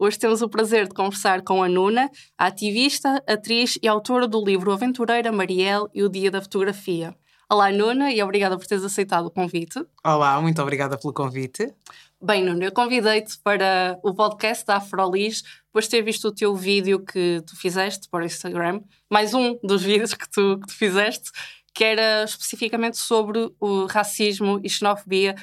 Hoje 0.00 0.16
temos 0.16 0.42
o 0.42 0.48
prazer 0.48 0.86
de 0.86 0.94
conversar 0.94 1.42
com 1.42 1.60
a 1.60 1.68
Nuna, 1.68 2.08
a 2.38 2.46
ativista, 2.46 3.20
atriz 3.26 3.76
e 3.82 3.88
autora 3.88 4.28
do 4.28 4.44
livro 4.44 4.70
Aventureira 4.70 5.32
Mariel 5.32 5.90
e 5.92 6.04
o 6.04 6.08
Dia 6.08 6.30
da 6.30 6.40
Fotografia. 6.40 7.16
Olá, 7.50 7.72
Nuna, 7.72 8.12
e 8.12 8.22
obrigada 8.22 8.56
por 8.56 8.64
teres 8.64 8.84
aceitado 8.84 9.26
o 9.26 9.30
convite. 9.30 9.84
Olá, 10.04 10.40
muito 10.40 10.62
obrigada 10.62 10.96
pelo 10.96 11.12
convite. 11.12 11.74
Bem, 12.22 12.44
Nuno, 12.44 12.62
eu 12.62 12.70
convidei-te 12.70 13.38
para 13.42 13.98
o 14.04 14.14
podcast 14.14 14.64
da 14.64 14.76
Afrolis, 14.76 15.42
depois 15.66 15.86
de 15.86 15.90
ter 15.90 16.02
visto 16.02 16.28
o 16.28 16.32
teu 16.32 16.54
vídeo 16.54 17.04
que 17.04 17.42
tu 17.44 17.56
fizeste 17.56 18.08
para 18.08 18.22
o 18.22 18.26
Instagram, 18.26 18.80
mais 19.10 19.34
um 19.34 19.58
dos 19.64 19.82
vídeos 19.82 20.14
que 20.14 20.30
tu, 20.30 20.60
que 20.60 20.68
tu 20.68 20.74
fizeste, 20.74 21.32
que 21.74 21.82
era 21.82 22.22
especificamente 22.22 22.98
sobre 22.98 23.50
o 23.58 23.86
racismo 23.86 24.60
e 24.62 24.70
xenofobia 24.70 25.34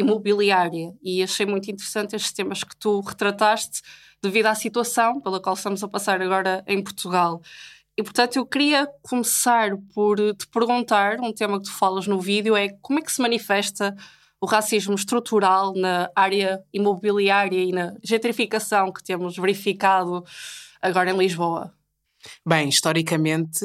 imobiliária 0.00 0.92
e 1.02 1.22
achei 1.22 1.46
muito 1.46 1.70
interessante 1.70 2.16
estes 2.16 2.32
temas 2.32 2.64
que 2.64 2.76
tu 2.76 3.00
retrataste 3.00 3.82
devido 4.22 4.46
à 4.46 4.54
situação 4.54 5.20
pela 5.20 5.40
qual 5.40 5.54
estamos 5.54 5.82
a 5.82 5.88
passar 5.88 6.20
agora 6.20 6.62
em 6.66 6.82
Portugal. 6.82 7.40
E 7.96 8.02
portanto 8.02 8.36
eu 8.36 8.46
queria 8.46 8.88
começar 9.02 9.76
por 9.94 10.16
te 10.34 10.46
perguntar, 10.48 11.20
um 11.20 11.32
tema 11.32 11.58
que 11.58 11.64
tu 11.66 11.72
falas 11.72 12.06
no 12.06 12.20
vídeo 12.20 12.56
é 12.56 12.70
como 12.80 12.98
é 12.98 13.02
que 13.02 13.12
se 13.12 13.20
manifesta 13.20 13.94
o 14.40 14.46
racismo 14.46 14.94
estrutural 14.94 15.74
na 15.74 16.10
área 16.16 16.62
imobiliária 16.72 17.62
e 17.62 17.72
na 17.72 17.94
gentrificação 18.02 18.90
que 18.90 19.04
temos 19.04 19.36
verificado 19.36 20.24
agora 20.80 21.10
em 21.10 21.16
Lisboa? 21.16 21.74
Bem, 22.46 22.68
historicamente, 22.68 23.60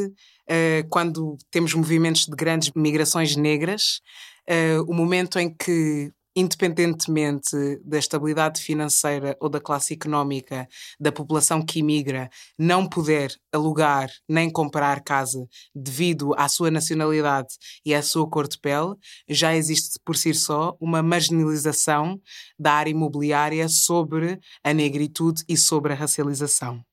eh, 0.48 0.86
quando 0.90 1.38
temos 1.50 1.74
movimentos 1.74 2.26
de 2.26 2.36
grandes 2.36 2.72
migrações 2.76 3.36
negras, 3.36 4.02
eh, 4.48 4.80
o 4.82 4.94
momento 4.94 5.40
em 5.40 5.50
que 5.54 6.12
independentemente 6.36 7.56
da 7.84 7.98
estabilidade 7.98 8.62
financeira 8.62 9.38
ou 9.40 9.50
da 9.50 9.62
classe 9.62 9.94
económica 9.94 10.68
da 11.00 11.12
população 11.12 11.66
que 11.66 11.80
imigra, 11.80 12.30
não 12.58 12.88
poder 12.88 13.34
alugar 13.52 14.10
nem 14.28 14.50
comprar 14.50 15.02
casa 15.04 15.48
devido 15.74 16.34
à 16.36 16.48
sua 16.48 16.70
nacionalidade 16.70 17.56
e 17.86 17.94
à 17.94 18.02
sua 18.02 18.30
cor 18.30 18.48
de 18.48 18.60
pele, 18.60 18.96
já 19.30 19.56
existe 19.56 20.00
por 20.04 20.18
si 20.18 20.34
só 20.34 20.76
uma 20.80 21.02
marginalização 21.02 22.20
da 22.60 22.74
área 22.74 22.92
imobiliária 22.92 23.70
sobre 23.70 24.40
a 24.64 24.74
negritude 24.74 25.44
e 25.48 25.56
sobre 25.58 25.94
a 25.94 25.96
racialização. 25.96 26.84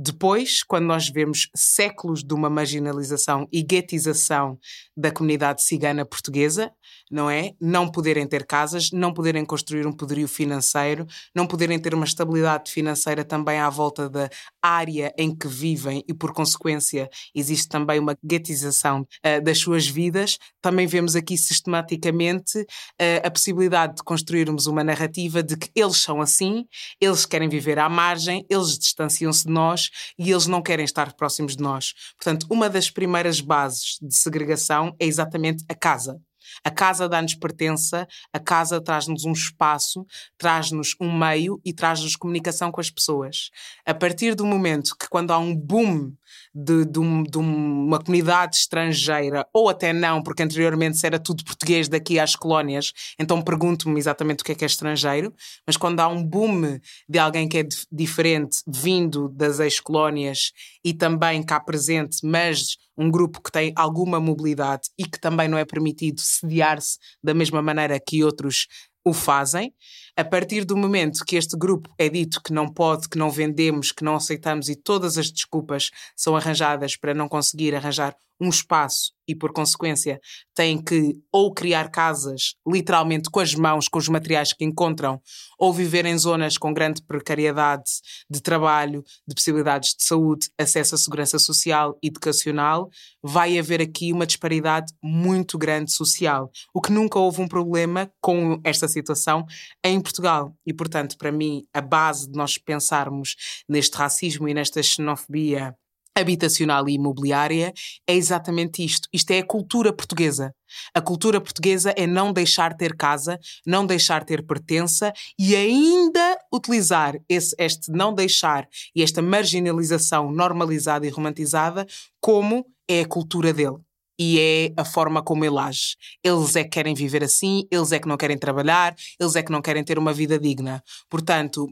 Depois, 0.00 0.62
quando 0.62 0.86
nós 0.86 1.08
vemos 1.08 1.48
séculos 1.56 2.22
de 2.22 2.32
uma 2.32 2.48
marginalização 2.48 3.48
e 3.52 3.64
guetização 3.64 4.56
da 4.96 5.10
comunidade 5.10 5.64
cigana 5.64 6.06
portuguesa, 6.06 6.70
não 7.10 7.28
é? 7.28 7.52
Não 7.60 7.90
poderem 7.90 8.24
ter 8.24 8.46
casas, 8.46 8.90
não 8.92 9.12
poderem 9.12 9.44
construir 9.44 9.88
um 9.88 9.92
poderio 9.92 10.28
financeiro, 10.28 11.04
não 11.34 11.48
poderem 11.48 11.80
ter 11.80 11.94
uma 11.94 12.04
estabilidade 12.04 12.70
financeira 12.70 13.24
também 13.24 13.58
à 13.58 13.68
volta 13.68 14.08
da 14.08 14.30
área 14.62 15.12
em 15.18 15.34
que 15.34 15.48
vivem 15.48 16.04
e, 16.06 16.14
por 16.14 16.32
consequência, 16.32 17.10
existe 17.34 17.68
também 17.68 17.98
uma 17.98 18.16
guetização 18.24 19.00
uh, 19.00 19.42
das 19.42 19.58
suas 19.58 19.88
vidas. 19.88 20.38
Também 20.62 20.86
vemos 20.86 21.16
aqui 21.16 21.36
sistematicamente 21.36 22.60
uh, 22.60 23.26
a 23.26 23.30
possibilidade 23.30 23.96
de 23.96 24.04
construirmos 24.04 24.66
uma 24.66 24.84
narrativa 24.84 25.42
de 25.42 25.56
que 25.56 25.70
eles 25.74 25.96
são 25.96 26.20
assim, 26.20 26.66
eles 27.00 27.26
querem 27.26 27.48
viver 27.48 27.80
à 27.80 27.88
margem, 27.88 28.46
eles 28.48 28.78
distanciam-se 28.78 29.44
de 29.44 29.52
nós 29.52 29.87
e 30.18 30.30
eles 30.30 30.46
não 30.46 30.62
querem 30.62 30.84
estar 30.84 31.12
próximos 31.14 31.56
de 31.56 31.62
nós. 31.62 31.94
Portanto, 32.16 32.46
uma 32.50 32.68
das 32.68 32.90
primeiras 32.90 33.40
bases 33.40 33.98
de 34.00 34.14
segregação 34.14 34.94
é 34.98 35.06
exatamente 35.06 35.64
a 35.68 35.74
casa. 35.74 36.20
A 36.64 36.70
casa 36.70 37.08
dá-nos 37.08 37.34
pertença, 37.34 38.06
a 38.32 38.38
casa 38.38 38.80
traz-nos 38.80 39.24
um 39.24 39.32
espaço, 39.32 40.06
traz-nos 40.36 40.94
um 41.00 41.16
meio 41.16 41.60
e 41.64 41.72
traz-nos 41.72 42.16
comunicação 42.16 42.70
com 42.70 42.80
as 42.80 42.90
pessoas. 42.90 43.50
A 43.84 43.94
partir 43.94 44.34
do 44.34 44.46
momento 44.46 44.96
que, 44.98 45.08
quando 45.08 45.30
há 45.30 45.38
um 45.38 45.54
boom 45.54 46.12
de, 46.58 46.84
de, 46.84 46.98
um, 46.98 47.22
de, 47.22 47.38
uma 47.38 48.00
comunidade 48.00 48.56
estrangeira, 48.56 49.46
ou 49.52 49.68
até 49.68 49.92
não, 49.92 50.20
porque 50.20 50.42
anteriormente 50.42 51.04
era 51.06 51.18
tudo 51.18 51.44
português 51.44 51.88
daqui 51.88 52.18
às 52.18 52.34
colónias, 52.34 52.92
então 53.16 53.40
pergunto-me 53.40 53.98
exatamente 53.98 54.40
o 54.40 54.44
que 54.44 54.52
é 54.52 54.54
que 54.56 54.64
é 54.64 54.66
estrangeiro, 54.66 55.32
mas 55.64 55.76
quando 55.76 56.00
há 56.00 56.08
um 56.08 56.22
boom 56.22 56.80
de 57.08 57.18
alguém 57.18 57.48
que 57.48 57.58
é 57.58 57.68
diferente 57.92 58.58
vindo 58.66 59.28
das 59.28 59.60
ex-colónias 59.60 60.50
e 60.84 60.92
também 60.92 61.44
cá 61.44 61.60
presente, 61.60 62.18
mas 62.24 62.76
um 62.96 63.08
grupo 63.08 63.40
que 63.40 63.52
tem 63.52 63.72
alguma 63.76 64.18
mobilidade 64.18 64.88
e 64.98 65.04
que 65.04 65.20
também 65.20 65.46
não 65.46 65.56
é 65.56 65.64
permitido 65.64 66.20
sediar-se 66.20 66.98
da 67.22 67.32
mesma 67.32 67.62
maneira 67.62 68.00
que 68.00 68.24
outros 68.24 68.66
o 69.04 69.14
fazem. 69.14 69.72
A 70.18 70.24
partir 70.24 70.64
do 70.64 70.76
momento 70.76 71.24
que 71.24 71.36
este 71.36 71.56
grupo 71.56 71.94
é 71.96 72.08
dito 72.08 72.42
que 72.42 72.52
não 72.52 72.66
pode, 72.66 73.08
que 73.08 73.16
não 73.16 73.30
vendemos, 73.30 73.92
que 73.92 74.02
não 74.02 74.16
aceitamos 74.16 74.68
e 74.68 74.74
todas 74.74 75.16
as 75.16 75.30
desculpas 75.30 75.92
são 76.16 76.34
arranjadas 76.34 76.96
para 76.96 77.14
não 77.14 77.28
conseguir 77.28 77.72
arranjar 77.72 78.16
um 78.40 78.48
espaço 78.48 79.12
e, 79.28 79.34
por 79.34 79.52
consequência, 79.52 80.18
têm 80.54 80.82
que 80.82 81.14
ou 81.30 81.52
criar 81.52 81.90
casas 81.90 82.54
literalmente 82.66 83.28
com 83.30 83.40
as 83.40 83.54
mãos, 83.54 83.86
com 83.86 83.98
os 83.98 84.08
materiais 84.08 84.54
que 84.54 84.64
encontram, 84.64 85.20
ou 85.58 85.72
viver 85.72 86.06
em 86.06 86.16
zonas 86.16 86.56
com 86.56 86.72
grande 86.72 87.02
precariedade 87.02 87.84
de 88.30 88.40
trabalho, 88.40 89.04
de 89.26 89.34
possibilidades 89.34 89.94
de 89.94 90.04
saúde, 90.04 90.48
acesso 90.58 90.94
à 90.94 90.98
segurança 90.98 91.38
social 91.38 91.98
e 92.02 92.08
educacional, 92.08 92.88
vai 93.22 93.58
haver 93.58 93.82
aqui 93.82 94.12
uma 94.12 94.26
disparidade 94.26 94.92
muito 95.02 95.58
grande 95.58 95.92
social. 95.92 96.50
O 96.72 96.80
que 96.80 96.92
nunca 96.92 97.18
houve 97.18 97.42
um 97.42 97.48
problema 97.48 98.10
com 98.20 98.58
esta 98.64 98.88
situação 98.88 99.44
em 99.84 100.00
Portugal. 100.00 100.54
E, 100.66 100.72
portanto, 100.72 101.18
para 101.18 101.30
mim, 101.30 101.64
a 101.74 101.80
base 101.80 102.30
de 102.30 102.36
nós 102.36 102.56
pensarmos 102.56 103.36
neste 103.68 103.96
racismo 103.96 104.48
e 104.48 104.54
nesta 104.54 104.82
xenofobia 104.82 105.76
habitacional 106.20 106.88
e 106.88 106.94
imobiliária 106.94 107.72
é 108.06 108.14
exatamente 108.14 108.84
isto. 108.84 109.08
Isto 109.12 109.30
é 109.30 109.38
a 109.38 109.46
cultura 109.46 109.92
portuguesa. 109.92 110.54
A 110.94 111.00
cultura 111.00 111.40
portuguesa 111.40 111.92
é 111.96 112.06
não 112.06 112.32
deixar 112.32 112.76
ter 112.76 112.96
casa, 112.96 113.38
não 113.66 113.86
deixar 113.86 114.24
ter 114.24 114.46
pertença 114.46 115.12
e 115.38 115.56
ainda 115.56 116.38
utilizar 116.52 117.18
esse, 117.28 117.54
este 117.58 117.90
não 117.90 118.14
deixar 118.14 118.68
e 118.94 119.02
esta 119.02 119.22
marginalização 119.22 120.30
normalizada 120.30 121.06
e 121.06 121.10
romantizada 121.10 121.86
como 122.20 122.66
é 122.88 123.00
a 123.00 123.06
cultura 123.06 123.52
dele 123.52 123.87
e 124.18 124.40
é 124.40 124.72
a 124.80 124.84
forma 124.84 125.22
como 125.22 125.44
ele 125.44 125.58
age. 125.58 125.96
Eles 126.22 126.56
é 126.56 126.64
que 126.64 126.70
querem 126.70 126.94
viver 126.94 127.22
assim, 127.22 127.66
eles 127.70 127.92
é 127.92 127.98
que 127.98 128.08
não 128.08 128.16
querem 128.16 128.38
trabalhar, 128.38 128.94
eles 129.18 129.36
é 129.36 129.42
que 129.42 129.52
não 129.52 129.62
querem 129.62 129.84
ter 129.84 129.98
uma 129.98 130.12
vida 130.12 130.38
digna. 130.38 130.82
Portanto, 131.08 131.66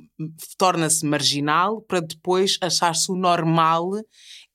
torna-se 0.57 1.05
marginal 1.05 1.81
para 1.83 2.01
depois 2.01 2.59
achar-se 2.61 3.11
o 3.11 3.17
normal 3.17 3.91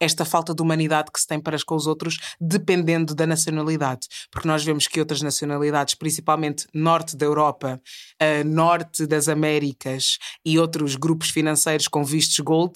esta 0.01 0.25
falta 0.25 0.55
de 0.55 0.61
humanidade 0.63 1.11
que 1.13 1.19
se 1.19 1.27
tem 1.27 1.39
para 1.39 1.55
com 1.63 1.75
os 1.75 1.85
outros, 1.85 2.17
dependendo 2.39 3.13
da 3.13 3.27
nacionalidade. 3.27 4.07
Porque 4.31 4.47
nós 4.47 4.63
vemos 4.63 4.87
que 4.87 4.99
outras 4.99 5.21
nacionalidades, 5.21 5.93
principalmente 5.93 6.65
norte 6.73 7.15
da 7.15 7.25
Europa, 7.25 7.79
uh, 8.19 8.47
norte 8.47 9.05
das 9.05 9.29
Américas 9.29 10.17
e 10.43 10.57
outros 10.57 10.95
grupos 10.95 11.29
financeiros 11.29 11.87
com 11.87 12.03
vistos 12.03 12.39
gold, 12.39 12.73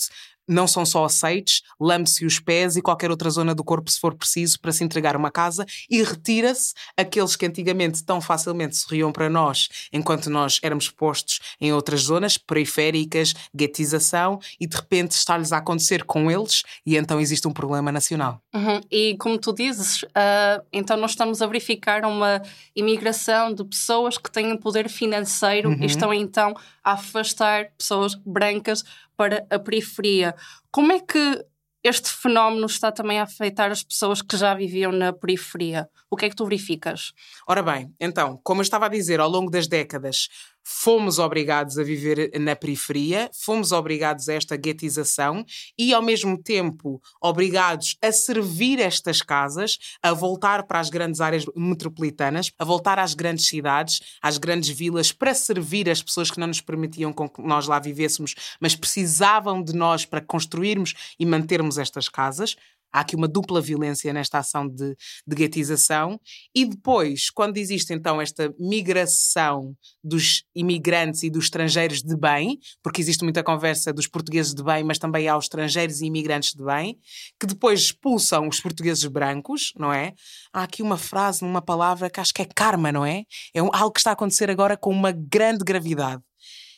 não 0.48 0.68
são 0.68 0.86
só 0.86 1.06
aceites, 1.06 1.62
lambe-se 1.80 2.26
os 2.26 2.40
pés 2.40 2.76
e 2.76 2.82
qualquer 2.82 3.10
outra 3.10 3.30
zona 3.30 3.56
do 3.56 3.64
corpo 3.64 3.90
se 3.90 4.00
for 4.00 4.16
preciso 4.16 4.60
para 4.60 4.72
se 4.72 4.84
entregar 4.84 5.16
uma 5.16 5.32
casa 5.32 5.66
e 5.90 6.02
retira-se 6.02 6.74
aqueles 6.98 7.36
que 7.36 7.46
antigamente 7.46 8.04
tão 8.04 8.22
facilmente 8.22 8.76
sorriam 8.76 9.12
para 9.12 9.30
nós, 9.30 9.68
enquanto 9.92 10.30
nós 10.30 10.60
éramos 10.62 10.90
postos 10.90 11.40
em 11.60 11.74
outras 11.74 12.02
zonas 12.02 12.38
periféricas, 12.38 13.34
guetização, 13.56 14.40
e 14.60 14.68
de 14.68 14.76
repente 14.76 15.12
está-lhes 15.12 15.52
a 15.52 15.58
acontecer 15.58 16.04
com 16.04 16.30
eles 16.30 16.64
e 16.86 16.96
então 16.96 17.20
existe 17.20 17.48
um 17.48 17.54
problema 17.54 17.92
nacional. 17.92 18.42
Uhum. 18.54 18.82
E 18.92 19.16
como 19.18 19.38
tu 19.38 19.54
dizes, 19.54 20.04
uh, 20.04 20.64
então 20.72 20.98
nós 20.98 21.12
estamos 21.12 21.42
a 21.42 21.48
verificar 21.48 22.06
uma 22.06 22.42
imigração 22.76 23.54
de 23.54 23.64
pessoas 23.64 24.18
que 24.18 24.32
têm 24.32 24.56
poder 24.58 24.90
financeiro 24.90 25.70
uhum. 25.70 25.78
e 25.82 25.86
estão 25.86 26.14
então 26.14 26.54
a 26.84 26.94
afastar 26.94 27.72
pessoas 27.78 28.16
brancas 28.16 28.84
para 29.16 29.46
a 29.50 29.60
periferia. 29.60 30.36
Como 30.72 30.92
é 30.92 31.00
que 31.00 31.46
este 31.84 32.10
fenómeno 32.10 32.66
está 32.66 32.92
também 32.92 33.20
a 33.20 33.24
afetar 33.24 33.72
as 33.72 33.84
pessoas 33.84 34.22
que 34.22 34.36
já 34.36 34.56
viviam 34.56 34.92
na 34.92 35.14
periferia? 35.14 35.88
O 36.10 36.16
que 36.16 36.26
é 36.26 36.30
que 36.30 36.36
tu 36.36 36.46
verificas? 36.46 37.14
Ora 37.48 37.62
bem, 37.62 37.94
então, 38.00 38.40
como 38.44 38.62
eu 38.62 38.64
estava 38.64 38.88
a 38.88 38.90
dizer, 38.90 39.20
ao 39.20 39.30
longo 39.30 39.52
das 39.52 39.68
décadas 39.68 40.28
fomos 40.66 41.20
obrigados 41.20 41.78
a 41.78 41.84
viver 41.84 42.32
na 42.40 42.56
periferia, 42.56 43.30
fomos 43.34 43.72
obrigados 43.72 44.28
a 44.28 44.34
esta 44.34 44.58
guetização 44.58 45.46
e, 45.78 45.94
ao 45.94 46.02
mesmo 46.02 46.42
tempo, 46.42 47.00
obrigados 47.22 47.96
a 48.02 48.12
servir 48.12 48.80
estas 48.80 49.22
casas, 49.22 49.78
a 50.02 50.12
voltar 50.12 50.64
para 50.64 50.80
as 50.80 50.90
grandes 50.90 51.22
áreas 51.22 51.46
metropolitanas, 51.56 52.52
a 52.58 52.66
voltar 52.66 52.98
às 52.98 53.14
grandes 53.14 53.48
cidades, 53.48 54.02
às 54.22 54.40
grandes 54.40 54.70
vilas, 54.70 55.12
para 55.12 55.36
servir 55.36 55.88
as 55.90 56.02
pessoas 56.02 56.32
que 56.32 56.40
não 56.40 56.48
nos 56.48 56.62
permitiam 56.62 57.14
que 57.14 57.42
nós 57.42 57.68
lá 57.68 57.78
vivêssemos, 57.78 58.34
mas 58.60 58.76
precisavam 58.76 59.62
de 59.62 59.76
nós 59.76 60.04
para 60.06 60.22
construirmos 60.22 60.94
e 61.20 61.26
mantermos 61.26 61.78
estas 61.78 62.10
casas. 62.10 62.56
Há 62.96 63.02
aqui 63.02 63.14
uma 63.14 63.28
dupla 63.28 63.60
violência 63.60 64.14
nesta 64.14 64.40
ação 64.40 64.66
de, 64.70 64.96
de 65.28 65.36
guetização. 65.36 66.18
E 66.56 66.64
depois, 66.64 67.30
quando 67.30 67.58
existe 67.58 67.94
então 67.94 68.22
esta 68.22 68.56
migração 68.58 69.76
dos 70.02 70.46
imigrantes 70.56 71.22
e 71.24 71.30
dos 71.30 71.44
estrangeiros 71.44 72.02
de 72.02 72.16
bem, 72.16 72.58
porque 72.82 73.02
existe 73.02 73.22
muita 73.22 73.44
conversa 73.44 73.92
dos 73.92 74.08
portugueses 74.08 74.54
de 74.54 74.64
bem, 74.64 74.82
mas 74.82 74.98
também 74.98 75.28
há 75.28 75.38
os 75.38 75.44
estrangeiros 75.44 76.00
e 76.00 76.06
imigrantes 76.06 76.54
de 76.54 76.64
bem, 76.64 76.98
que 77.38 77.46
depois 77.46 77.82
expulsam 77.82 78.48
os 78.48 78.62
portugueses 78.62 79.04
brancos, 79.04 79.74
não 79.78 79.92
é? 79.92 80.14
Há 80.54 80.64
aqui 80.64 80.82
uma 80.82 80.98
frase, 80.98 81.44
uma 81.44 81.62
palavra 81.62 82.10
que 82.10 82.22
acho 82.22 82.34
que 82.34 82.44
é 82.44 82.46
karma, 82.46 82.94
não 82.94 83.06
é? 83.06 83.26
É 83.54 83.60
algo 83.60 83.92
que 83.92 84.00
está 84.00 84.12
a 84.12 84.14
acontecer 84.14 84.50
agora 84.50 84.78
com 84.78 84.90
uma 84.90 85.12
grande 85.12 85.66
gravidade. 85.66 86.24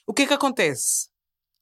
O 0.08 0.16
que 0.16 0.24
é 0.24 0.26
que 0.26 0.34
acontece? 0.34 1.10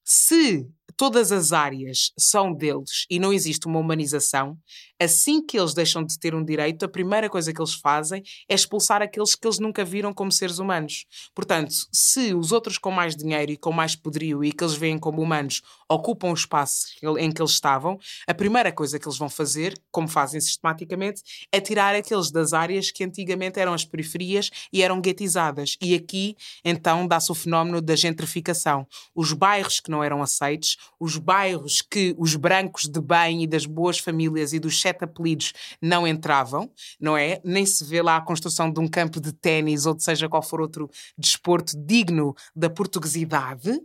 Se 0.02 0.66
todas 0.98 1.32
as 1.32 1.52
áreas 1.52 2.12
são 2.18 2.54
deles 2.54 3.06
e 3.10 3.20
não 3.20 3.34
existe 3.34 3.68
uma 3.68 3.80
humanização, 3.80 4.58
assim 5.00 5.46
que 5.46 5.60
eles 5.60 5.74
deixam 5.74 6.04
de 6.04 6.18
ter 6.18 6.34
um 6.34 6.44
direito, 6.44 6.86
a 6.86 6.88
primeira 6.88 7.30
coisa 7.30 7.54
que 7.54 7.62
eles 7.62 7.74
fazem 7.74 8.24
é 8.48 8.56
expulsar 8.56 9.02
aqueles 9.02 9.36
que 9.36 9.46
eles 9.46 9.60
nunca 9.60 9.84
viram 9.84 10.14
como 10.14 10.32
seres 10.32 10.58
humanos. 10.58 11.06
Portanto, 11.34 11.74
se 11.92 12.34
os 12.34 12.52
outros 12.52 12.78
com 12.78 12.92
mais 12.92 13.16
dinheiro 13.16 13.52
e 13.52 13.58
com 13.58 13.72
mais 13.72 13.96
poderio 13.96 14.44
e 14.44 14.52
que 14.52 14.64
eles 14.64 14.76
veem 14.76 14.98
como 14.98 15.22
humanos 15.22 15.62
ocupam 15.90 16.30
o 16.30 16.34
espaço 16.34 16.88
em 17.20 17.32
que 17.32 17.42
eles 17.42 17.52
estavam, 17.52 18.00
a 18.28 18.34
primeira 18.34 18.72
coisa 18.72 18.98
que 18.98 19.08
eles 19.08 19.18
vão 19.18 19.30
fazer, 19.30 19.78
como 19.92 20.08
fazem 20.08 20.40
sistematicamente, 20.40 21.22
é 21.52 21.60
tirar 21.60 21.94
aqueles 21.96 22.32
das 22.32 22.54
áreas 22.54 22.92
que 22.92 23.04
antigamente 23.04 23.60
eram 23.60 23.74
as 23.74 23.86
periferias 23.86 24.50
e 24.72 24.82
eram 24.82 25.02
guetizadas. 25.02 25.78
E 25.82 25.94
aqui, 25.94 26.36
então, 26.64 27.08
dá-se 27.08 27.32
o 27.32 27.36
fenómeno 27.36 27.82
da 27.82 27.96
gentrificação. 27.96 28.88
Os 29.14 29.34
bairros 29.34 29.80
que 29.80 29.92
não 29.92 30.04
eram 30.04 30.22
aceitos, 30.22 30.78
os 31.00 31.18
bairros 31.18 31.82
que 31.82 32.16
os 32.18 32.36
brancos 32.36 32.84
de 32.84 33.02
bem 33.02 33.44
e 33.44 33.48
das 33.48 33.66
boas 33.66 34.00
famílias 34.00 34.54
e 34.54 34.60
dos 34.60 34.80
sete 34.80 35.04
apelidos 35.04 35.54
não 35.82 36.08
entravam, 36.08 36.70
não 37.00 37.18
é? 37.18 37.42
Nem 37.44 37.66
se 37.66 37.84
vê 37.84 38.02
lá 38.02 38.18
a 38.18 38.22
construção 38.22 38.72
de 38.72 38.80
um 38.80 38.88
campo 38.88 39.20
de 39.20 39.32
ténis 39.32 39.86
ou 39.86 39.94
de 39.94 40.04
seja 40.04 40.30
qual 40.30 40.42
for 40.42 40.62
outro 40.62 40.90
desporto 41.18 41.74
digno 41.78 42.36
da 42.56 42.70
portuguesidade 42.70 43.80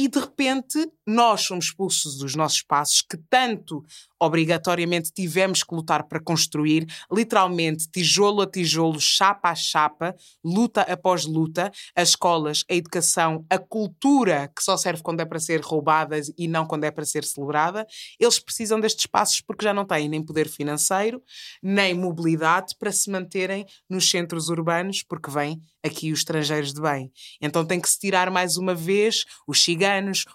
e 0.00 0.08
de 0.08 0.18
repente 0.18 0.90
nós 1.06 1.42
somos 1.42 1.66
expulsos 1.66 2.16
dos 2.16 2.34
nossos 2.34 2.58
espaços 2.58 3.02
que 3.02 3.18
tanto 3.28 3.84
obrigatoriamente 4.18 5.12
tivemos 5.12 5.62
que 5.62 5.74
lutar 5.74 6.04
para 6.04 6.20
construir, 6.20 6.86
literalmente 7.12 7.86
tijolo 7.90 8.40
a 8.40 8.46
tijolo, 8.46 8.98
chapa 8.98 9.50
a 9.50 9.54
chapa, 9.54 10.14
luta 10.42 10.82
após 10.82 11.26
luta, 11.26 11.70
as 11.94 12.10
escolas, 12.10 12.64
a 12.70 12.74
educação, 12.74 13.44
a 13.50 13.58
cultura 13.58 14.50
que 14.56 14.62
só 14.62 14.74
serve 14.76 15.02
quando 15.02 15.20
é 15.20 15.24
para 15.26 15.38
ser 15.38 15.60
roubada 15.60 16.18
e 16.38 16.48
não 16.48 16.64
quando 16.64 16.84
é 16.84 16.90
para 16.90 17.04
ser 17.04 17.24
celebrada, 17.24 17.86
eles 18.18 18.38
precisam 18.38 18.80
destes 18.80 19.04
espaços 19.04 19.42
porque 19.42 19.64
já 19.64 19.74
não 19.74 19.84
têm 19.84 20.08
nem 20.08 20.22
poder 20.22 20.48
financeiro, 20.48 21.22
nem 21.62 21.92
mobilidade 21.92 22.74
para 22.78 22.92
se 22.92 23.10
manterem 23.10 23.66
nos 23.88 24.08
centros 24.08 24.48
urbanos, 24.48 25.02
porque 25.02 25.30
vêm 25.30 25.60
aqui 25.82 26.12
os 26.12 26.20
estrangeiros 26.20 26.72
de 26.72 26.80
bem. 26.80 27.10
Então 27.40 27.64
tem 27.64 27.80
que 27.80 27.88
se 27.88 27.98
tirar 27.98 28.30
mais 28.30 28.56
uma 28.56 28.74
vez 28.74 29.24
os 29.46 29.62
ciganos, 29.62 29.89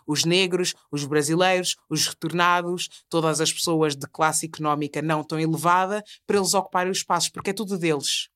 os 0.06 0.26
negros, 0.26 0.74
os 0.92 1.06
brasileiros, 1.06 1.76
os 1.90 2.08
retornados, 2.08 2.90
todas 3.10 3.40
as 3.42 3.52
pessoas 3.52 3.96
de 3.96 4.08
classe 4.08 4.46
económica 4.46 5.02
não 5.02 5.24
tão 5.24 5.40
elevada, 5.40 6.04
para 6.26 6.38
eles 6.38 6.54
ocuparem 6.54 6.92
os 6.92 7.00
espaços, 7.00 7.30
porque 7.30 7.52
é 7.52 7.54
tudo 7.54 7.78
deles. 7.78 8.30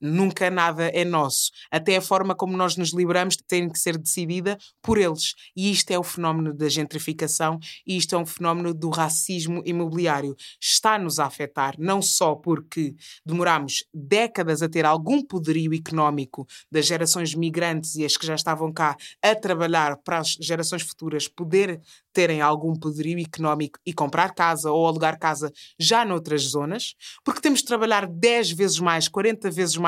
Nunca 0.00 0.50
nada 0.50 0.88
é 0.88 1.04
nosso. 1.04 1.50
Até 1.70 1.96
a 1.96 2.02
forma 2.02 2.34
como 2.34 2.56
nós 2.56 2.76
nos 2.76 2.92
libramos 2.92 3.36
tem 3.36 3.68
que 3.68 3.78
ser 3.78 3.98
decidida 3.98 4.56
por 4.82 4.98
eles. 4.98 5.34
E 5.56 5.70
isto 5.70 5.90
é 5.90 5.98
o 5.98 6.02
fenómeno 6.02 6.54
da 6.54 6.68
gentrificação 6.68 7.58
e 7.86 7.96
isto 7.96 8.14
é 8.14 8.18
um 8.18 8.26
fenómeno 8.26 8.72
do 8.72 8.90
racismo 8.90 9.62
imobiliário. 9.64 10.36
Está-nos 10.60 11.18
a 11.18 11.26
afetar, 11.26 11.74
não 11.78 12.00
só 12.00 12.34
porque 12.34 12.94
demoramos 13.24 13.84
décadas 13.92 14.62
a 14.62 14.68
ter 14.68 14.84
algum 14.84 15.22
poderio 15.22 15.74
económico 15.74 16.46
das 16.70 16.86
gerações 16.86 17.34
migrantes 17.34 17.96
e 17.96 18.04
as 18.04 18.16
que 18.16 18.26
já 18.26 18.34
estavam 18.34 18.72
cá 18.72 18.96
a 19.22 19.34
trabalhar 19.34 19.96
para 19.98 20.18
as 20.18 20.36
gerações 20.40 20.82
futuras 20.82 21.26
poder 21.26 21.80
terem 22.12 22.40
algum 22.40 22.74
poderio 22.74 23.20
económico 23.20 23.78
e 23.86 23.92
comprar 23.92 24.34
casa 24.34 24.72
ou 24.72 24.86
alugar 24.86 25.18
casa 25.18 25.52
já 25.78 26.04
noutras 26.04 26.42
zonas, 26.42 26.94
porque 27.24 27.40
temos 27.40 27.60
de 27.60 27.66
trabalhar 27.66 28.06
10 28.06 28.50
vezes 28.50 28.80
mais, 28.80 29.06
40 29.06 29.50
vezes 29.50 29.76
mais 29.76 29.87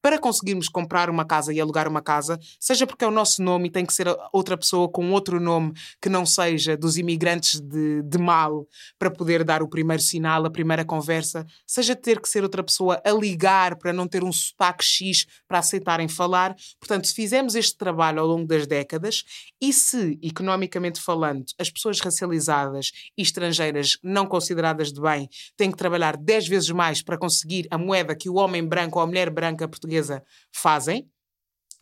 para 0.00 0.18
conseguirmos 0.18 0.68
comprar 0.68 1.10
uma 1.10 1.24
casa 1.24 1.52
e 1.52 1.60
alugar 1.60 1.88
uma 1.88 2.00
casa, 2.00 2.38
seja 2.58 2.86
porque 2.86 3.04
é 3.04 3.08
o 3.08 3.10
nosso 3.10 3.42
nome 3.42 3.68
e 3.68 3.70
tem 3.70 3.84
que 3.84 3.92
ser 3.92 4.06
outra 4.32 4.56
pessoa 4.56 4.88
com 4.88 5.10
outro 5.12 5.40
nome 5.40 5.72
que 6.00 6.08
não 6.08 6.24
seja 6.24 6.76
dos 6.76 6.96
imigrantes 6.96 7.60
de, 7.60 8.02
de 8.02 8.18
mal 8.18 8.66
para 8.98 9.10
poder 9.10 9.44
dar 9.44 9.62
o 9.62 9.68
primeiro 9.68 10.02
sinal, 10.02 10.44
a 10.44 10.50
primeira 10.50 10.84
conversa, 10.84 11.46
seja 11.66 11.96
ter 11.96 12.20
que 12.20 12.28
ser 12.28 12.42
outra 12.42 12.62
pessoa 12.62 13.00
a 13.04 13.10
ligar 13.10 13.76
para 13.76 13.92
não 13.92 14.06
ter 14.06 14.22
um 14.22 14.32
sotaque 14.32 14.84
X 14.84 15.26
para 15.46 15.58
aceitarem 15.58 16.08
falar. 16.08 16.54
Portanto, 16.78 17.06
se 17.06 17.14
fizermos 17.14 17.54
este 17.54 17.76
trabalho 17.76 18.20
ao 18.20 18.26
longo 18.26 18.46
das 18.46 18.66
décadas 18.66 19.24
e 19.60 19.72
se, 19.72 20.18
economicamente 20.22 21.00
falando, 21.00 21.44
as 21.58 21.70
pessoas 21.70 22.00
racializadas 22.00 22.92
e 23.16 23.22
estrangeiras 23.22 23.98
não 24.02 24.26
consideradas 24.26 24.92
de 24.92 25.00
bem 25.00 25.28
têm 25.56 25.70
que 25.70 25.76
trabalhar 25.76 26.16
10 26.16 26.48
vezes 26.48 26.70
mais 26.70 27.02
para 27.02 27.18
conseguir 27.18 27.66
a 27.70 27.78
moeda 27.78 28.14
que 28.14 28.28
o 28.28 28.34
homem 28.34 28.64
branco 28.64 28.98
ou 28.98 29.02
a 29.02 29.06
mulher 29.06 29.30
branca 29.30 29.37
portuguesa 29.68 30.22
fazem, 30.52 31.08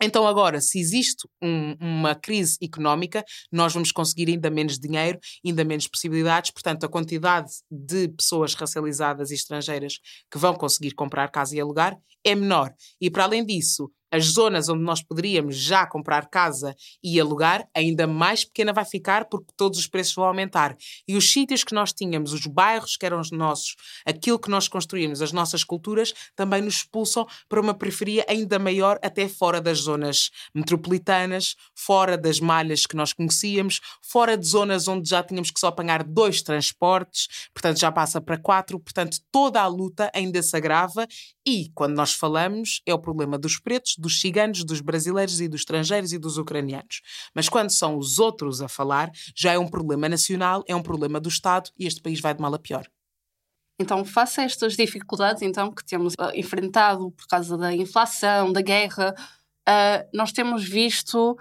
então, 0.01 0.27
agora, 0.27 0.61
se 0.61 0.79
existe 0.79 1.27
um, 1.41 1.73
uma 1.79 2.13
crise 2.13 2.57
económica, 2.61 3.25
nós 3.51 3.73
vamos 3.73 3.91
conseguir 3.91 4.29
ainda 4.29 4.49
menos 4.49 4.77
dinheiro, 4.77 5.19
ainda 5.43 5.63
menos 5.63 5.87
possibilidades. 5.87 6.51
Portanto, 6.51 6.85
a 6.85 6.89
quantidade 6.89 7.51
de 7.69 8.07
pessoas 8.09 8.53
racializadas 8.53 9.31
e 9.31 9.33
estrangeiras 9.33 9.97
que 10.29 10.37
vão 10.37 10.53
conseguir 10.53 10.91
comprar 10.91 11.27
casa 11.29 11.55
e 11.55 11.59
alugar 11.59 11.97
é 12.23 12.35
menor. 12.35 12.71
E, 13.01 13.09
para 13.09 13.23
além 13.23 13.43
disso, 13.43 13.91
as 14.11 14.25
zonas 14.25 14.69
onde 14.69 14.83
nós 14.83 15.03
poderíamos 15.03 15.57
já 15.57 15.85
comprar 15.85 16.29
casa 16.29 16.75
e 17.03 17.19
alugar, 17.19 17.67
ainda 17.75 18.07
mais 18.07 18.45
pequena 18.45 18.71
vai 18.71 18.85
ficar 18.85 19.25
porque 19.25 19.53
todos 19.55 19.79
os 19.79 19.87
preços 19.87 20.15
vão 20.15 20.25
aumentar. 20.25 20.75
E 21.07 21.15
os 21.15 21.31
sítios 21.31 21.63
que 21.63 21.73
nós 21.73 21.93
tínhamos, 21.93 22.33
os 22.33 22.45
bairros 22.45 22.95
que 22.95 23.05
eram 23.05 23.19
os 23.19 23.31
nossos, 23.31 23.75
aquilo 24.05 24.39
que 24.39 24.49
nós 24.49 24.67
construímos, 24.67 25.21
as 25.21 25.31
nossas 25.31 25.63
culturas, 25.63 26.13
também 26.35 26.61
nos 26.61 26.77
expulsam 26.77 27.25
para 27.49 27.59
uma 27.59 27.73
periferia 27.73 28.25
ainda 28.27 28.57
maior, 28.57 28.99
até 29.01 29.27
fora 29.27 29.59
das 29.61 29.79
zonas 29.79 30.31
metropolitanas, 30.53 31.55
fora 31.75 32.17
das 32.17 32.39
malhas 32.39 32.85
que 32.85 32.95
nós 32.95 33.13
conhecíamos, 33.13 33.81
fora 34.01 34.37
de 34.37 34.47
zonas 34.47 34.87
onde 34.87 35.09
já 35.09 35.23
tínhamos 35.23 35.51
que 35.51 35.59
só 35.59 35.67
apanhar 35.67 36.03
dois 36.03 36.41
transportes, 36.41 37.49
portanto 37.53 37.79
já 37.79 37.91
passa 37.91 38.21
para 38.21 38.37
quatro, 38.37 38.79
portanto 38.79 39.17
toda 39.31 39.61
a 39.61 39.67
luta 39.67 40.09
ainda 40.13 40.41
se 40.41 40.55
agrava 40.55 41.07
e, 41.45 41.71
quando 41.73 41.95
nós 41.95 42.13
falamos, 42.13 42.81
é 42.85 42.93
o 42.93 42.99
problema 42.99 43.37
dos 43.37 43.59
pretos, 43.59 43.95
dos 43.97 44.21
ciganos, 44.21 44.63
dos 44.63 44.81
brasileiros 44.81 45.41
e 45.41 45.47
dos 45.47 45.61
estrangeiros 45.61 46.13
e 46.13 46.17
dos 46.17 46.37
ucranianos. 46.37 47.01
Mas 47.33 47.49
quando 47.49 47.69
são 47.69 47.97
os 47.97 48.19
outros 48.19 48.61
a 48.61 48.67
falar, 48.67 49.11
já 49.35 49.53
é 49.53 49.59
um 49.59 49.67
problema 49.67 50.07
nacional, 50.07 50.63
é 50.67 50.75
um 50.75 50.83
problema 50.83 51.19
do 51.19 51.29
Estado 51.29 51.69
e 51.77 51.85
este 51.85 52.01
país 52.01 52.19
vai 52.19 52.33
de 52.33 52.41
mal 52.41 52.53
a 52.53 52.59
pior. 52.59 52.87
Então, 53.79 54.03
face 54.03 54.41
a 54.41 54.43
estas 54.43 54.75
dificuldades 54.75 55.41
então, 55.43 55.71
que 55.71 55.85
temos 55.85 56.13
uh, 56.13 56.31
enfrentado 56.33 57.11
por 57.11 57.27
causa 57.27 57.55
da 57.57 57.73
inflação, 57.73 58.51
da 58.51 58.61
guerra, 58.61 59.13
uh, 59.69 60.09
nós 60.13 60.31
temos 60.31 60.67
visto 60.67 61.37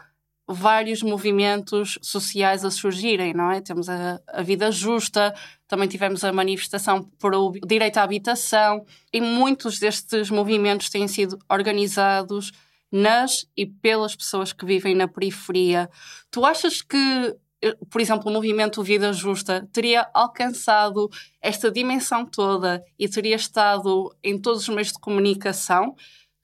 vários 0.48 1.02
movimentos 1.02 1.98
sociais 2.00 2.64
a 2.64 2.70
surgirem, 2.70 3.34
não 3.34 3.50
é? 3.50 3.60
Temos 3.60 3.88
a, 3.88 4.20
a, 4.28 4.42
vida 4.42 4.70
justa, 4.70 5.34
também 5.66 5.88
tivemos 5.88 6.22
a 6.22 6.32
manifestação 6.32 7.02
por 7.18 7.34
o 7.34 7.52
direito 7.66 7.98
à 7.98 8.02
habitação, 8.02 8.84
e 9.12 9.20
muitos 9.20 9.78
destes 9.78 10.30
movimentos 10.30 10.88
têm 10.88 11.08
sido 11.08 11.38
organizados 11.50 12.52
nas 12.92 13.44
e 13.56 13.66
pelas 13.66 14.14
pessoas 14.14 14.52
que 14.52 14.64
vivem 14.64 14.94
na 14.94 15.08
periferia. 15.08 15.90
Tu 16.30 16.44
achas 16.44 16.80
que, 16.80 17.36
eh, 17.62 17.76
por 17.90 18.00
exemplo, 18.00 18.30
o 18.30 18.32
movimento 18.32 18.84
Vida 18.84 19.12
Justa 19.12 19.68
teria 19.72 20.08
alcançado 20.14 21.10
esta 21.42 21.72
dimensão 21.72 22.24
toda 22.24 22.84
e 22.96 23.08
teria 23.08 23.34
estado 23.34 24.14
em 24.22 24.40
todos 24.40 24.62
os 24.62 24.68
meios 24.68 24.92
de 24.92 25.00
comunicação 25.00 25.96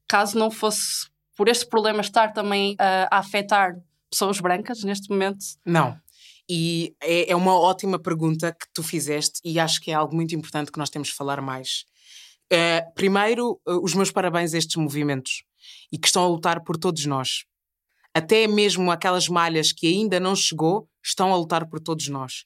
caso 0.08 0.36
não 0.36 0.50
fosse 0.50 1.10
por 1.34 1.48
este 1.48 1.66
problema 1.66 2.02
estar 2.02 2.34
também 2.34 2.74
uh, 2.74 3.08
a 3.10 3.18
afetar 3.18 3.76
pessoas 4.12 4.38
brancas 4.38 4.84
neste 4.84 5.08
momento? 5.10 5.44
Não. 5.64 5.98
E 6.48 6.94
é, 7.00 7.32
é 7.32 7.36
uma 7.36 7.58
ótima 7.58 7.98
pergunta 7.98 8.52
que 8.52 8.66
tu 8.74 8.82
fizeste 8.82 9.40
e 9.42 9.58
acho 9.58 9.80
que 9.80 9.90
é 9.90 9.94
algo 9.94 10.14
muito 10.14 10.34
importante 10.34 10.70
que 10.70 10.78
nós 10.78 10.90
temos 10.90 11.08
de 11.08 11.14
falar 11.14 11.40
mais. 11.40 11.86
Uh, 12.52 12.94
primeiro, 12.94 13.58
uh, 13.66 13.82
os 13.82 13.94
meus 13.94 14.10
parabéns 14.10 14.52
a 14.52 14.58
estes 14.58 14.76
movimentos 14.76 15.44
e 15.90 15.96
que 15.96 16.06
estão 16.06 16.22
a 16.22 16.28
lutar 16.28 16.62
por 16.62 16.76
todos 16.76 17.06
nós. 17.06 17.44
até 18.14 18.46
mesmo 18.46 18.90
aquelas 18.90 19.26
malhas 19.26 19.72
que 19.72 19.86
ainda 19.86 20.20
não 20.20 20.36
chegou, 20.36 20.86
estão 21.02 21.32
a 21.32 21.36
lutar 21.36 21.66
por 21.66 21.80
todos 21.80 22.08
nós. 22.08 22.44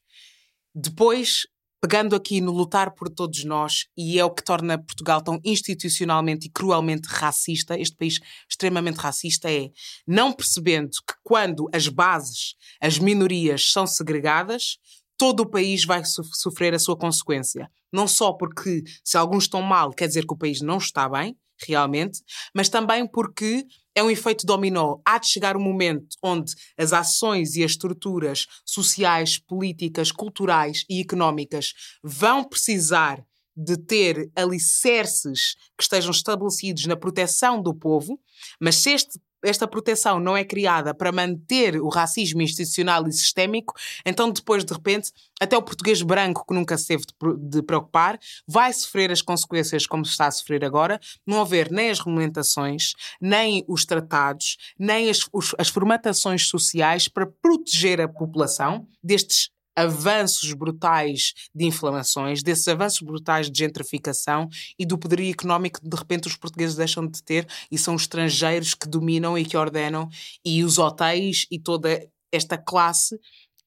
Depois, 0.73 1.49
pegando 1.81 2.17
aqui 2.17 2.41
no 2.41 2.53
lutar 2.53 2.95
por 2.95 3.09
todos 3.09 3.45
nós, 3.45 3.87
e 3.97 4.19
é 4.19 4.25
o 4.25 4.31
que 4.31 4.43
torna 4.43 4.79
Portugal 4.79 5.23
tão 5.23 5.41
institucionalmente 5.45 6.47
e 6.47 6.51
cruelmente 6.51 7.07
racista, 7.09 7.79
este 7.79 7.97
país 7.97 8.19
extremamente 8.49 8.97
racista, 8.97 9.51
é 9.51 9.71
não 10.07 10.33
percebendo 10.33 10.91
que 11.07 11.15
quando 11.23 11.69
as 11.73 11.89
bases, 11.89 12.55
as 12.81 12.99
minorias 12.99 13.71
são 13.71 13.87
segregadas, 13.87 14.79
todo 15.19 15.41
o 15.41 15.51
país 15.51 15.85
vai 15.85 16.03
sofrer 16.05 16.75
a 16.75 16.79
sua 16.79 16.97
consequência. 16.97 17.71
Não 17.93 18.07
só 18.07 18.33
porque 18.33 18.83
se 19.05 19.17
alguns 19.17 19.45
estão 19.45 19.63
mal, 19.63 19.91
quer 19.91 20.07
dizer 20.07 20.27
que 20.27 20.35
o 20.35 20.39
país 20.39 20.61
não 20.61 20.79
está 20.79 21.09
bem, 21.09 21.37
realmente, 21.67 22.21
mas 22.55 22.69
também 22.69 23.07
porque 23.07 23.65
é 23.97 24.03
um 24.03 24.11
efeito 24.11 24.45
dominó. 24.45 24.99
Há 25.05 25.19
de 25.19 25.27
chegar 25.27 25.57
um 25.57 25.61
momento 25.61 26.17
onde 26.23 26.55
as 26.77 26.93
ações 26.93 27.57
e 27.57 27.65
as 27.65 27.71
estruturas 27.73 28.47
sociais, 28.65 29.39
políticas, 29.39 30.13
culturais 30.13 30.85
e 30.89 31.01
económicas 31.01 31.73
vão 32.05 32.45
precisar 32.45 33.25
de 33.57 33.79
ter 33.79 34.31
alicerces 34.37 35.55
que 35.77 35.83
estejam 35.83 36.11
estabelecidos 36.11 36.85
na 36.85 36.95
proteção 36.95 37.63
do 37.63 37.75
povo, 37.75 38.21
mas 38.61 38.77
se 38.77 38.91
este 38.91 39.19
esta 39.45 39.67
proteção 39.67 40.19
não 40.19 40.37
é 40.37 40.45
criada 40.45 40.95
para 40.95 41.13
manter 41.13 41.81
o 41.81 41.89
racismo 41.89 42.43
institucional 42.43 43.07
e 43.07 43.13
sistémico, 43.13 43.75
então 44.05 44.31
depois, 44.31 44.65
de 44.65 44.73
repente, 44.73 45.13
até 45.41 45.57
o 45.57 45.63
português 45.63 46.03
branco, 46.03 46.45
que 46.47 46.55
nunca 46.55 46.77
se 46.79 46.89
teve 46.89 47.05
de 47.39 47.63
preocupar, 47.63 48.19
vai 48.47 48.73
sofrer 48.73 49.11
as 49.11 49.23
consequências 49.23 49.87
como 49.87 50.03
está 50.03 50.27
a 50.27 50.31
sofrer 50.31 50.65
agora, 50.65 51.01
não 51.27 51.41
haver 51.41 51.71
nem 51.71 51.91
as 51.91 51.99
regulamentações, 51.99 52.93
nem 53.21 53.65
os 53.69 53.85
tratados, 53.85 54.57
nem 54.79 55.11
as, 55.11 55.29
os, 55.33 55.55
as 55.59 55.69
formatações 55.69 56.49
sociais 56.49 57.09
para 57.09 57.27
proteger 57.27 58.01
a 58.01 58.09
população 58.09 58.87
destes 59.03 59.51
avanços 59.77 60.53
brutais 60.55 61.35
de 61.55 61.67
inflamações, 61.67 62.43
desses 62.43 62.67
avanços 62.67 63.01
brutais 63.01 63.51
de 63.51 63.59
gentrificação 63.59 64.49
e 64.79 64.87
do 64.87 64.97
poderio 64.97 65.31
económico 65.31 65.81
que 65.81 65.89
de 65.89 65.97
repente 65.97 66.27
os 66.27 66.37
portugueses 66.37 66.75
deixam 66.75 67.07
de 67.07 67.23
ter 67.23 67.47
e 67.71 67.77
são 67.77 67.95
os 67.95 68.03
estrangeiros 68.03 68.75
que 68.75 68.89
dominam 68.89 69.37
e 69.37 69.45
que 69.45 69.57
ordenam 69.57 70.09
e 70.45 70.65
os 70.65 70.79
hotéis 70.79 71.47
e 71.51 71.59
toda 71.59 72.09
esta 72.33 72.57
classe 72.57 73.19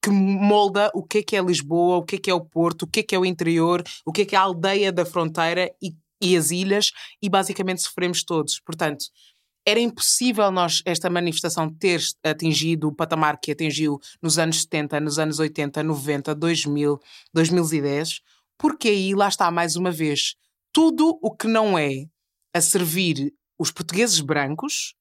que 0.02 0.10
molda 0.10 0.90
o 0.94 1.02
que 1.02 1.18
é 1.18 1.22
que 1.22 1.36
é 1.36 1.42
Lisboa, 1.42 1.98
o 1.98 2.02
que 2.02 2.16
é 2.16 2.18
que 2.18 2.30
é 2.30 2.34
o 2.34 2.40
Porto, 2.40 2.82
o 2.82 2.86
que 2.86 3.00
é 3.00 3.02
que 3.02 3.14
é 3.14 3.18
o 3.18 3.24
interior, 3.24 3.82
o 4.04 4.12
que 4.12 4.22
é 4.22 4.24
que 4.24 4.34
é 4.34 4.38
a 4.38 4.42
aldeia 4.42 4.90
da 4.90 5.04
fronteira 5.04 5.70
e, 5.80 5.94
e 6.20 6.36
as 6.36 6.50
ilhas 6.50 6.90
e 7.22 7.28
basicamente 7.28 7.82
sofremos 7.82 8.24
todos. 8.24 8.60
Portanto, 8.60 9.04
era 9.66 9.78
impossível 9.78 10.50
nós, 10.50 10.82
esta 10.84 11.10
manifestação, 11.10 11.72
ter 11.72 12.00
atingido 12.24 12.88
o 12.88 12.94
patamar 12.94 13.38
que 13.40 13.52
atingiu 13.52 13.98
nos 14.22 14.38
anos 14.38 14.62
70, 14.62 15.00
nos 15.00 15.18
anos 15.18 15.38
80, 15.38 15.82
90, 15.82 16.34
2000, 16.34 16.98
2010, 17.32 18.20
porque 18.58 18.88
aí, 18.88 19.14
lá 19.14 19.28
está 19.28 19.50
mais 19.50 19.76
uma 19.76 19.90
vez, 19.90 20.34
tudo 20.72 21.18
o 21.22 21.34
que 21.34 21.46
não 21.46 21.78
é 21.78 22.06
a 22.54 22.60
servir 22.60 23.32
os 23.58 23.70
portugueses 23.70 24.20
brancos, 24.20 24.94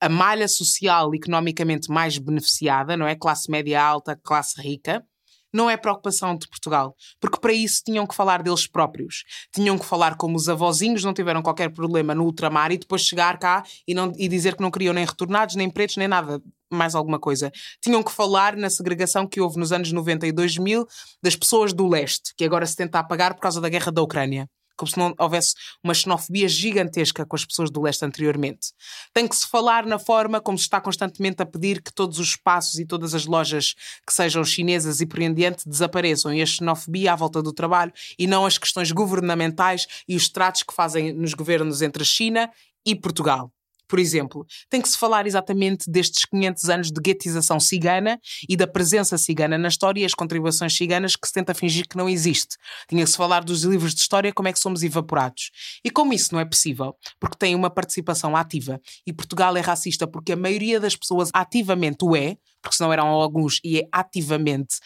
a 0.00 0.08
malha 0.08 0.48
social 0.48 1.14
economicamente 1.14 1.90
mais 1.90 2.18
beneficiada, 2.18 2.96
não 2.96 3.06
é? 3.06 3.14
Classe 3.14 3.50
média 3.50 3.82
alta, 3.82 4.16
classe 4.16 4.60
rica, 4.60 5.04
não 5.56 5.70
é 5.70 5.76
preocupação 5.76 6.36
de 6.36 6.46
Portugal, 6.46 6.94
porque 7.18 7.40
para 7.40 7.52
isso 7.52 7.82
tinham 7.84 8.06
que 8.06 8.14
falar 8.14 8.42
deles 8.42 8.66
próprios. 8.66 9.24
Tinham 9.52 9.78
que 9.78 9.84
falar 9.86 10.16
como 10.16 10.36
os 10.36 10.48
avózinhos 10.48 11.02
não 11.02 11.14
tiveram 11.14 11.42
qualquer 11.42 11.70
problema 11.70 12.14
no 12.14 12.24
ultramar 12.24 12.70
e 12.70 12.78
depois 12.78 13.02
chegar 13.02 13.38
cá 13.38 13.64
e, 13.88 13.94
não, 13.94 14.12
e 14.16 14.28
dizer 14.28 14.54
que 14.54 14.62
não 14.62 14.70
queriam 14.70 14.92
nem 14.92 15.04
retornados, 15.04 15.56
nem 15.56 15.70
pretos, 15.70 15.96
nem 15.96 16.06
nada 16.06 16.40
mais 16.70 16.94
alguma 16.94 17.18
coisa. 17.18 17.50
Tinham 17.80 18.02
que 18.02 18.12
falar 18.12 18.56
na 18.56 18.68
segregação 18.68 19.26
que 19.26 19.40
houve 19.40 19.58
nos 19.58 19.72
anos 19.72 19.90
90 19.90 20.26
e 20.26 20.32
2000 20.32 20.86
das 21.22 21.36
pessoas 21.36 21.72
do 21.72 21.88
leste, 21.88 22.34
que 22.36 22.44
agora 22.44 22.66
se 22.66 22.76
tenta 22.76 22.98
apagar 22.98 23.34
por 23.34 23.40
causa 23.40 23.60
da 23.60 23.68
guerra 23.68 23.90
da 23.90 24.02
Ucrânia 24.02 24.48
como 24.76 24.90
se 24.90 24.98
não 24.98 25.14
houvesse 25.18 25.54
uma 25.82 25.94
xenofobia 25.94 26.48
gigantesca 26.48 27.24
com 27.24 27.36
as 27.36 27.44
pessoas 27.44 27.70
do 27.70 27.80
leste 27.80 28.04
anteriormente. 28.04 28.72
Tem 29.12 29.26
que 29.26 29.34
se 29.34 29.48
falar 29.48 29.86
na 29.86 29.98
forma 29.98 30.40
como 30.40 30.58
se 30.58 30.64
está 30.64 30.80
constantemente 30.80 31.42
a 31.42 31.46
pedir 31.46 31.82
que 31.82 31.92
todos 31.92 32.18
os 32.18 32.28
espaços 32.28 32.78
e 32.78 32.86
todas 32.86 33.14
as 33.14 33.26
lojas 33.26 33.74
que 34.06 34.12
sejam 34.12 34.44
chinesas 34.44 35.00
e 35.00 35.06
por 35.06 35.20
em 35.20 35.32
diante 35.32 35.68
desapareçam 35.68 36.32
e 36.32 36.42
a 36.42 36.46
xenofobia 36.46 37.12
à 37.12 37.16
volta 37.16 37.42
do 37.42 37.52
trabalho 37.52 37.92
e 38.18 38.26
não 38.26 38.44
as 38.44 38.58
questões 38.58 38.92
governamentais 38.92 39.86
e 40.06 40.16
os 40.16 40.28
tratos 40.28 40.62
que 40.62 40.74
fazem 40.74 41.12
nos 41.12 41.34
governos 41.34 41.82
entre 41.82 42.02
a 42.02 42.06
China 42.06 42.50
e 42.84 42.94
Portugal 42.94 43.50
por 43.88 43.98
exemplo, 43.98 44.46
tem 44.68 44.80
que 44.80 44.88
se 44.88 44.98
falar 44.98 45.26
exatamente 45.26 45.90
destes 45.90 46.24
500 46.24 46.70
anos 46.70 46.90
de 46.90 47.00
guetização 47.00 47.60
cigana 47.60 48.18
e 48.48 48.56
da 48.56 48.66
presença 48.66 49.16
cigana 49.16 49.56
na 49.56 49.68
história 49.68 50.00
e 50.00 50.04
as 50.04 50.14
contribuições 50.14 50.76
ciganas 50.76 51.16
que 51.16 51.26
se 51.26 51.32
tenta 51.32 51.54
fingir 51.54 51.86
que 51.88 51.96
não 51.96 52.08
existe. 52.08 52.56
Tinha 52.88 53.04
que 53.04 53.10
se 53.10 53.16
falar 53.16 53.44
dos 53.44 53.62
livros 53.62 53.94
de 53.94 54.00
história, 54.00 54.32
como 54.32 54.48
é 54.48 54.52
que 54.52 54.58
somos 54.58 54.82
evaporados. 54.82 55.50
E 55.84 55.90
como 55.90 56.12
isso 56.12 56.32
não 56.32 56.40
é 56.40 56.44
possível, 56.44 56.94
porque 57.20 57.36
tem 57.36 57.54
uma 57.54 57.70
participação 57.70 58.36
ativa 58.36 58.80
e 59.06 59.12
Portugal 59.12 59.56
é 59.56 59.60
racista 59.60 60.06
porque 60.06 60.32
a 60.32 60.36
maioria 60.36 60.80
das 60.80 60.96
pessoas 60.96 61.30
ativamente 61.32 62.04
o 62.04 62.16
é, 62.16 62.36
porque 62.66 62.76
senão 62.76 62.92
eram 62.92 63.06
alguns 63.06 63.60
e 63.62 63.78
é 63.78 63.88
ativamente 63.92 64.78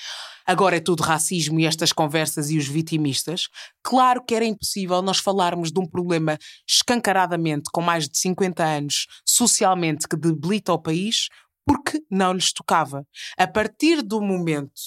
agora 0.47 0.77
é 0.77 0.81
tudo 0.81 1.03
racismo 1.03 1.59
e 1.61 1.65
estas 1.65 1.93
conversas 1.93 2.51
e 2.51 2.59
os 2.59 2.67
vitimistas, 2.67 3.49
claro 3.83 4.23
que 4.23 4.35
era 4.35 4.45
impossível 4.45 5.01
nós 5.01 5.19
falarmos 5.19 5.71
de 5.71 5.81
um 5.81 5.87
problema 5.87 6.37
escancaradamente 6.69 7.71
com 7.73 7.81
mais 7.81 8.09
de 8.09 8.19
50 8.19 8.63
anos, 8.63 9.07
socialmente, 9.25 10.09
que 10.09 10.17
debilita 10.17 10.73
o 10.73 10.79
país, 10.79 11.29
porque 11.65 12.03
não 12.11 12.33
lhes 12.33 12.53
tocava. 12.53 13.07
A 13.39 13.47
partir 13.47 14.03
do 14.03 14.21
momento 14.21 14.81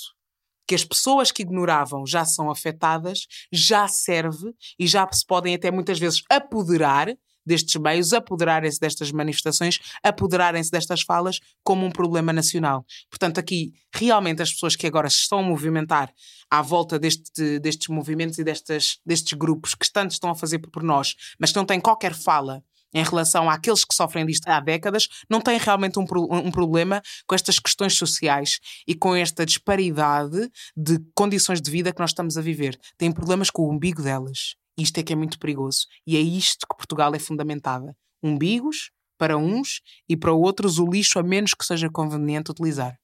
que 0.68 0.76
as 0.76 0.84
pessoas 0.84 1.32
que 1.32 1.44
ignoravam 1.44 2.06
já 2.06 2.26
são 2.26 2.52
afetadas, 2.52 3.26
já 3.52 3.88
serve 3.88 4.54
e 4.78 4.86
já 4.86 5.08
se 5.12 5.26
podem 5.26 5.56
até 5.56 5.72
muitas 5.72 5.98
vezes 5.98 6.22
apoderar 6.30 7.08
destes 7.46 7.76
meios, 7.76 8.14
apoderarem-se 8.14 8.80
destas 8.80 9.12
manifestações, 9.12 9.80
apoderarem-se 10.02 10.72
destas 10.72 11.02
falas 11.02 11.40
como 11.64 11.86
um 11.86 11.92
problema 11.92 12.34
nacional. 12.34 12.86
Portanto, 13.10 13.40
aqui, 13.40 13.74
realmente, 13.94 14.42
as 14.42 14.52
pessoas 14.52 14.76
que 14.76 14.88
agora 14.88 15.10
se 15.10 15.18
estão 15.18 15.40
a 15.40 15.44
movimentar 15.44 16.12
à 16.50 16.62
volta 16.62 17.00
deste, 17.00 17.60
destes 17.60 17.88
movimentos 17.88 18.38
e 18.38 18.44
destes, 18.44 19.02
grupos 19.34 19.76
que 19.76 19.92
tanto 19.92 20.12
estão 20.12 20.30
a 20.30 20.36
fazer 20.36 20.60
por 20.60 20.84
nós, 20.84 21.16
mas 21.40 21.52
que 21.52 21.58
não 21.58 21.66
têm 21.66 21.80
qualquer 21.80 22.14
fala 22.14 22.64
em 22.94 23.04
relação 23.04 23.50
àqueles 23.50 23.84
que 23.84 23.96
sofrem 23.96 24.26
disto 24.26 24.48
há 24.48 24.60
décadas, 24.60 25.08
não 25.30 25.42
têm 25.42 25.58
realmente 25.58 25.98
um, 25.98 26.06
um, 26.30 26.52
problema 26.52 27.02
com 27.26 27.34
estas 27.34 27.58
questões 27.58 27.96
sociais 27.96 28.60
e 28.88 28.94
com 28.94 29.16
esta 29.16 29.46
disparidade 29.46 30.50
de 30.78 31.00
condições 31.16 31.62
de 31.62 31.72
vida 31.72 31.92
que 31.92 32.00
nós 32.00 32.12
estamos 32.12 32.38
a 32.38 32.42
viver. 32.42 32.80
Têm 32.98 33.12
problemas 33.12 33.50
com 33.50 33.64
o 33.64 33.72
umbigo 33.72 34.04
delas. 34.04 34.56
Isto 34.78 35.00
é 35.00 35.04
que 35.04 35.14
é 35.14 35.16
muito 35.16 35.40
perigoso. 35.40 35.86
E 36.06 36.18
é 36.18 36.20
isto 36.20 36.68
que 36.68 36.76
Portugal 36.76 37.14
é 37.14 37.20
fundamentada. 37.20 37.96
Umbigos 38.22 38.92
para 39.18 39.38
uns 39.38 39.82
e 40.08 40.18
para 40.18 40.34
outros 40.34 40.80
o 40.80 40.86
lixo 40.86 41.20
a 41.20 41.24
menos 41.24 41.54
que 41.54 41.66
seja 41.66 41.90
conveniente 41.90 42.52
utilizar. 42.52 43.00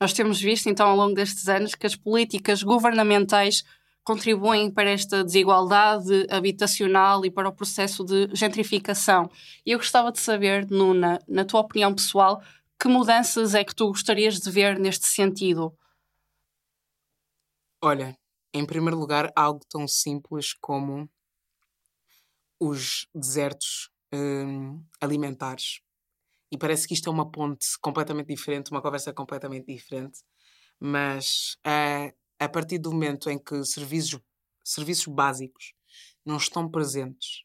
Nós 0.00 0.12
temos 0.12 0.40
visto, 0.40 0.68
então, 0.68 0.88
ao 0.88 0.96
longo 0.96 1.14
destes 1.14 1.48
anos, 1.48 1.74
que 1.74 1.86
as 1.86 1.94
políticas 1.94 2.62
governamentais 2.62 3.64
contribuem 4.04 4.70
para 4.70 4.90
esta 4.90 5.22
desigualdade 5.22 6.26
habitacional 6.28 7.24
e 7.24 7.30
para 7.30 7.48
o 7.48 7.52
processo 7.52 8.04
de 8.04 8.28
gentrificação. 8.34 9.30
E 9.64 9.70
eu 9.70 9.78
gostava 9.78 10.10
de 10.10 10.18
saber, 10.20 10.68
Nuna, 10.68 11.20
na 11.28 11.44
tua 11.44 11.60
opinião 11.60 11.94
pessoal, 11.94 12.42
que 12.78 12.88
mudanças 12.88 13.54
é 13.54 13.62
que 13.62 13.74
tu 13.74 13.88
gostarias 13.88 14.40
de 14.40 14.50
ver 14.50 14.78
neste 14.78 15.06
sentido? 15.06 15.72
Olha, 17.80 18.16
em 18.52 18.66
primeiro 18.66 18.98
lugar, 18.98 19.32
algo 19.34 19.60
tão 19.68 19.88
simples 19.88 20.52
como 20.54 21.08
os 22.60 23.08
desertos 23.14 23.90
hum, 24.12 24.84
alimentares. 25.00 25.80
E 26.50 26.58
parece 26.58 26.86
que 26.86 26.94
isto 26.94 27.08
é 27.08 27.12
uma 27.12 27.30
ponte 27.30 27.66
completamente 27.80 28.28
diferente, 28.28 28.70
uma 28.70 28.82
conversa 28.82 29.12
completamente 29.12 29.66
diferente, 29.66 30.20
mas 30.78 31.56
é, 31.64 32.14
a 32.38 32.48
partir 32.48 32.78
do 32.78 32.92
momento 32.92 33.30
em 33.30 33.38
que 33.38 33.64
serviços, 33.64 34.20
serviços 34.64 35.06
básicos 35.06 35.72
não 36.24 36.36
estão 36.36 36.70
presentes 36.70 37.44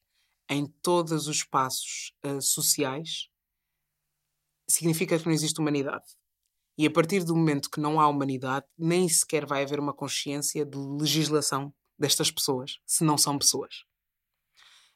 em 0.50 0.66
todos 0.82 1.28
os 1.28 1.38
espaços 1.38 2.14
uh, 2.26 2.42
sociais, 2.42 3.30
significa 4.70 5.18
que 5.18 5.26
não 5.26 5.34
existe 5.34 5.60
humanidade. 5.60 6.06
E 6.78 6.86
a 6.86 6.92
partir 6.92 7.24
do 7.24 7.36
momento 7.36 7.72
que 7.72 7.80
não 7.80 8.00
há 8.00 8.08
humanidade, 8.08 8.66
nem 8.78 9.10
sequer 9.10 9.46
vai 9.48 9.64
haver 9.64 9.80
uma 9.80 9.94
consciência 9.94 10.64
de 10.64 10.78
legislação 10.78 11.74
destas 11.98 12.30
pessoas, 12.30 12.78
se 12.86 13.04
não 13.04 13.18
são 13.18 13.38
pessoas. 13.38 13.84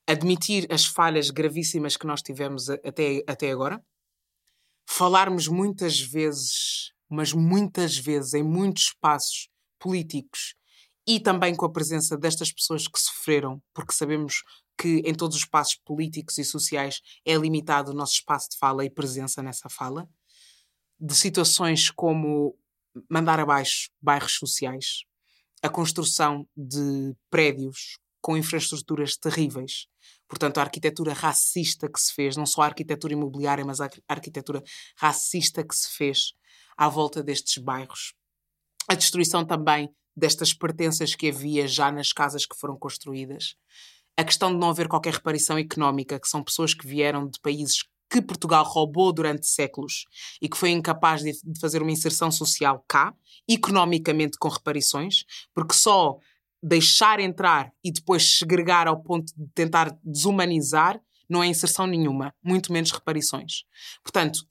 Admitir 0.07 0.71
as 0.71 0.85
falhas 0.85 1.31
gravíssimas 1.31 1.97
que 1.97 2.05
nós 2.05 2.21
tivemos 2.21 2.69
até, 2.69 3.23
até 3.27 3.51
agora, 3.51 3.83
falarmos 4.87 5.47
muitas 5.47 5.99
vezes, 5.99 6.93
mas 7.09 7.33
muitas 7.33 7.97
vezes, 7.97 8.35
em 8.35 8.43
muitos 8.43 8.83
espaços 8.83 9.49
políticos 9.79 10.55
e 11.07 11.19
também 11.19 11.55
com 11.55 11.65
a 11.65 11.71
presença 11.71 12.15
destas 12.15 12.51
pessoas 12.51 12.87
que 12.87 12.99
sofreram, 12.99 13.59
porque 13.73 13.93
sabemos 13.93 14.43
que 14.77 15.01
em 15.05 15.15
todos 15.15 15.35
os 15.35 15.43
espaços 15.43 15.79
políticos 15.83 16.37
e 16.37 16.43
sociais 16.43 17.01
é 17.25 17.35
limitado 17.35 17.91
o 17.91 17.95
nosso 17.95 18.13
espaço 18.13 18.49
de 18.51 18.57
fala 18.57 18.85
e 18.85 18.89
presença 18.89 19.41
nessa 19.41 19.67
fala 19.67 20.07
de 21.01 21.15
situações 21.15 21.89
como 21.89 22.55
mandar 23.09 23.39
abaixo 23.39 23.89
bairros 23.99 24.35
sociais, 24.35 25.03
a 25.63 25.67
construção 25.67 26.47
de 26.55 27.15
prédios 27.27 27.97
com 28.21 28.37
infraestruturas 28.37 29.17
terríveis. 29.17 29.87
Portanto, 30.27 30.59
a 30.59 30.61
arquitetura 30.61 31.11
racista 31.11 31.89
que 31.89 31.99
se 31.99 32.13
fez, 32.13 32.37
não 32.37 32.45
só 32.45 32.61
a 32.61 32.65
arquitetura 32.67 33.13
imobiliária, 33.13 33.65
mas 33.65 33.81
a 33.81 33.89
arquitetura 34.07 34.61
racista 34.95 35.63
que 35.63 35.75
se 35.75 35.89
fez 35.89 36.33
à 36.77 36.87
volta 36.87 37.23
destes 37.23 37.57
bairros. 37.57 38.13
A 38.87 38.93
destruição 38.93 39.43
também 39.43 39.89
destas 40.15 40.53
pertenças 40.53 41.15
que 41.15 41.29
havia 41.29 41.67
já 41.67 41.91
nas 41.91 42.13
casas 42.13 42.45
que 42.45 42.55
foram 42.55 42.77
construídas. 42.77 43.55
A 44.15 44.23
questão 44.23 44.51
de 44.51 44.59
não 44.59 44.69
haver 44.69 44.87
qualquer 44.87 45.13
reparação 45.13 45.57
económica, 45.57 46.19
que 46.19 46.27
são 46.27 46.43
pessoas 46.43 46.75
que 46.75 46.85
vieram 46.85 47.27
de 47.27 47.39
países 47.39 47.83
que 48.11 48.21
Portugal 48.21 48.65
roubou 48.65 49.13
durante 49.13 49.47
séculos 49.47 50.05
e 50.41 50.49
que 50.49 50.57
foi 50.57 50.71
incapaz 50.71 51.23
de, 51.23 51.31
fazer 51.61 51.81
uma 51.81 51.91
inserção 51.91 52.29
social 52.29 52.83
cá, 52.85 53.13
economicamente 53.47 54.37
com 54.37 54.49
reparações, 54.49 55.23
porque 55.53 55.73
só 55.73 56.19
deixar 56.61 57.21
entrar 57.21 57.71
e 57.81 57.89
depois 57.89 58.37
segregar 58.37 58.85
ao 58.85 59.01
ponto 59.01 59.33
de 59.35 59.47
tentar 59.55 59.97
desumanizar 60.03 61.01
não 61.29 61.41
é 61.41 61.47
inserção 61.47 61.87
nenhuma, 61.87 62.35
muito 62.43 62.73
menos 62.73 62.91
reparações. 62.91 63.63
Portanto, 64.03 64.45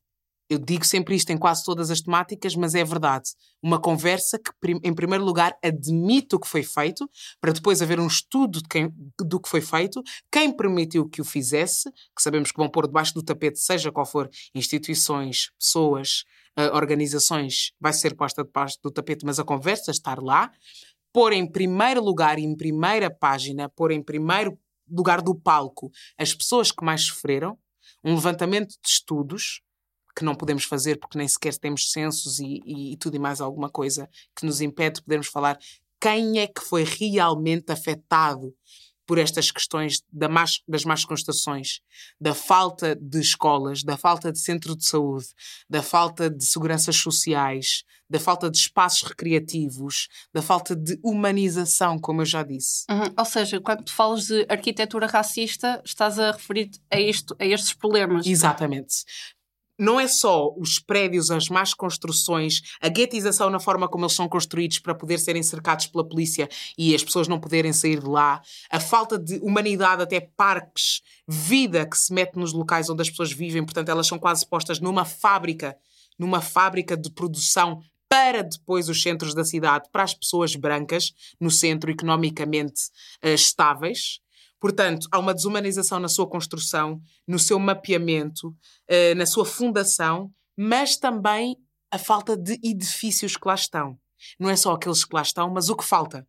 eu 0.51 0.59
digo 0.59 0.85
sempre 0.85 1.15
isto 1.15 1.31
em 1.31 1.39
quase 1.39 1.63
todas 1.65 1.93
as 1.93 2.01
temáticas, 2.01 2.57
mas 2.57 2.75
é 2.75 2.83
verdade. 2.83 3.31
Uma 3.63 3.81
conversa 3.81 4.37
que, 4.37 4.51
em 4.83 4.93
primeiro 4.93 5.25
lugar, 5.25 5.57
admite 5.63 6.35
o 6.35 6.41
que 6.41 6.49
foi 6.49 6.65
feito, 6.65 7.09
para 7.41 7.53
depois 7.53 7.81
haver 7.81 8.01
um 8.01 8.09
estudo 8.09 8.61
de 8.61 8.69
quem, 8.69 8.93
do 9.21 9.39
que 9.41 9.49
foi 9.49 9.61
feito, 9.61 10.03
quem 10.31 10.51
permitiu 10.51 11.09
que 11.09 11.21
o 11.21 11.25
fizesse, 11.25 11.89
que 11.93 12.21
sabemos 12.21 12.51
que 12.51 12.59
vão 12.59 12.69
pôr 12.69 12.89
debaixo 12.89 13.15
do 13.15 13.23
tapete, 13.23 13.61
seja 13.61 13.93
qual 13.93 14.05
for, 14.05 14.29
instituições, 14.53 15.53
pessoas, 15.57 16.25
uh, 16.59 16.75
organizações, 16.75 17.71
vai 17.81 17.93
ser 17.93 18.17
posta 18.17 18.43
debaixo 18.43 18.77
do 18.83 18.91
tapete, 18.91 19.25
mas 19.25 19.39
a 19.39 19.45
conversa 19.45 19.93
estar 19.93 20.21
lá, 20.21 20.51
pôr 21.13 21.33
em 21.33 21.47
primeiro 21.47 22.03
lugar 22.03 22.41
em 22.41 22.57
primeira 22.57 23.09
página, 23.09 23.69
pôr 23.69 23.93
em 23.93 24.03
primeiro 24.03 24.59
lugar 24.91 25.23
do 25.23 25.33
palco 25.33 25.93
as 26.19 26.35
pessoas 26.35 26.73
que 26.73 26.85
mais 26.85 27.03
sofreram, 27.03 27.57
um 28.03 28.17
levantamento 28.17 28.71
de 28.71 28.89
estudos 28.89 29.63
que 30.15 30.25
não 30.25 30.35
podemos 30.35 30.65
fazer 30.65 30.99
porque 30.99 31.19
nem 31.19 31.29
sequer 31.29 31.57
temos 31.57 31.91
censos 31.91 32.39
e, 32.39 32.61
e, 32.65 32.93
e 32.93 32.97
tudo 32.97 33.17
e 33.17 33.19
mais 33.19 33.41
alguma 33.41 33.69
coisa 33.69 34.09
que 34.37 34.47
nos 34.47 34.61
impede 34.61 34.97
de 34.97 35.03
podermos 35.03 35.29
falar 35.29 35.59
quem 36.01 36.39
é 36.39 36.47
que 36.47 36.63
foi 36.63 36.83
realmente 36.83 37.71
afetado 37.71 38.55
por 39.11 39.19
estas 39.19 39.51
questões 39.51 40.05
da 40.13 40.29
más, 40.29 40.63
das 40.69 40.85
más 40.85 41.05
constações, 41.05 41.81
da 42.21 42.33
falta 42.33 42.95
de 42.95 43.19
escolas, 43.19 43.83
da 43.83 43.97
falta 43.97 44.31
de 44.31 44.39
centro 44.39 44.77
de 44.77 44.87
saúde, 44.87 45.27
da 45.69 45.83
falta 45.83 46.31
de 46.31 46.45
seguranças 46.47 46.95
sociais, 46.95 47.83
da 48.09 48.21
falta 48.21 48.49
de 48.49 48.57
espaços 48.57 49.03
recreativos, 49.03 50.07
da 50.33 50.41
falta 50.41 50.77
de 50.77 50.97
humanização, 51.03 51.99
como 51.99 52.23
eu 52.23 52.25
já 52.25 52.45
disse. 52.45 52.85
Uhum. 52.89 53.13
Ou 53.19 53.25
seja, 53.25 53.61
quando 53.61 53.83
tu 53.83 53.93
falas 53.93 54.29
de 54.29 54.47
arquitetura 54.49 55.09
racista, 55.09 55.83
estás 55.85 56.17
a 56.17 56.31
referir 56.31 56.71
a, 56.89 57.01
isto, 57.01 57.35
a 57.41 57.45
estes 57.45 57.73
problemas. 57.73 58.25
Exatamente 58.25 59.05
não 59.81 59.99
é 59.99 60.07
só 60.07 60.53
os 60.57 60.79
prédios, 60.79 61.31
as 61.31 61.49
más 61.49 61.73
construções, 61.73 62.61
a 62.81 62.89
guetização 62.89 63.49
na 63.49 63.59
forma 63.59 63.89
como 63.89 64.05
eles 64.05 64.15
são 64.15 64.29
construídos 64.29 64.79
para 64.79 64.95
poder 64.95 65.19
serem 65.19 65.43
cercados 65.43 65.87
pela 65.87 66.07
polícia 66.07 66.49
e 66.77 66.95
as 66.95 67.03
pessoas 67.03 67.27
não 67.27 67.41
poderem 67.41 67.73
sair 67.73 67.99
de 67.99 68.07
lá, 68.07 68.43
a 68.71 68.79
falta 68.79 69.19
de 69.19 69.39
humanidade, 69.39 70.03
até 70.03 70.21
parques, 70.21 71.01
vida 71.27 71.87
que 71.87 71.97
se 71.97 72.13
mete 72.13 72.37
nos 72.37 72.53
locais 72.53 72.91
onde 72.91 73.01
as 73.01 73.09
pessoas 73.09 73.33
vivem, 73.33 73.65
portanto, 73.65 73.89
elas 73.89 74.07
são 74.07 74.19
quase 74.19 74.47
postas 74.47 74.79
numa 74.81 75.05
fábrica, 75.05 75.77
numa 76.19 76.43
fábrica 76.43 76.97
de 76.97 77.11
produção 77.11 77.81
para 78.07 78.43
depois 78.43 78.89
os 78.89 79.01
centros 79.01 79.33
da 79.35 79.45
cidade, 79.45 79.89
para 79.93 80.03
as 80.03 80.13
pessoas 80.13 80.57
brancas, 80.57 81.15
no 81.41 81.51
centro 81.51 81.91
economicamente 81.91 82.83
uh, 83.25 83.29
estáveis. 83.29 84.21
Portanto, 84.61 85.09
há 85.11 85.19
uma 85.19 85.35
desumanização 85.35 85.99
na 85.99 86.09
sua 86.09 86.29
construção, 86.29 87.01
no 87.27 87.39
seu 87.39 87.59
mapeamento, 87.59 88.55
eh, 88.87 89.15
na 89.15 89.25
sua 89.25 89.47
fundação, 89.47 90.31
mas 90.57 90.97
também 90.97 91.57
a 91.91 91.99
falta 91.99 92.37
de 92.37 92.61
edifícios 92.63 93.37
que 93.37 93.49
lá 93.49 93.55
estão. 93.55 93.99
Não 94.39 94.51
é 94.51 94.57
só 94.57 94.73
aqueles 94.73 95.05
que 95.05 95.15
lá 95.15 95.23
estão, 95.23 95.51
mas 95.51 95.71
o 95.71 95.77
que 95.77 95.85
falta. 95.85 96.27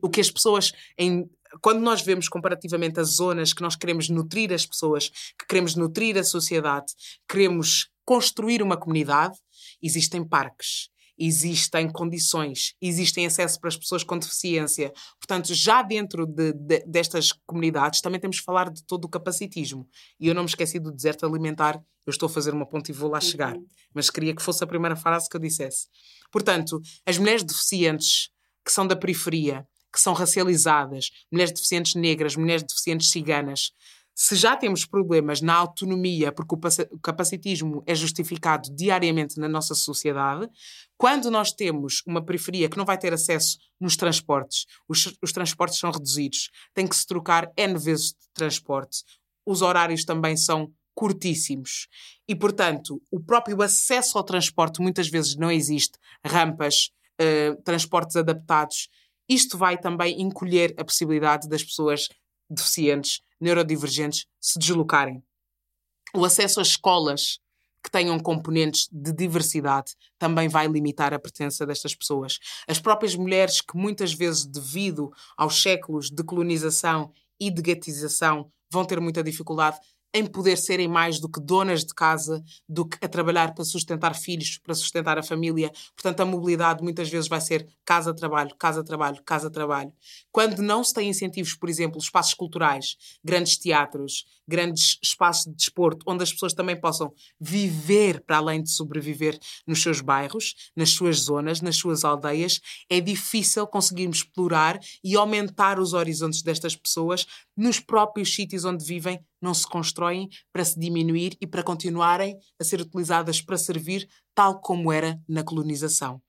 O 0.00 0.08
que 0.08 0.20
as 0.20 0.30
pessoas, 0.30 0.72
em, 0.96 1.28
quando 1.60 1.80
nós 1.80 2.00
vemos 2.00 2.28
comparativamente 2.28 3.00
as 3.00 3.16
zonas 3.16 3.52
que 3.52 3.62
nós 3.62 3.76
queremos 3.76 4.08
nutrir 4.08 4.52
as 4.52 4.64
pessoas, 4.64 5.10
que 5.38 5.46
queremos 5.48 5.74
nutrir 5.74 6.16
a 6.16 6.24
sociedade, 6.24 6.92
queremos 7.28 7.90
construir 8.04 8.62
uma 8.62 8.76
comunidade, 8.76 9.36
existem 9.82 10.24
parques, 10.24 10.88
existem 11.18 11.90
condições, 11.90 12.74
existem 12.80 13.26
acesso 13.26 13.60
para 13.60 13.68
as 13.68 13.76
pessoas 13.76 14.02
com 14.02 14.18
deficiência. 14.18 14.92
Portanto, 15.20 15.54
já 15.54 15.82
dentro 15.82 16.26
de, 16.26 16.52
de, 16.52 16.80
destas 16.86 17.32
comunidades, 17.46 18.00
também 18.00 18.20
temos 18.20 18.40
que 18.40 18.44
falar 18.44 18.70
de 18.70 18.82
todo 18.84 19.04
o 19.04 19.08
capacitismo. 19.08 19.88
E 20.18 20.28
eu 20.28 20.34
não 20.34 20.42
me 20.42 20.48
esqueci 20.48 20.78
do 20.78 20.90
deserto 20.90 21.26
alimentar, 21.26 21.82
eu 22.06 22.10
estou 22.10 22.26
a 22.26 22.30
fazer 22.30 22.52
uma 22.52 22.66
ponte 22.66 22.90
e 22.90 22.92
vou 22.92 23.10
lá 23.10 23.20
chegar. 23.20 23.54
Uhum. 23.54 23.66
Mas 23.94 24.10
queria 24.10 24.34
que 24.34 24.42
fosse 24.42 24.64
a 24.64 24.66
primeira 24.66 24.96
frase 24.96 25.28
que 25.28 25.36
eu 25.36 25.40
dissesse. 25.40 25.86
Portanto, 26.30 26.80
as 27.06 27.18
mulheres 27.18 27.44
deficientes 27.44 28.30
que 28.64 28.72
são 28.72 28.86
da 28.86 28.96
periferia, 28.96 29.66
que 29.92 30.00
são 30.00 30.14
racializadas, 30.14 31.10
mulheres 31.30 31.52
deficientes 31.52 31.94
negras, 31.94 32.34
mulheres 32.34 32.62
deficientes 32.62 33.10
ciganas, 33.10 33.72
se 34.14 34.36
já 34.36 34.56
temos 34.56 34.84
problemas 34.84 35.40
na 35.40 35.54
autonomia, 35.54 36.30
porque 36.30 36.54
o 36.54 36.98
capacitismo 36.98 37.82
é 37.86 37.94
justificado 37.94 38.68
diariamente 38.74 39.38
na 39.40 39.48
nossa 39.48 39.74
sociedade, 39.74 40.48
quando 40.98 41.30
nós 41.30 41.52
temos 41.52 42.02
uma 42.06 42.24
periferia 42.24 42.68
que 42.68 42.76
não 42.76 42.84
vai 42.84 42.98
ter 42.98 43.12
acesso 43.12 43.58
nos 43.80 43.96
transportes, 43.96 44.66
os, 44.88 45.16
os 45.22 45.32
transportes 45.32 45.78
são 45.78 45.90
reduzidos, 45.90 46.50
tem 46.74 46.86
que 46.86 46.94
se 46.94 47.06
trocar 47.06 47.50
N 47.56 47.78
vezes 47.78 48.08
de 48.08 48.28
transporte, 48.34 49.02
os 49.46 49.62
horários 49.62 50.04
também 50.04 50.36
são 50.36 50.72
curtíssimos. 50.94 51.88
E, 52.28 52.34
portanto, 52.34 53.02
o 53.10 53.18
próprio 53.18 53.60
acesso 53.62 54.18
ao 54.18 54.24
transporte 54.24 54.80
muitas 54.80 55.08
vezes 55.08 55.36
não 55.36 55.50
existe, 55.50 55.98
rampas, 56.24 56.90
uh, 57.20 57.60
transportes 57.62 58.16
adaptados. 58.16 58.88
Isto 59.28 59.56
vai 59.56 59.78
também 59.78 60.20
encolher 60.20 60.74
a 60.78 60.84
possibilidade 60.84 61.48
das 61.48 61.64
pessoas 61.64 62.08
deficientes 62.52 63.20
neurodivergentes 63.40 64.26
se 64.40 64.58
deslocarem. 64.58 65.22
O 66.14 66.24
acesso 66.24 66.60
às 66.60 66.68
escolas 66.68 67.40
que 67.82 67.90
tenham 67.90 68.18
componentes 68.20 68.88
de 68.92 69.12
diversidade 69.12 69.94
também 70.18 70.48
vai 70.48 70.68
limitar 70.68 71.12
a 71.12 71.18
pertença 71.18 71.66
destas 71.66 71.94
pessoas. 71.94 72.38
As 72.68 72.78
próprias 72.78 73.16
mulheres 73.16 73.60
que 73.60 73.76
muitas 73.76 74.12
vezes, 74.12 74.46
devido 74.46 75.10
aos 75.36 75.60
séculos 75.60 76.08
de 76.10 76.22
colonização 76.22 77.12
e 77.40 77.50
de 77.50 77.60
gatização, 77.60 78.52
vão 78.70 78.84
ter 78.84 79.00
muita 79.00 79.22
dificuldade 79.22 79.78
em 80.14 80.26
poder 80.26 80.56
serem 80.56 80.88
mais 80.88 81.18
do 81.18 81.28
que 81.28 81.40
donas 81.40 81.84
de 81.84 81.94
casa, 81.94 82.42
do 82.68 82.86
que 82.86 82.98
a 83.04 83.08
trabalhar 83.08 83.54
para 83.54 83.64
sustentar 83.64 84.14
filhos, 84.14 84.58
para 84.58 84.74
sustentar 84.74 85.18
a 85.18 85.22
família. 85.22 85.70
Portanto, 85.96 86.20
a 86.20 86.26
mobilidade 86.26 86.82
muitas 86.82 87.08
vezes 87.08 87.28
vai 87.28 87.40
ser 87.40 87.66
casa-trabalho, 87.84 88.54
casa-trabalho, 88.58 89.22
casa-trabalho. 89.24 89.92
Quando 90.30 90.60
não 90.60 90.84
se 90.84 90.92
tem 90.92 91.08
incentivos, 91.08 91.54
por 91.54 91.68
exemplo, 91.68 91.98
espaços 91.98 92.34
culturais, 92.34 92.96
grandes 93.24 93.56
teatros, 93.56 94.24
grandes 94.46 94.98
espaços 95.02 95.44
de 95.44 95.54
desporto, 95.56 96.04
onde 96.06 96.22
as 96.22 96.32
pessoas 96.32 96.52
também 96.52 96.78
possam 96.78 97.12
viver 97.40 98.20
para 98.20 98.36
além 98.38 98.62
de 98.62 98.70
sobreviver 98.70 99.38
nos 99.66 99.82
seus 99.82 100.00
bairros, 100.00 100.54
nas 100.76 100.90
suas 100.90 101.20
zonas, 101.20 101.60
nas 101.60 101.76
suas 101.76 102.04
aldeias, 102.04 102.60
é 102.88 103.00
difícil 103.00 103.66
conseguirmos 103.66 104.18
explorar 104.18 104.78
e 105.02 105.16
aumentar 105.16 105.78
os 105.78 105.92
horizontes 105.92 106.42
destas 106.42 106.76
pessoas 106.76 107.26
nos 107.56 107.80
próprios 107.80 108.34
sítios 108.34 108.64
onde 108.64 108.84
vivem, 108.84 109.24
não 109.42 109.52
se 109.52 109.66
constroem 109.66 110.28
para 110.52 110.64
se 110.64 110.78
diminuir 110.78 111.36
e 111.40 111.46
para 111.46 111.62
continuarem 111.62 112.38
a 112.60 112.64
ser 112.64 112.80
utilizadas 112.80 113.40
para 113.40 113.58
servir 113.58 114.08
tal 114.34 114.60
como 114.60 114.92
era 114.92 115.20
na 115.28 115.42
colonização. 115.42 116.22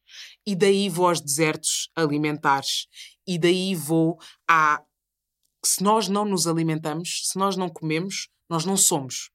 E 0.46 0.56
daí 0.56 0.90
vou 0.90 1.08
aos 1.08 1.22
desertos 1.22 1.90
alimentares. 1.96 2.88
E 3.26 3.38
daí 3.38 3.76
vou 3.76 4.18
a 4.50 4.82
se 5.66 5.82
nós 5.82 6.10
não 6.10 6.26
nos 6.26 6.46
alimentamos, 6.46 7.22
se 7.30 7.38
nós 7.38 7.56
não 7.56 7.70
comemos, 7.70 8.28
nós 8.50 8.66
não 8.66 8.76
somos. 8.76 9.30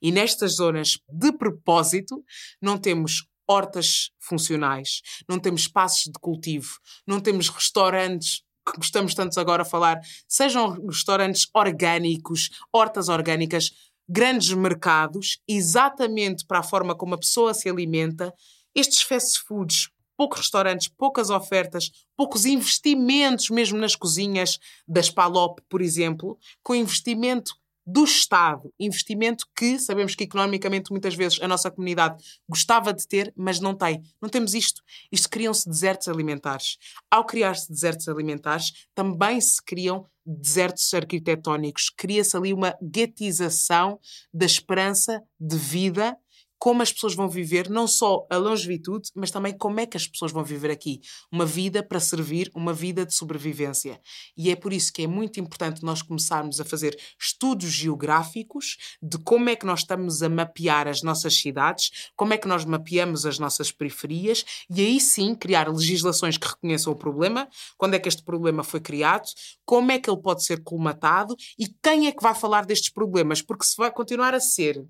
E 0.00 0.10
nestas 0.10 0.54
zonas, 0.56 0.98
de 1.06 1.32
propósito, 1.32 2.24
não 2.62 2.78
temos 2.78 3.26
hortas 3.46 4.10
funcionais, 4.18 5.02
não 5.28 5.38
temos 5.38 5.62
espaços 5.62 6.04
de 6.04 6.18
cultivo, 6.20 6.78
não 7.06 7.20
temos 7.20 7.48
restaurantes 7.48 8.42
que 8.64 8.76
gostamos 8.76 9.14
tanto 9.14 9.38
agora 9.40 9.62
a 9.62 9.66
falar, 9.66 10.00
sejam 10.28 10.86
restaurantes 10.86 11.48
orgânicos, 11.54 12.50
hortas 12.72 13.08
orgânicas, 13.08 13.70
grandes 14.08 14.52
mercados, 14.52 15.40
exatamente 15.46 16.44
para 16.46 16.60
a 16.60 16.64
forma 16.64 16.94
como 16.94 17.14
a 17.14 17.18
pessoa 17.18 17.54
se 17.54 17.68
alimenta. 17.68 18.32
Estes 18.74 19.02
fast 19.02 19.42
foods 19.46 19.90
poucos 20.20 20.40
restaurantes, 20.40 20.86
poucas 20.86 21.30
ofertas, 21.30 21.90
poucos 22.14 22.44
investimentos 22.44 23.48
mesmo 23.48 23.78
nas 23.78 23.96
cozinhas 23.96 24.58
das 24.86 25.08
Palop, 25.08 25.60
por 25.66 25.80
exemplo, 25.80 26.38
com 26.62 26.74
investimento 26.74 27.54
do 27.86 28.04
Estado, 28.04 28.72
investimento 28.78 29.46
que 29.56 29.78
sabemos 29.78 30.14
que 30.14 30.24
economicamente 30.24 30.90
muitas 30.90 31.14
vezes 31.14 31.40
a 31.40 31.48
nossa 31.48 31.70
comunidade 31.70 32.22
gostava 32.48 32.92
de 32.92 33.06
ter, 33.06 33.32
mas 33.36 33.58
não 33.58 33.74
tem. 33.74 34.02
Não 34.20 34.28
temos 34.28 34.54
isto. 34.54 34.82
Isto 35.10 35.28
criam-se 35.28 35.68
desertos 35.68 36.08
alimentares. 36.08 36.76
Ao 37.10 37.24
criar-se 37.24 37.70
desertos 37.70 38.08
alimentares, 38.08 38.86
também 38.94 39.40
se 39.40 39.62
criam 39.64 40.06
desertos 40.24 40.92
arquitetónicos. 40.94 41.90
Cria-se 41.96 42.36
ali 42.36 42.52
uma 42.52 42.76
guetização 42.82 43.98
da 44.32 44.46
esperança 44.46 45.22
de 45.38 45.56
vida 45.56 46.16
como 46.60 46.82
as 46.82 46.92
pessoas 46.92 47.14
vão 47.14 47.26
viver, 47.26 47.70
não 47.70 47.88
só 47.88 48.26
a 48.28 48.36
longevitude, 48.36 49.08
mas 49.16 49.30
também 49.30 49.56
como 49.56 49.80
é 49.80 49.86
que 49.86 49.96
as 49.96 50.06
pessoas 50.06 50.30
vão 50.30 50.44
viver 50.44 50.70
aqui. 50.70 51.00
Uma 51.32 51.46
vida 51.46 51.82
para 51.82 51.98
servir, 51.98 52.50
uma 52.54 52.74
vida 52.74 53.06
de 53.06 53.14
sobrevivência. 53.14 53.98
E 54.36 54.50
é 54.50 54.54
por 54.54 54.70
isso 54.70 54.92
que 54.92 55.02
é 55.02 55.06
muito 55.06 55.40
importante 55.40 55.82
nós 55.82 56.02
começarmos 56.02 56.60
a 56.60 56.64
fazer 56.64 56.94
estudos 57.18 57.70
geográficos 57.70 58.76
de 59.02 59.16
como 59.16 59.48
é 59.48 59.56
que 59.56 59.64
nós 59.64 59.80
estamos 59.80 60.22
a 60.22 60.28
mapear 60.28 60.86
as 60.86 61.02
nossas 61.02 61.34
cidades, 61.34 62.10
como 62.14 62.34
é 62.34 62.38
que 62.38 62.46
nós 62.46 62.66
mapeamos 62.66 63.24
as 63.24 63.38
nossas 63.38 63.72
periferias 63.72 64.44
e 64.68 64.82
aí 64.82 65.00
sim 65.00 65.34
criar 65.34 65.66
legislações 65.66 66.36
que 66.36 66.46
reconheçam 66.46 66.92
o 66.92 66.96
problema, 66.96 67.48
quando 67.78 67.94
é 67.94 67.98
que 67.98 68.08
este 68.08 68.22
problema 68.22 68.62
foi 68.62 68.80
criado, 68.80 69.24
como 69.64 69.92
é 69.92 69.98
que 69.98 70.10
ele 70.10 70.20
pode 70.20 70.44
ser 70.44 70.62
colmatado 70.62 71.34
e 71.58 71.66
quem 71.82 72.06
é 72.06 72.12
que 72.12 72.22
vai 72.22 72.34
falar 72.34 72.66
destes 72.66 72.90
problemas, 72.90 73.40
porque 73.40 73.64
se 73.64 73.76
vai 73.78 73.90
continuar 73.90 74.34
a 74.34 74.40
ser 74.40 74.84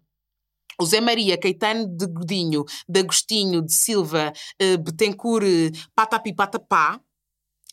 o 0.80 0.86
Zé 0.86 1.00
Maria, 1.00 1.38
Caetano 1.38 1.86
de 1.86 2.06
Godinho, 2.06 2.64
de 2.88 3.00
Agostinho, 3.00 3.62
de 3.62 3.72
Silva, 3.72 4.32
uh, 4.60 4.78
Betancourt, 4.78 5.44
Patapi 5.94 6.34
Patapá, 6.34 6.98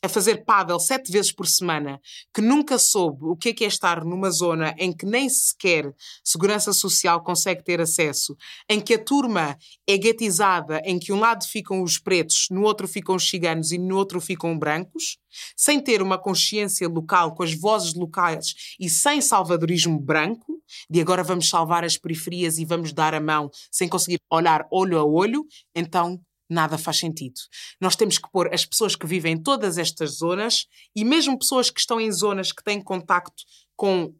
a 0.02 0.10
fazer 0.10 0.44
pádel 0.46 0.80
sete 0.80 1.12
vezes 1.12 1.32
por 1.32 1.48
semana, 1.48 2.00
que 2.34 2.42
nunca 2.42 2.78
soube 2.78 3.26
o 3.26 3.36
que 3.36 3.50
é, 3.50 3.54
que 3.54 3.64
é 3.64 3.68
estar 3.68 4.04
numa 4.04 4.30
zona 4.30 4.76
em 4.78 4.92
que 4.92 5.06
nem 5.06 5.30
sequer 5.30 5.94
segurança 6.24 6.72
social 6.74 7.24
consegue 7.24 7.64
ter 7.64 7.82
acesso, 7.82 8.36
em 8.70 8.80
que 8.80 8.94
a 8.94 9.04
turma 9.04 9.58
é 9.88 9.98
guetizada, 9.98 10.82
em 10.86 11.00
que 11.00 11.12
um 11.12 11.20
lado 11.20 11.46
ficam 11.46 11.82
os 11.82 11.98
pretos, 11.98 12.48
no 12.52 12.64
outro 12.64 12.88
ficam 12.88 13.16
os 13.16 13.28
ciganos 13.28 13.72
e 13.72 13.78
no 13.78 13.96
outro 13.96 14.22
ficam 14.22 14.58
brancos, 14.58 15.18
sem 15.56 15.80
ter 15.80 16.02
uma 16.02 16.18
consciência 16.18 16.88
local, 16.88 17.36
com 17.36 17.44
as 17.44 17.54
vozes 17.54 17.94
locais 17.94 18.76
e 18.80 18.90
sem 18.90 19.22
salvadorismo 19.22 20.00
branco, 20.00 20.62
de 20.90 21.00
agora 21.00 21.24
vamos 21.24 21.50
salvar 21.50 21.84
as 21.84 21.98
periferias 21.98 22.58
e 22.58 22.66
vamos 22.66 22.94
dar 22.94 23.14
a 23.14 23.22
mão 23.22 23.50
sem 23.72 23.88
conseguir 23.88 24.20
olhar 24.30 24.68
olho 24.72 24.98
a 24.98 25.04
olho, 25.04 25.46
então 25.76 26.20
nada 26.50 26.78
faz 26.78 27.00
sentido. 27.00 27.36
Nós 27.80 27.96
temos 27.96 28.18
que 28.18 28.30
pôr 28.32 28.54
as 28.54 28.66
pessoas 28.66 28.96
que 28.96 29.08
vivem 29.08 29.34
em 29.34 29.42
todas 29.42 29.78
estas 29.78 30.18
zonas 30.18 30.66
e 30.96 31.04
mesmo 31.04 31.38
pessoas 31.38 31.70
que 31.70 31.80
estão 31.80 32.00
em 32.00 32.12
zonas 32.12 32.52
que 32.52 32.64
têm 32.64 32.82
contacto 32.82 33.44
com 33.76 34.14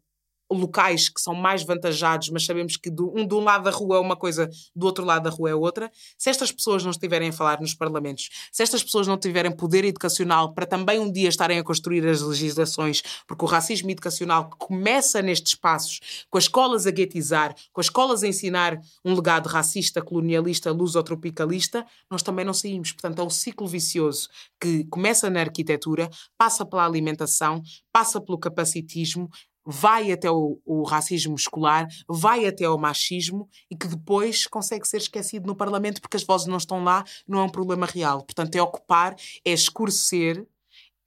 locais 0.50 1.08
que 1.08 1.20
são 1.20 1.34
mais 1.34 1.62
vantajados, 1.62 2.30
mas 2.30 2.44
sabemos 2.44 2.76
que 2.76 2.90
do, 2.90 3.12
um 3.14 3.26
de 3.26 3.34
um 3.34 3.40
lado 3.40 3.64
da 3.64 3.70
rua 3.70 3.96
é 3.96 4.00
uma 4.00 4.16
coisa, 4.16 4.48
do 4.74 4.86
outro 4.86 5.04
lado 5.04 5.24
da 5.24 5.30
rua 5.30 5.50
é 5.50 5.54
outra. 5.54 5.90
Se 6.16 6.30
estas 6.30 6.50
pessoas 6.50 6.82
não 6.84 6.90
estiverem 6.90 7.28
a 7.28 7.32
falar 7.32 7.60
nos 7.60 7.74
parlamentos, 7.74 8.28
se 8.52 8.62
estas 8.62 8.82
pessoas 8.82 9.06
não 9.06 9.18
tiverem 9.18 9.50
poder 9.50 9.84
educacional 9.84 10.54
para 10.54 10.66
também 10.66 10.98
um 10.98 11.10
dia 11.10 11.28
estarem 11.28 11.58
a 11.58 11.64
construir 11.64 12.06
as 12.06 12.20
legislações, 12.20 13.02
porque 13.26 13.44
o 13.44 13.48
racismo 13.48 13.90
educacional 13.90 14.50
começa 14.58 15.20
nestes 15.20 15.52
espaços, 15.52 16.00
com 16.30 16.38
as 16.38 16.44
escolas 16.44 16.86
a 16.86 16.90
guetizar, 16.90 17.54
com 17.72 17.80
as 17.80 17.86
escolas 17.86 18.22
a 18.22 18.28
ensinar 18.28 18.78
um 19.04 19.14
legado 19.14 19.46
racista, 19.46 20.00
colonialista, 20.00 20.70
luso-tropicalista, 20.72 21.84
nós 22.10 22.22
também 22.22 22.44
não 22.44 22.54
saímos. 22.54 22.92
Portanto, 22.92 23.20
é 23.20 23.24
um 23.24 23.30
ciclo 23.30 23.66
vicioso 23.66 24.28
que 24.60 24.84
começa 24.84 25.28
na 25.30 25.40
arquitetura, 25.40 26.08
passa 26.36 26.64
pela 26.64 26.84
alimentação, 26.84 27.62
passa 27.92 28.20
pelo 28.20 28.38
capacitismo, 28.38 29.28
vai 29.70 30.10
até 30.10 30.30
o, 30.30 30.58
o, 30.64 30.82
racismo 30.82 31.34
escolar, 31.34 31.86
vai 32.08 32.46
até 32.46 32.66
o 32.66 32.78
machismo 32.78 33.46
e 33.70 33.76
que 33.76 33.86
depois 33.86 34.46
consegue 34.46 34.88
ser 34.88 34.96
esquecido 34.96 35.46
no 35.46 35.54
Parlamento 35.54 36.00
porque 36.00 36.16
as 36.16 36.24
vozes 36.24 36.46
não 36.46 36.56
estão 36.56 36.82
lá, 36.82 37.04
não 37.26 37.40
é 37.40 37.42
um 37.42 37.50
problema 37.50 37.84
real. 37.84 38.22
Portanto, 38.22 38.54
é 38.56 38.62
ocupar, 38.62 39.14
é 39.44 39.52
escurecer 39.52 40.46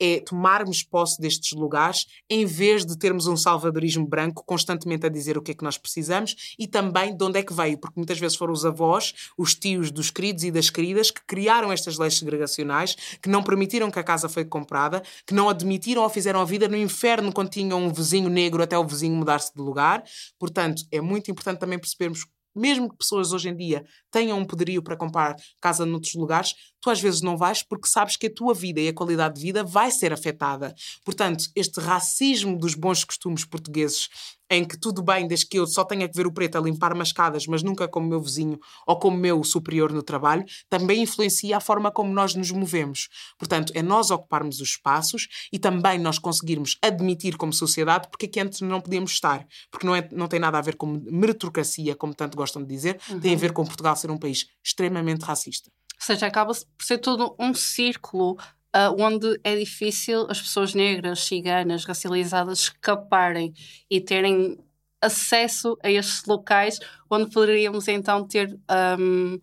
é 0.01 0.19
tomarmos 0.19 0.81
posse 0.81 1.21
destes 1.21 1.51
lugares 1.51 2.07
em 2.27 2.43
vez 2.43 2.83
de 2.83 2.97
termos 2.97 3.27
um 3.27 3.37
salvadorismo 3.37 4.07
branco 4.07 4.43
constantemente 4.43 5.05
a 5.05 5.09
dizer 5.09 5.37
o 5.37 5.41
que 5.43 5.51
é 5.51 5.53
que 5.53 5.63
nós 5.63 5.77
precisamos 5.77 6.55
e 6.57 6.67
também 6.67 7.15
de 7.15 7.23
onde 7.23 7.37
é 7.37 7.43
que 7.43 7.53
veio, 7.53 7.77
porque 7.77 7.99
muitas 7.99 8.17
vezes 8.17 8.35
foram 8.35 8.51
os 8.51 8.65
avós, 8.65 9.13
os 9.37 9.53
tios 9.53 9.91
dos 9.91 10.09
queridos 10.09 10.43
e 10.43 10.49
das 10.49 10.71
queridas 10.71 11.11
que 11.11 11.21
criaram 11.27 11.71
estas 11.71 11.99
leis 11.99 12.17
segregacionais, 12.17 12.95
que 13.21 13.29
não 13.29 13.43
permitiram 13.43 13.91
que 13.91 13.99
a 13.99 14.03
casa 14.03 14.27
foi 14.27 14.43
comprada, 14.43 15.03
que 15.27 15.35
não 15.35 15.47
admitiram 15.47 16.01
ou 16.01 16.09
fizeram 16.09 16.41
a 16.41 16.45
vida 16.45 16.67
no 16.67 16.75
inferno 16.75 17.31
quando 17.31 17.49
tinham 17.49 17.79
um 17.83 17.93
vizinho 17.93 18.29
negro 18.29 18.63
até 18.63 18.77
o 18.77 18.87
vizinho 18.87 19.15
mudar-se 19.15 19.53
de 19.53 19.61
lugar. 19.61 20.03
Portanto, 20.39 20.83
é 20.91 20.99
muito 20.99 21.29
importante 21.29 21.59
também 21.59 21.77
percebermos 21.77 22.25
mesmo 22.55 22.89
que 22.89 22.97
pessoas 22.97 23.31
hoje 23.31 23.49
em 23.49 23.55
dia 23.55 23.83
tenham 24.11 24.39
um 24.39 24.45
poderio 24.45 24.83
para 24.83 24.97
comprar 24.97 25.35
casa 25.61 25.85
noutros 25.85 26.13
lugares, 26.13 26.53
tu 26.79 26.89
às 26.89 26.99
vezes 26.99 27.21
não 27.21 27.37
vais 27.37 27.63
porque 27.63 27.87
sabes 27.87 28.17
que 28.17 28.27
a 28.27 28.33
tua 28.33 28.53
vida 28.53 28.79
e 28.79 28.89
a 28.89 28.93
qualidade 28.93 29.35
de 29.35 29.41
vida 29.41 29.63
vai 29.63 29.91
ser 29.91 30.11
afetada. 30.11 30.73
Portanto, 31.05 31.45
este 31.55 31.79
racismo 31.79 32.57
dos 32.57 32.75
bons 32.75 33.03
costumes 33.03 33.45
portugueses 33.45 34.09
em 34.51 34.65
que 34.65 34.77
tudo 34.77 35.01
bem, 35.01 35.25
desde 35.25 35.47
que 35.47 35.57
eu 35.57 35.65
só 35.65 35.85
tenha 35.85 36.09
que 36.09 36.15
ver 36.15 36.27
o 36.27 36.33
preto 36.33 36.57
a 36.57 36.61
limpar 36.61 36.93
mascadas, 36.93 37.47
mas 37.47 37.63
nunca 37.63 37.87
como 37.87 38.09
meu 38.09 38.21
vizinho 38.21 38.59
ou 38.85 38.99
como 38.99 39.15
meu 39.15 39.41
superior 39.45 39.93
no 39.93 40.03
trabalho, 40.03 40.43
também 40.69 41.01
influencia 41.01 41.55
a 41.55 41.61
forma 41.61 41.89
como 41.89 42.13
nós 42.13 42.35
nos 42.35 42.51
movemos. 42.51 43.07
Portanto, 43.39 43.71
é 43.73 43.81
nós 43.81 44.11
ocuparmos 44.11 44.59
os 44.59 44.71
espaços 44.71 45.29
e 45.53 45.57
também 45.57 45.97
nós 45.97 46.19
conseguirmos 46.19 46.77
admitir 46.81 47.37
como 47.37 47.53
sociedade 47.53 48.09
porque 48.11 48.25
aqui 48.25 48.41
antes 48.41 48.59
não 48.59 48.81
podíamos 48.81 49.11
estar. 49.11 49.47
Porque 49.71 49.87
não, 49.87 49.95
é, 49.95 50.09
não 50.11 50.27
tem 50.27 50.39
nada 50.39 50.57
a 50.57 50.61
ver 50.61 50.75
com 50.75 51.01
meritocracia, 51.09 51.95
como 51.95 52.13
tanto 52.13 52.35
gostam 52.35 52.61
de 52.61 52.67
dizer, 52.67 52.99
uhum. 53.09 53.21
tem 53.21 53.33
a 53.33 53.37
ver 53.37 53.53
com 53.53 53.63
Portugal 53.63 53.95
ser 53.95 54.11
um 54.11 54.17
país 54.17 54.47
extremamente 54.61 55.23
racista. 55.23 55.71
Ou 55.95 56.05
seja, 56.05 56.27
acaba 56.27 56.51
por 56.51 56.85
ser 56.85 56.97
todo 56.97 57.35
um 57.39 57.53
círculo 57.53 58.35
uh, 58.75 59.01
onde 59.01 59.39
é 59.43 59.55
difícil 59.55 60.27
as 60.29 60.41
pessoas 60.41 60.73
negras, 60.73 61.21
ciganas, 61.21 61.85
racializadas 61.85 62.59
escaparem 62.59 63.53
e 63.89 63.99
terem 63.99 64.57
acesso 65.01 65.77
a 65.83 65.89
estes 65.89 66.25
locais 66.25 66.79
onde 67.09 67.31
poderíamos 67.31 67.87
então 67.87 68.25
ter 68.25 68.57
um, 68.99 69.39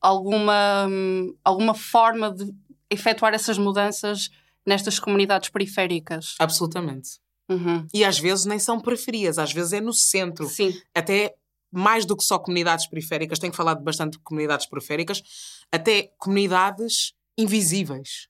alguma, 0.00 0.86
um, 0.88 1.34
alguma 1.44 1.74
forma 1.74 2.32
de 2.32 2.52
efetuar 2.90 3.32
essas 3.32 3.58
mudanças 3.58 4.30
nestas 4.66 4.98
comunidades 4.98 5.48
periféricas. 5.50 6.34
Absolutamente. 6.38 7.20
Uhum. 7.48 7.86
E 7.94 8.04
às 8.04 8.18
vezes 8.18 8.44
nem 8.44 8.58
são 8.58 8.80
periferias, 8.80 9.38
às 9.38 9.52
vezes 9.52 9.72
é 9.72 9.80
no 9.80 9.92
centro. 9.92 10.46
Sim. 10.46 10.78
Até 10.94 11.34
mais 11.70 12.04
do 12.04 12.16
que 12.16 12.24
só 12.24 12.38
comunidades 12.38 12.86
periféricas, 12.86 13.38
tenho 13.38 13.52
falado 13.52 13.82
bastante 13.82 14.12
de 14.12 14.18
comunidades 14.18 14.66
periféricas, 14.66 15.22
até 15.70 16.10
comunidades 16.18 17.14
invisíveis 17.36 18.28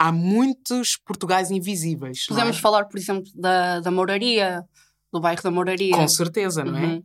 há 0.00 0.10
muitos 0.10 0.96
Portugais 0.96 1.50
invisíveis. 1.50 2.24
Podemos 2.26 2.56
é? 2.56 2.60
falar, 2.60 2.86
por 2.86 2.98
exemplo, 2.98 3.30
da, 3.34 3.80
da 3.80 3.90
Mouraria, 3.90 4.64
do 5.12 5.20
bairro 5.20 5.42
da 5.42 5.50
Mouraria. 5.50 5.94
Com 5.94 6.08
certeza, 6.08 6.64
não 6.64 6.78
é? 6.78 6.86
uhum. 6.86 7.04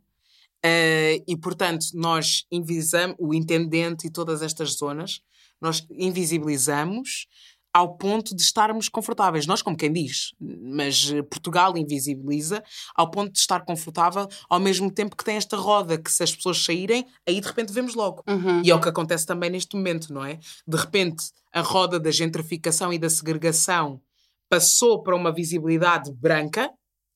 é? 0.63 1.19
Uh, 1.19 1.23
e, 1.27 1.35
portanto, 1.35 1.87
nós 1.93 2.45
invisamos, 2.49 3.17
o 3.19 3.33
intendente 3.33 4.07
e 4.07 4.09
todas 4.09 4.41
estas 4.41 4.77
zonas, 4.77 5.19
nós 5.61 5.85
invisibilizamos 5.91 7.27
ao 7.75 7.97
ponto 7.97 8.33
de 8.33 8.41
estarmos 8.41 8.87
confortáveis. 8.87 9.45
Nós, 9.45 9.61
como 9.61 9.75
quem 9.75 9.91
diz, 9.91 10.33
mas 10.39 11.11
eh, 11.11 11.21
Portugal 11.23 11.77
invisibiliza 11.77 12.63
ao 12.95 13.11
ponto 13.11 13.33
de 13.33 13.39
estar 13.39 13.65
confortável 13.65 14.29
ao 14.49 14.61
mesmo 14.61 14.89
tempo 14.89 15.13
que 15.13 15.25
tem 15.25 15.35
esta 15.35 15.57
roda 15.57 15.97
que 15.97 16.09
se 16.09 16.23
as 16.23 16.33
pessoas 16.33 16.63
saírem, 16.63 17.05
aí 17.27 17.41
de 17.41 17.45
repente 17.45 17.73
vemos 17.73 17.93
logo. 17.93 18.23
Uhum. 18.29 18.61
E 18.63 18.71
é 18.71 18.75
o 18.75 18.79
que 18.79 18.87
acontece 18.87 19.25
também 19.25 19.49
neste 19.49 19.75
momento, 19.75 20.13
não 20.13 20.23
é? 20.23 20.39
De 20.65 20.77
repente 20.77 21.25
a 21.51 21.59
roda 21.59 21.99
da 21.99 22.11
gentrificação 22.11 22.93
e 22.93 22.97
da 22.97 23.09
segregação 23.09 24.01
passou 24.49 25.03
para 25.03 25.13
uma 25.13 25.33
visibilidade 25.33 26.13
branca 26.13 26.71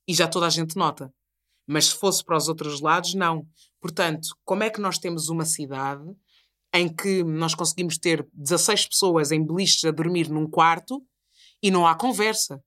e 0.05 0.13
já 0.13 0.27
toda 0.27 0.45
a 0.45 0.49
gente 0.49 0.75
nota. 0.75 1.09
Mas 1.65 1.85
se 1.85 1.95
fosse 1.95 2.21
para 2.21 2.35
os 2.35 2.49
outros 2.49 2.81
lados, 2.81 3.13
não. 3.13 3.47
Portanto, 3.79 4.27
como 4.43 4.63
é 4.63 4.69
que 4.69 4.81
nós 4.81 4.97
temos 4.97 5.29
uma 5.29 5.45
cidade 5.45 6.03
em 6.73 6.87
que 6.87 7.23
nós 7.23 7.55
conseguimos 7.55 7.97
ter 7.97 8.27
16 8.33 8.87
pessoas 8.87 9.31
em 9.31 9.45
beliches 9.45 9.83
a 9.85 9.91
dormir 9.91 10.29
num 10.29 10.49
quarto 10.49 11.03
e 11.61 11.71
não 11.71 11.87
há 11.87 11.95
conversa. 11.95 12.61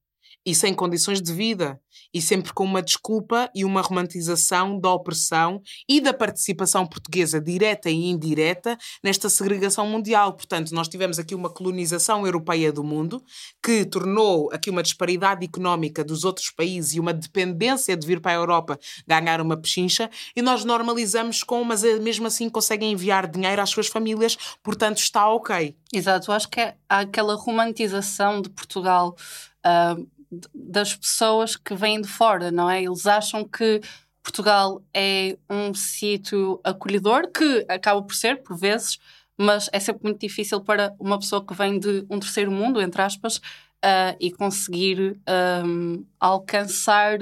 E 0.45 0.55
sem 0.55 0.75
condições 0.75 1.23
de 1.23 1.33
vida, 1.33 1.81
e 2.13 2.21
sempre 2.21 2.53
com 2.53 2.65
uma 2.65 2.83
desculpa 2.83 3.51
e 3.55 3.65
uma 3.65 3.81
romantização 3.81 4.79
da 4.79 4.93
opressão 4.93 5.61
e 5.89 6.01
da 6.01 6.13
participação 6.13 6.87
portuguesa 6.87 7.41
direta 7.41 7.91
e 7.91 8.11
indireta 8.11 8.77
nesta 9.03 9.29
segregação 9.29 9.87
mundial. 9.87 10.35
Portanto, 10.35 10.73
nós 10.73 10.89
tivemos 10.89 11.19
aqui 11.19 11.35
uma 11.35 11.51
colonização 11.51 12.27
europeia 12.27 12.73
do 12.73 12.85
mundo 12.85 13.23
que 13.63 13.85
tornou 13.85 14.51
aqui 14.53 14.71
uma 14.71 14.83
disparidade 14.83 15.45
económica 15.45 16.05
dos 16.05 16.25
outros 16.25 16.51
países 16.51 16.95
e 16.95 17.01
uma 17.01 17.13
dependência 17.13 17.97
de 17.97 18.07
vir 18.07 18.21
para 18.21 18.33
a 18.33 18.35
Europa 18.35 18.79
ganhar 19.07 19.41
uma 19.41 19.57
pechincha, 19.57 20.11
e 20.35 20.43
nós 20.43 20.65
normalizamos 20.65 21.43
com, 21.43 21.65
mas 21.65 21.85
eh, 21.85 21.99
mesmo 21.99 22.27
assim 22.27 22.49
conseguem 22.49 22.93
enviar 22.93 23.27
dinheiro 23.29 23.63
às 23.63 23.71
suas 23.71 23.87
famílias, 23.87 24.37
portanto 24.63 24.99
está 24.99 25.29
ok. 25.29 25.77
Exato, 25.93 26.33
acho 26.33 26.49
que 26.49 26.61
é, 26.61 26.75
há 26.89 27.01
aquela 27.01 27.35
romantização 27.35 28.41
de 28.41 28.51
Portugal. 28.51 29.17
Uh 29.65 30.22
das 30.55 30.95
pessoas 30.95 31.57
que 31.57 31.75
vêm 31.75 32.01
de 32.01 32.09
fora, 32.09 32.51
não 32.51 32.71
é? 32.71 32.83
Eles 32.83 33.07
acham 33.07 33.45
que 33.45 33.81
Portugal 34.23 34.83
é 34.95 35.37
um 35.51 35.75
sítio 35.75 36.61
acolhedor, 36.63 37.31
que 37.31 37.67
acaba 37.69 38.03
por 38.03 38.15
ser, 38.15 38.43
por 38.43 38.57
vezes, 38.57 38.99
mas 39.37 39.69
é 39.73 39.81
sempre 39.81 40.05
muito 40.05 40.21
difícil 40.21 40.61
para 40.61 40.95
uma 40.99 41.19
pessoa 41.19 41.45
que 41.45 41.55
vem 41.55 41.79
de 41.79 42.07
um 42.09 42.21
terceiro 42.21 42.51
mundo, 42.51 42.81
entre 42.81 43.03
aspas, 43.03 43.37
uh, 43.37 44.17
e 44.21 44.31
conseguir 44.31 45.21
um, 45.65 46.05
alcançar 46.21 47.19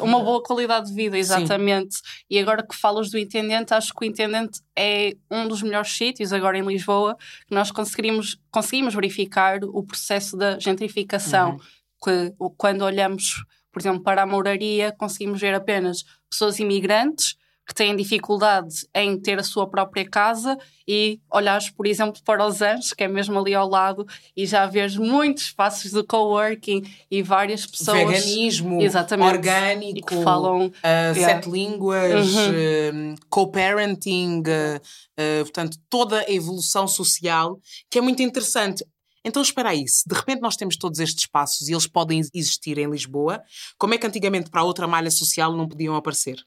uma 0.00 0.22
boa 0.22 0.40
qualidade 0.40 0.88
de 0.88 0.94
vida, 0.94 1.18
exatamente. 1.18 1.96
Sim. 1.96 2.02
E 2.30 2.38
agora 2.38 2.64
que 2.64 2.76
falas 2.76 3.10
do 3.10 3.18
Intendente, 3.18 3.74
acho 3.74 3.92
que 3.92 4.04
o 4.04 4.08
Intendente 4.08 4.60
é 4.76 5.16
um 5.28 5.48
dos 5.48 5.62
melhores 5.62 5.90
sítios, 5.90 6.32
agora 6.32 6.56
em 6.56 6.62
Lisboa, 6.62 7.16
que 7.48 7.54
nós 7.54 7.72
conseguimos, 7.72 8.38
conseguimos 8.52 8.94
verificar 8.94 9.64
o 9.64 9.82
processo 9.82 10.36
da 10.36 10.58
gentrificação. 10.58 11.52
Uhum. 11.52 11.60
Que, 12.02 12.32
quando 12.56 12.82
olhamos, 12.82 13.44
por 13.72 13.80
exemplo, 13.80 14.02
para 14.02 14.22
a 14.22 14.26
moraria, 14.26 14.92
conseguimos 14.92 15.40
ver 15.40 15.54
apenas 15.54 16.04
pessoas 16.28 16.58
imigrantes 16.58 17.36
que 17.70 17.74
têm 17.74 17.94
dificuldade 17.94 18.84
em 18.92 19.16
ter 19.16 19.38
a 19.38 19.44
sua 19.44 19.64
própria 19.64 20.04
casa 20.04 20.58
e 20.88 21.20
olhares, 21.30 21.70
por 21.70 21.86
exemplo, 21.86 22.20
para 22.24 22.44
os 22.44 22.60
Anjos, 22.60 22.92
que 22.92 23.04
é 23.04 23.08
mesmo 23.08 23.38
ali 23.38 23.54
ao 23.54 23.68
lado, 23.68 24.04
e 24.36 24.44
já 24.44 24.66
vês 24.66 24.96
muitos 24.96 25.44
espaços 25.44 25.92
de 25.92 26.02
coworking 26.02 26.82
e 27.08 27.22
várias 27.22 27.64
pessoas. 27.64 27.98
Veganismo, 27.98 28.82
exatamente, 28.82 29.36
orgânico, 29.36 30.08
que 30.08 30.20
falam 30.24 30.66
uh, 30.66 30.72
yeah. 30.82 31.20
sete 31.20 31.48
línguas, 31.48 32.34
uhum. 32.34 33.12
uh, 33.12 33.14
co-parenting, 33.30 34.40
uh, 34.40 35.44
portanto, 35.44 35.78
toda 35.88 36.22
a 36.22 36.32
evolução 36.32 36.88
social, 36.88 37.60
que 37.88 37.98
é 37.98 38.00
muito 38.00 38.20
interessante. 38.20 38.84
Então 39.24 39.42
espera 39.42 39.70
aí, 39.70 39.86
se 39.86 40.08
de 40.08 40.14
repente 40.14 40.40
nós 40.40 40.56
temos 40.56 40.76
todos 40.76 40.98
estes 40.98 41.24
espaços 41.24 41.68
e 41.68 41.72
eles 41.72 41.86
podem 41.86 42.20
existir 42.34 42.78
em 42.78 42.90
Lisboa, 42.90 43.42
como 43.78 43.94
é 43.94 43.98
que 43.98 44.06
antigamente 44.06 44.50
para 44.50 44.62
a 44.62 44.64
outra 44.64 44.86
malha 44.86 45.10
social 45.10 45.54
não 45.54 45.68
podiam 45.68 45.94
aparecer? 45.94 46.42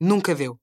Nunca 0.00 0.34
deu. 0.34 0.58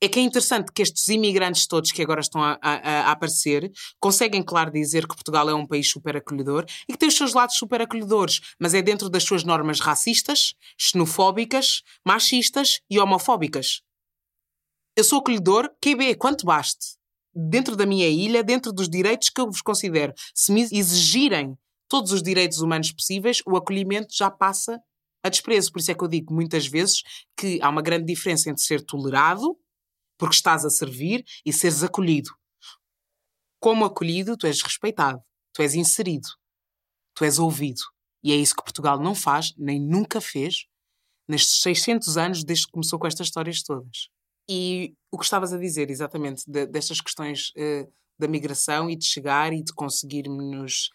É 0.00 0.08
que 0.08 0.18
é 0.18 0.22
interessante 0.22 0.72
que 0.72 0.82
estes 0.82 1.08
imigrantes 1.08 1.66
todos 1.66 1.90
que 1.90 2.02
agora 2.02 2.20
estão 2.20 2.42
a, 2.42 2.58
a, 2.62 2.74
a, 2.74 3.10
aparecer 3.10 3.70
conseguem, 3.98 4.42
claro, 4.42 4.70
dizer 4.70 5.02
que 5.02 5.14
Portugal 5.14 5.48
é 5.48 5.54
um 5.54 5.66
país 5.66 5.90
super 5.90 6.16
acolhedor 6.16 6.64
e 6.88 6.92
que 6.92 6.98
tem 6.98 7.08
os 7.08 7.16
seus 7.16 7.34
lados 7.34 7.56
super 7.56 7.82
acolhedores, 7.82 8.40
mas 8.58 8.72
é 8.74 8.82
dentro 8.82 9.10
das 9.10 9.24
suas 9.24 9.44
normas 9.44 9.80
racistas, 9.80 10.54
xenofóbicas, 10.78 11.82
machistas 12.06 12.80
e 12.88 12.98
homofóbicas. 12.98 13.82
Eu 14.96 15.02
sou 15.02 15.18
acolhedor, 15.18 15.68
QB, 15.80 16.14
quanto 16.16 16.46
baste. 16.46 16.96
Dentro 17.34 17.76
da 17.76 17.84
minha 17.84 18.08
ilha, 18.08 18.42
dentro 18.42 18.72
dos 18.72 18.88
direitos 18.88 19.28
que 19.28 19.40
eu 19.40 19.46
vos 19.46 19.60
considero. 19.60 20.12
Se 20.34 20.52
me 20.52 20.62
exigirem 20.62 21.56
todos 21.88 22.12
os 22.12 22.22
direitos 22.22 22.58
humanos 22.58 22.92
possíveis, 22.92 23.42
o 23.46 23.56
acolhimento 23.56 24.14
já 24.14 24.30
passa 24.30 24.80
a 25.22 25.28
desprezo. 25.28 25.72
Por 25.72 25.80
isso 25.80 25.90
é 25.90 25.94
que 25.94 26.04
eu 26.04 26.08
digo 26.08 26.32
muitas 26.32 26.66
vezes 26.66 27.02
que 27.36 27.60
há 27.62 27.68
uma 27.68 27.82
grande 27.82 28.06
diferença 28.06 28.50
entre 28.50 28.62
ser 28.62 28.84
tolerado, 28.84 29.58
porque 30.18 30.36
estás 30.36 30.64
a 30.64 30.70
servir, 30.70 31.24
e 31.44 31.52
seres 31.52 31.82
acolhido. 31.82 32.30
Como 33.60 33.84
acolhido, 33.84 34.36
tu 34.36 34.46
és 34.46 34.60
respeitado, 34.62 35.20
tu 35.52 35.62
és 35.62 35.74
inserido, 35.74 36.28
tu 37.14 37.24
és 37.24 37.38
ouvido. 37.38 37.80
E 38.22 38.32
é 38.32 38.36
isso 38.36 38.54
que 38.54 38.62
Portugal 38.62 39.00
não 39.00 39.14
faz, 39.14 39.54
nem 39.56 39.80
nunca 39.80 40.20
fez, 40.20 40.66
nestes 41.28 41.62
600 41.62 42.16
anos 42.16 42.44
desde 42.44 42.66
que 42.66 42.72
começou 42.72 42.98
com 42.98 43.06
estas 43.06 43.26
histórias 43.26 43.62
todas. 43.62 44.08
E 44.48 44.94
o 45.10 45.18
que 45.18 45.24
estavas 45.24 45.52
a 45.52 45.58
dizer, 45.58 45.90
exatamente, 45.90 46.44
de, 46.46 46.66
destas 46.66 47.00
questões 47.00 47.50
uh, 47.50 47.90
da 48.18 48.28
migração 48.28 48.90
e 48.90 48.96
de 48.96 49.04
chegar 49.04 49.52
e 49.52 49.62
de 49.62 49.72
conseguirmos 49.72 50.90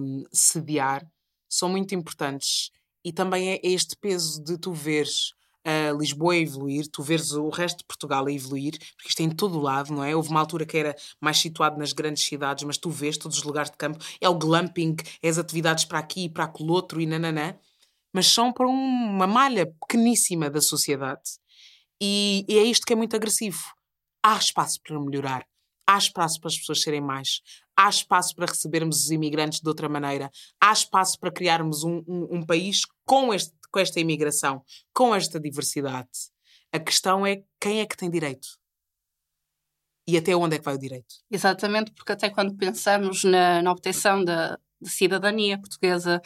um, 0.00 0.24
sediar, 0.32 1.06
são 1.48 1.68
muito 1.68 1.94
importantes 1.94 2.70
e 3.04 3.12
também 3.12 3.50
é 3.50 3.60
este 3.62 3.96
peso 3.96 4.42
de 4.42 4.58
tu 4.58 4.72
veres 4.72 5.32
uh, 5.66 5.96
Lisboa 5.98 6.36
evoluir, 6.36 6.88
tu 6.90 7.02
veres 7.02 7.32
o 7.32 7.48
resto 7.48 7.78
de 7.78 7.84
Portugal 7.84 8.26
a 8.26 8.32
evoluir, 8.32 8.78
porque 8.96 9.08
isto 9.08 9.20
é 9.20 9.24
em 9.24 9.30
todo 9.30 9.60
lado, 9.60 9.92
não 9.92 10.02
é? 10.02 10.16
Houve 10.16 10.30
uma 10.30 10.40
altura 10.40 10.64
que 10.64 10.76
era 10.76 10.96
mais 11.20 11.38
situado 11.38 11.78
nas 11.78 11.92
grandes 11.92 12.24
cidades, 12.24 12.64
mas 12.64 12.78
tu 12.78 12.90
vês 12.90 13.18
todos 13.18 13.38
os 13.38 13.44
lugares 13.44 13.70
de 13.70 13.76
campo, 13.76 14.02
é 14.20 14.28
o 14.28 14.34
glamping, 14.34 14.96
é 15.22 15.28
as 15.28 15.38
atividades 15.38 15.84
para 15.84 15.98
aqui 15.98 16.24
e 16.24 16.28
para 16.28 16.44
aquele 16.44 16.70
outro 16.70 17.00
e 17.00 17.06
nananã, 17.06 17.54
mas 18.12 18.26
são 18.28 18.52
para 18.52 18.66
uma 18.66 19.26
malha 19.26 19.66
pequeníssima 19.66 20.48
da 20.48 20.60
sociedade. 20.60 21.22
E, 22.00 22.44
e 22.48 22.58
é 22.58 22.62
isto 22.62 22.86
que 22.86 22.92
é 22.92 22.96
muito 22.96 23.14
agressivo. 23.16 23.62
Há 24.22 24.36
espaço 24.36 24.80
para 24.82 24.98
melhorar, 24.98 25.46
há 25.86 25.98
espaço 25.98 26.40
para 26.40 26.48
as 26.48 26.58
pessoas 26.58 26.82
serem 26.82 27.00
mais, 27.00 27.40
há 27.76 27.88
espaço 27.88 28.34
para 28.34 28.46
recebermos 28.46 29.04
os 29.04 29.10
imigrantes 29.10 29.60
de 29.60 29.68
outra 29.68 29.88
maneira, 29.88 30.30
há 30.60 30.72
espaço 30.72 31.18
para 31.18 31.30
criarmos 31.30 31.84
um, 31.84 32.02
um, 32.06 32.38
um 32.38 32.46
país 32.46 32.82
com, 33.04 33.32
este, 33.34 33.52
com 33.70 33.78
esta 33.78 34.00
imigração, 34.00 34.62
com 34.94 35.14
esta 35.14 35.38
diversidade. 35.38 36.08
A 36.72 36.78
questão 36.78 37.26
é 37.26 37.42
quem 37.60 37.80
é 37.80 37.86
que 37.86 37.96
tem 37.96 38.10
direito? 38.10 38.48
E 40.06 40.16
até 40.16 40.36
onde 40.36 40.56
é 40.56 40.58
que 40.58 40.64
vai 40.64 40.74
o 40.74 40.78
direito? 40.78 41.14
Exatamente, 41.30 41.92
porque 41.92 42.12
até 42.12 42.28
quando 42.28 42.56
pensamos 42.56 43.24
na, 43.24 43.62
na 43.62 43.72
obtenção 43.72 44.22
da, 44.22 44.58
da 44.80 44.90
cidadania 44.90 45.58
portuguesa, 45.58 46.20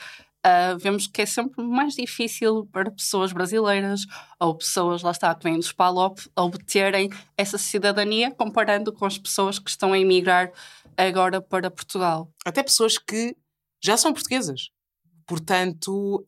Uh, 0.47 0.79
vemos 0.79 1.07
que 1.07 1.23
é 1.23 1.27
sempre 1.27 1.63
mais 1.65 1.95
difícil 1.95 2.67
para 2.73 2.91
pessoas 2.91 3.33
brasileiras 3.33 4.07
ou 4.39 4.55
pessoas, 4.55 5.03
lá 5.03 5.11
está, 5.11 5.35
que 5.35 5.43
vêm 5.43 5.57
dos 5.57 5.73
PALOP, 5.73 6.21
obterem 6.37 7.11
essa 7.37 7.59
cidadania 7.59 8.31
comparando 8.31 8.93
com 8.93 9.05
as 9.05 9.19
pessoas 9.19 9.59
que 9.59 9.69
estão 9.69 9.93
a 9.93 9.99
emigrar 9.99 10.53
agora 10.97 11.41
para 11.41 11.71
Portugal. 11.71 12.31
Até 12.45 12.63
pessoas 12.63 12.97
que 12.99 13.37
já 13.83 13.97
são 13.97 14.13
portuguesas. 14.13 14.71
Portanto, 15.27 16.25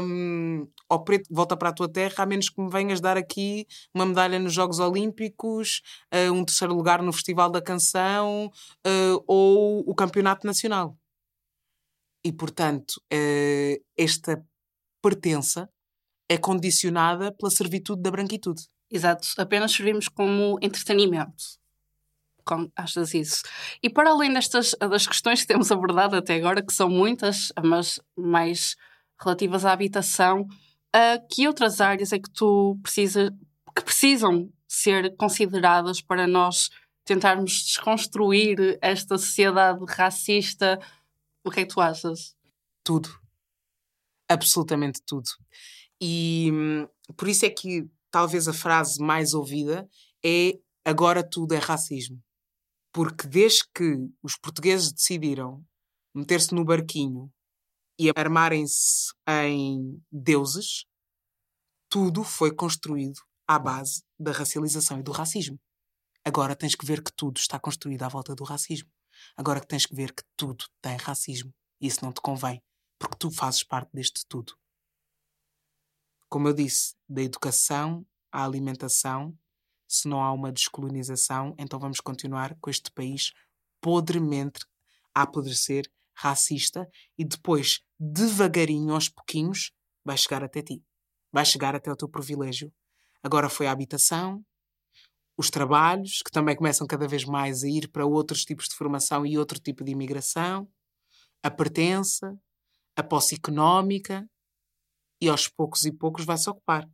um, 0.00 0.68
ao 0.88 1.02
preto, 1.02 1.26
volta 1.30 1.56
para 1.56 1.70
a 1.70 1.72
tua 1.72 1.88
terra, 1.88 2.14
a 2.18 2.26
menos 2.26 2.48
que 2.48 2.60
me 2.60 2.70
venhas 2.70 3.00
dar 3.00 3.16
aqui 3.16 3.66
uma 3.92 4.06
medalha 4.06 4.38
nos 4.38 4.52
Jogos 4.52 4.78
Olímpicos, 4.78 5.82
uh, 6.14 6.32
um 6.32 6.44
terceiro 6.44 6.72
lugar 6.72 7.02
no 7.02 7.12
Festival 7.12 7.50
da 7.50 7.60
Canção 7.60 8.46
uh, 8.86 9.24
ou 9.26 9.82
o 9.84 9.94
Campeonato 9.94 10.46
Nacional. 10.46 10.96
E, 12.26 12.32
portanto, 12.32 13.00
uh, 13.12 13.84
esta 13.96 14.44
pertença 15.00 15.70
é 16.28 16.36
condicionada 16.36 17.30
pela 17.30 17.52
servitude 17.52 18.02
da 18.02 18.10
branquitude. 18.10 18.64
Exato, 18.90 19.28
apenas 19.38 19.70
servimos 19.70 20.08
como 20.08 20.58
entretenimento 20.60 21.44
como 22.44 22.70
achas 22.76 23.12
isso? 23.12 23.42
E 23.82 23.90
para 23.90 24.10
além 24.10 24.32
destas 24.32 24.74
das 24.78 25.06
questões 25.06 25.40
que 25.40 25.48
temos 25.48 25.70
abordado 25.72 26.16
até 26.16 26.36
agora, 26.36 26.64
que 26.64 26.72
são 26.72 26.88
muitas, 26.88 27.52
mas 27.62 28.00
mais 28.16 28.76
relativas 29.20 29.64
à 29.64 29.72
habitação, 29.72 30.42
uh, 30.42 31.26
que 31.28 31.48
outras 31.48 31.80
áreas 31.80 32.12
é 32.12 32.18
que 32.18 32.30
tu 32.30 32.78
precisa, 32.82 33.34
que 33.74 33.82
precisam 33.82 34.48
ser 34.68 35.16
consideradas 35.16 36.00
para 36.00 36.26
nós 36.26 36.70
tentarmos 37.04 37.64
desconstruir 37.64 38.78
esta 38.80 39.18
sociedade 39.18 39.84
racista? 39.88 40.78
O 41.46 41.50
que 41.50 41.60
é 41.60 41.64
que 41.64 41.72
tu 41.72 41.80
achas? 41.80 42.34
Tudo. 42.82 43.08
Absolutamente 44.28 45.00
tudo. 45.06 45.30
E 46.00 46.50
hum, 46.52 46.88
por 47.16 47.28
isso 47.28 47.46
é 47.46 47.50
que 47.50 47.88
talvez 48.10 48.48
a 48.48 48.52
frase 48.52 49.00
mais 49.00 49.32
ouvida 49.32 49.88
é 50.24 50.58
agora 50.84 51.22
tudo 51.22 51.54
é 51.54 51.58
racismo. 51.58 52.20
Porque 52.92 53.28
desde 53.28 53.62
que 53.72 53.96
os 54.20 54.36
portugueses 54.36 54.90
decidiram 54.92 55.64
meter-se 56.12 56.52
no 56.52 56.64
barquinho 56.64 57.32
e 57.96 58.10
armarem-se 58.16 59.14
em 59.28 60.02
deuses, 60.10 60.84
tudo 61.88 62.24
foi 62.24 62.52
construído 62.52 63.20
à 63.46 63.56
base 63.56 64.02
da 64.18 64.32
racialização 64.32 64.98
e 64.98 65.02
do 65.04 65.12
racismo. 65.12 65.60
Agora 66.24 66.56
tens 66.56 66.74
que 66.74 66.84
ver 66.84 67.04
que 67.04 67.12
tudo 67.14 67.36
está 67.36 67.56
construído 67.56 68.02
à 68.02 68.08
volta 68.08 68.34
do 68.34 68.42
racismo. 68.42 68.90
Agora 69.36 69.60
que 69.60 69.66
tens 69.66 69.86
que 69.86 69.94
ver 69.94 70.12
que 70.12 70.22
tudo 70.36 70.64
tem 70.80 70.96
racismo. 70.96 71.52
Isso 71.80 72.04
não 72.04 72.12
te 72.12 72.20
convém, 72.20 72.62
porque 72.98 73.16
tu 73.18 73.30
fazes 73.30 73.62
parte 73.62 73.90
deste 73.92 74.26
tudo. 74.26 74.54
Como 76.28 76.48
eu 76.48 76.52
disse, 76.52 76.94
da 77.08 77.22
educação 77.22 78.06
à 78.32 78.44
alimentação, 78.44 79.36
se 79.88 80.08
não 80.08 80.22
há 80.22 80.32
uma 80.32 80.50
descolonização, 80.50 81.54
então 81.58 81.78
vamos 81.78 82.00
continuar 82.00 82.56
com 82.60 82.68
este 82.68 82.90
país 82.90 83.32
podremente 83.80 84.64
a 85.14 85.22
apodrecer, 85.22 85.88
racista, 86.14 86.88
e 87.16 87.24
depois, 87.24 87.80
devagarinho, 87.98 88.94
aos 88.94 89.08
pouquinhos, 89.08 89.72
vai 90.04 90.16
chegar 90.16 90.42
até 90.42 90.62
ti. 90.62 90.82
Vai 91.32 91.44
chegar 91.44 91.74
até 91.74 91.90
o 91.90 91.96
teu 91.96 92.08
privilégio. 92.08 92.72
Agora 93.22 93.48
foi 93.48 93.66
a 93.66 93.72
habitação, 93.72 94.44
os 95.36 95.50
trabalhos, 95.50 96.22
que 96.24 96.30
também 96.30 96.56
começam 96.56 96.86
cada 96.86 97.06
vez 97.06 97.24
mais 97.24 97.62
a 97.62 97.68
ir 97.68 97.88
para 97.88 98.06
outros 98.06 98.44
tipos 98.44 98.68
de 98.68 98.74
formação 98.74 99.26
e 99.26 99.36
outro 99.36 99.58
tipo 99.58 99.84
de 99.84 99.92
imigração, 99.92 100.68
a 101.42 101.50
pertença, 101.50 102.38
a 102.96 103.02
posse 103.02 103.34
económica, 103.34 104.28
e 105.20 105.28
aos 105.28 105.48
poucos 105.48 105.84
e 105.84 105.92
poucos 105.92 106.24
vai-se 106.24 106.48
ocupar 106.48 106.88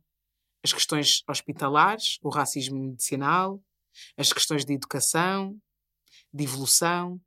as 0.63 0.71
questões 0.71 1.23
hospitalares, 1.27 2.17
o 2.21 2.29
racismo 2.29 2.79
medicinal, 2.79 3.61
as 4.17 4.31
questões 4.31 4.65
de 4.65 4.73
educação, 4.73 5.57
de 6.33 6.43
evolução. 6.43 7.19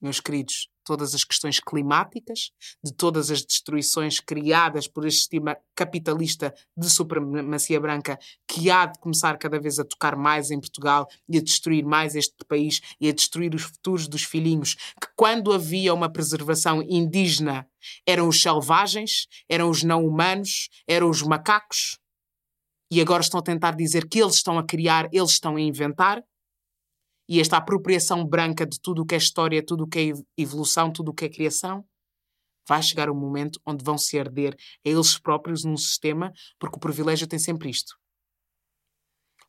Meus 0.00 0.20
queridos, 0.20 0.68
todas 0.84 1.14
as 1.14 1.24
questões 1.24 1.58
climáticas, 1.58 2.50
de 2.82 2.92
todas 2.92 3.30
as 3.30 3.44
destruições 3.44 4.20
criadas 4.20 4.86
por 4.86 5.06
este 5.06 5.20
sistema 5.20 5.56
capitalista 5.74 6.54
de 6.76 6.88
supremacia 6.88 7.80
branca 7.80 8.18
que 8.46 8.70
há 8.70 8.86
de 8.86 8.98
começar 8.98 9.36
cada 9.38 9.58
vez 9.58 9.78
a 9.78 9.84
tocar 9.84 10.16
mais 10.16 10.50
em 10.50 10.60
Portugal 10.60 11.08
e 11.28 11.38
a 11.38 11.42
destruir 11.42 11.84
mais 11.84 12.14
este 12.14 12.44
país 12.46 12.80
e 13.00 13.08
a 13.08 13.12
destruir 13.12 13.54
os 13.54 13.62
futuros 13.62 14.06
dos 14.06 14.22
filhinhos, 14.22 14.74
que 14.74 15.08
quando 15.16 15.52
havia 15.52 15.94
uma 15.94 16.12
preservação 16.12 16.82
indígena 16.82 17.66
eram 18.06 18.28
os 18.28 18.40
selvagens, 18.40 19.26
eram 19.48 19.68
os 19.68 19.82
não 19.82 20.06
humanos, 20.06 20.68
eram 20.86 21.10
os 21.10 21.22
macacos, 21.22 21.98
e 22.90 23.00
agora 23.00 23.22
estão 23.22 23.40
a 23.40 23.42
tentar 23.42 23.72
dizer 23.72 24.08
que 24.08 24.20
eles 24.20 24.36
estão 24.36 24.58
a 24.58 24.64
criar, 24.64 25.08
eles 25.12 25.32
estão 25.32 25.56
a 25.56 25.60
inventar 25.60 26.22
e 27.28 27.40
esta 27.40 27.56
apropriação 27.56 28.24
branca 28.24 28.66
de 28.66 28.80
tudo 28.80 29.02
o 29.02 29.06
que 29.06 29.14
é 29.14 29.18
história, 29.18 29.64
tudo 29.64 29.84
o 29.84 29.88
que 29.88 29.98
é 29.98 30.12
evolução, 30.36 30.92
tudo 30.92 31.10
o 31.10 31.14
que 31.14 31.24
é 31.24 31.28
criação, 31.28 31.86
vai 32.66 32.82
chegar 32.82 33.10
um 33.10 33.14
momento 33.14 33.60
onde 33.66 33.84
vão 33.84 33.96
se 33.96 34.16
herder 34.16 34.54
a 34.54 34.88
eles 34.88 35.18
próprios 35.18 35.64
num 35.64 35.76
sistema, 35.76 36.32
porque 36.58 36.76
o 36.76 36.80
privilégio 36.80 37.26
tem 37.26 37.38
sempre 37.38 37.70
isto. 37.70 37.98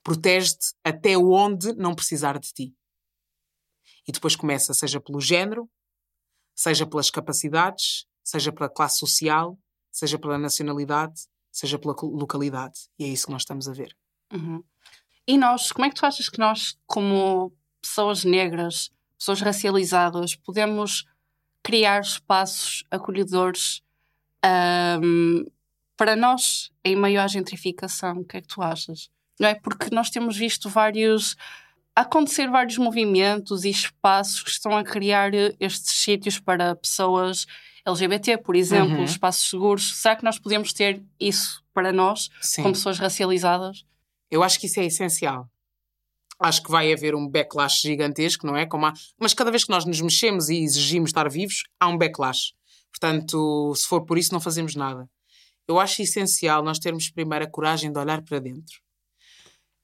Protege-te 0.04 0.74
até 0.84 1.18
onde 1.18 1.74
não 1.74 1.96
precisar 1.96 2.38
de 2.40 2.52
ti. 2.52 2.76
E 4.08 4.12
depois 4.12 4.36
começa, 4.36 4.74
seja 4.74 5.02
pelo 5.02 5.20
género, 5.20 5.70
seja 6.54 6.86
pelas 6.86 7.10
capacidades, 7.10 8.06
seja 8.24 8.52
pela 8.52 8.70
classe 8.70 9.00
social, 9.00 9.58
seja 9.92 10.20
pela 10.20 10.38
nacionalidade, 10.38 11.28
seja 11.52 11.80
pela 11.80 11.96
localidade. 12.02 12.88
E 13.00 13.06
é 13.06 13.08
isso 13.08 13.26
que 13.26 13.32
nós 13.32 13.42
estamos 13.42 13.68
a 13.68 13.74
ver. 13.74 13.96
Uhum. 14.32 14.64
E 15.28 15.38
nós, 15.38 15.72
como 15.72 15.86
é 15.86 15.90
que 15.90 15.96
tu 15.96 16.06
achas 16.06 16.30
que 16.30 16.38
nós, 16.38 16.78
como 16.86 17.52
pessoas 17.86 18.24
negras, 18.24 18.92
pessoas 19.18 19.42
racializadas, 19.42 20.36
podemos 20.36 21.06
criar 21.64 22.02
espaços 22.02 22.84
acolhedores 22.90 23.82
um, 25.04 25.46
para 25.96 26.16
nós 26.16 26.72
em 26.84 26.96
meio 26.96 27.22
à 27.22 27.28
gentrificação. 27.28 28.20
O 28.20 28.26
que 28.26 28.38
é 28.38 28.42
que 28.42 28.48
tu 28.48 28.62
achas? 28.62 29.10
Não 29.40 29.48
é? 29.48 29.56
Porque 29.56 29.94
nós 29.94 30.10
temos 30.10 30.36
visto 30.36 30.70
vários 30.70 31.36
acontecer 31.96 32.50
vários 32.50 32.78
movimentos 32.78 33.64
e 33.64 33.70
espaços 33.70 34.44
que 34.44 34.50
estão 34.50 34.76
a 34.76 34.84
criar 34.84 35.32
estes 35.60 35.96
sítios 35.96 36.38
para 36.38 36.76
pessoas 36.76 37.46
LGBT, 37.86 38.38
por 38.38 38.56
exemplo, 38.56 38.98
uhum. 38.98 39.04
espaços 39.04 39.50
seguros. 39.50 39.96
Será 39.96 40.16
que 40.16 40.24
nós 40.24 40.38
podemos 40.38 40.74
ter 40.74 41.02
isso 41.20 41.64
para 41.74 41.94
nós, 41.94 42.30
Sim. 42.42 42.64
como 42.64 42.74
pessoas 42.74 43.00
racializadas? 43.00 43.86
Eu 44.30 44.44
acho 44.44 44.60
que 44.60 44.66
isso 44.66 44.80
é 44.80 44.86
essencial 44.86 45.50
acho 46.40 46.64
que 46.64 46.72
vai 46.72 46.92
haver 46.92 47.16
um 47.16 47.28
backlash 47.30 47.82
gigantesco, 47.82 48.46
não 48.46 48.56
é? 48.56 48.64
Há... 48.64 48.94
Mas 49.20 49.34
cada 49.34 49.52
vez 49.52 49.64
que 49.64 49.70
nós 49.70 49.86
nos 49.86 50.02
mexemos 50.02 50.50
e 50.50 50.64
exigimos 50.64 51.10
estar 51.10 51.30
vivos, 51.30 51.64
há 51.80 51.88
um 51.88 51.98
backlash. 51.98 52.54
Portanto, 52.92 53.74
se 53.76 53.88
for 53.88 54.06
por 54.06 54.18
isso, 54.18 54.34
não 54.34 54.40
fazemos 54.40 54.76
nada. 54.76 55.10
Eu 55.68 55.80
acho 55.80 56.02
essencial 56.02 56.64
nós 56.64 56.80
termos 56.80 57.10
primeiro 57.10 57.46
a 57.46 57.50
coragem 57.50 57.92
de 57.92 58.00
olhar 58.00 58.22
para 58.22 58.40
dentro 58.40 58.80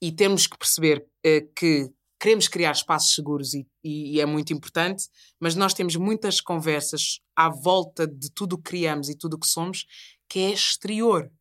e 0.02 0.12
temos 0.12 0.48
que 0.48 0.58
perceber 0.58 1.06
uh, 1.26 1.54
que 1.56 1.90
queremos 2.20 2.48
criar 2.48 2.72
espaços 2.72 3.16
seguros 3.16 3.54
e, 3.54 3.68
e, 3.84 4.16
e, 4.16 4.22
é 4.22 4.26
muito 4.26 4.54
importante, 4.54 5.06
mas 5.40 5.56
nós 5.56 5.74
temos 5.74 5.96
muitas 5.96 6.40
conversas 6.40 7.20
à 7.36 7.50
volta 7.50 8.08
de 8.08 8.32
tudo 8.32 8.54
o 8.54 8.58
que 8.58 8.70
criamos 8.70 9.10
e 9.10 9.18
tudo 9.18 9.36
o 9.36 9.40
que 9.40 9.48
somos 9.48 9.86
que 10.30 10.40
é 10.40 10.52
exterior 10.52 11.32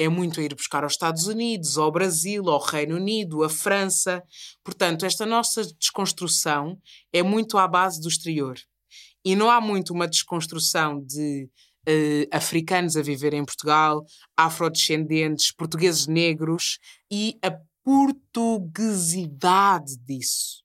é 0.00 0.08
muito 0.08 0.40
a 0.40 0.42
ir 0.42 0.52
buscar 0.54 0.82
aos 0.82 0.94
Estados 0.94 1.26
Unidos, 1.26 1.76
ao 1.76 1.92
Brasil, 1.92 2.48
ao 2.48 2.58
Reino 2.58 2.96
Unido, 2.96 3.44
à 3.44 3.50
França. 3.50 4.22
Portanto, 4.64 5.04
esta 5.04 5.26
nossa 5.26 5.62
desconstrução 5.78 6.80
é 7.12 7.22
muito 7.22 7.58
à 7.58 7.68
base 7.68 8.00
do 8.00 8.08
exterior. 8.08 8.58
E 9.22 9.36
não 9.36 9.50
há 9.50 9.60
muito 9.60 9.92
uma 9.92 10.08
desconstrução 10.08 11.04
de 11.04 11.50
uh, 11.86 12.26
africanos 12.32 12.96
a 12.96 13.02
viver 13.02 13.34
em 13.34 13.44
Portugal, 13.44 14.02
afrodescendentes, 14.34 15.52
portugueses 15.52 16.06
negros 16.06 16.78
e 17.12 17.38
a 17.42 17.52
portuguesidade 17.84 19.98
disso. 19.98 20.62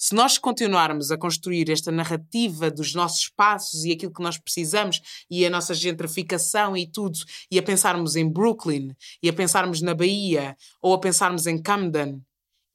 Se 0.00 0.14
nós 0.14 0.38
continuarmos 0.38 1.10
a 1.10 1.18
construir 1.18 1.68
esta 1.68 1.90
narrativa 1.90 2.70
dos 2.70 2.94
nossos 2.94 3.22
espaços 3.22 3.84
e 3.84 3.90
aquilo 3.90 4.12
que 4.12 4.22
nós 4.22 4.38
precisamos 4.38 5.00
e 5.28 5.44
a 5.44 5.50
nossa 5.50 5.74
gentrificação 5.74 6.76
e 6.76 6.86
tudo, 6.86 7.18
e 7.50 7.58
a 7.58 7.62
pensarmos 7.64 8.14
em 8.14 8.30
Brooklyn, 8.30 8.94
e 9.20 9.28
a 9.28 9.32
pensarmos 9.32 9.82
na 9.82 9.94
Bahia, 9.94 10.56
ou 10.80 10.94
a 10.94 11.00
pensarmos 11.00 11.48
em 11.48 11.60
Camden, 11.60 12.22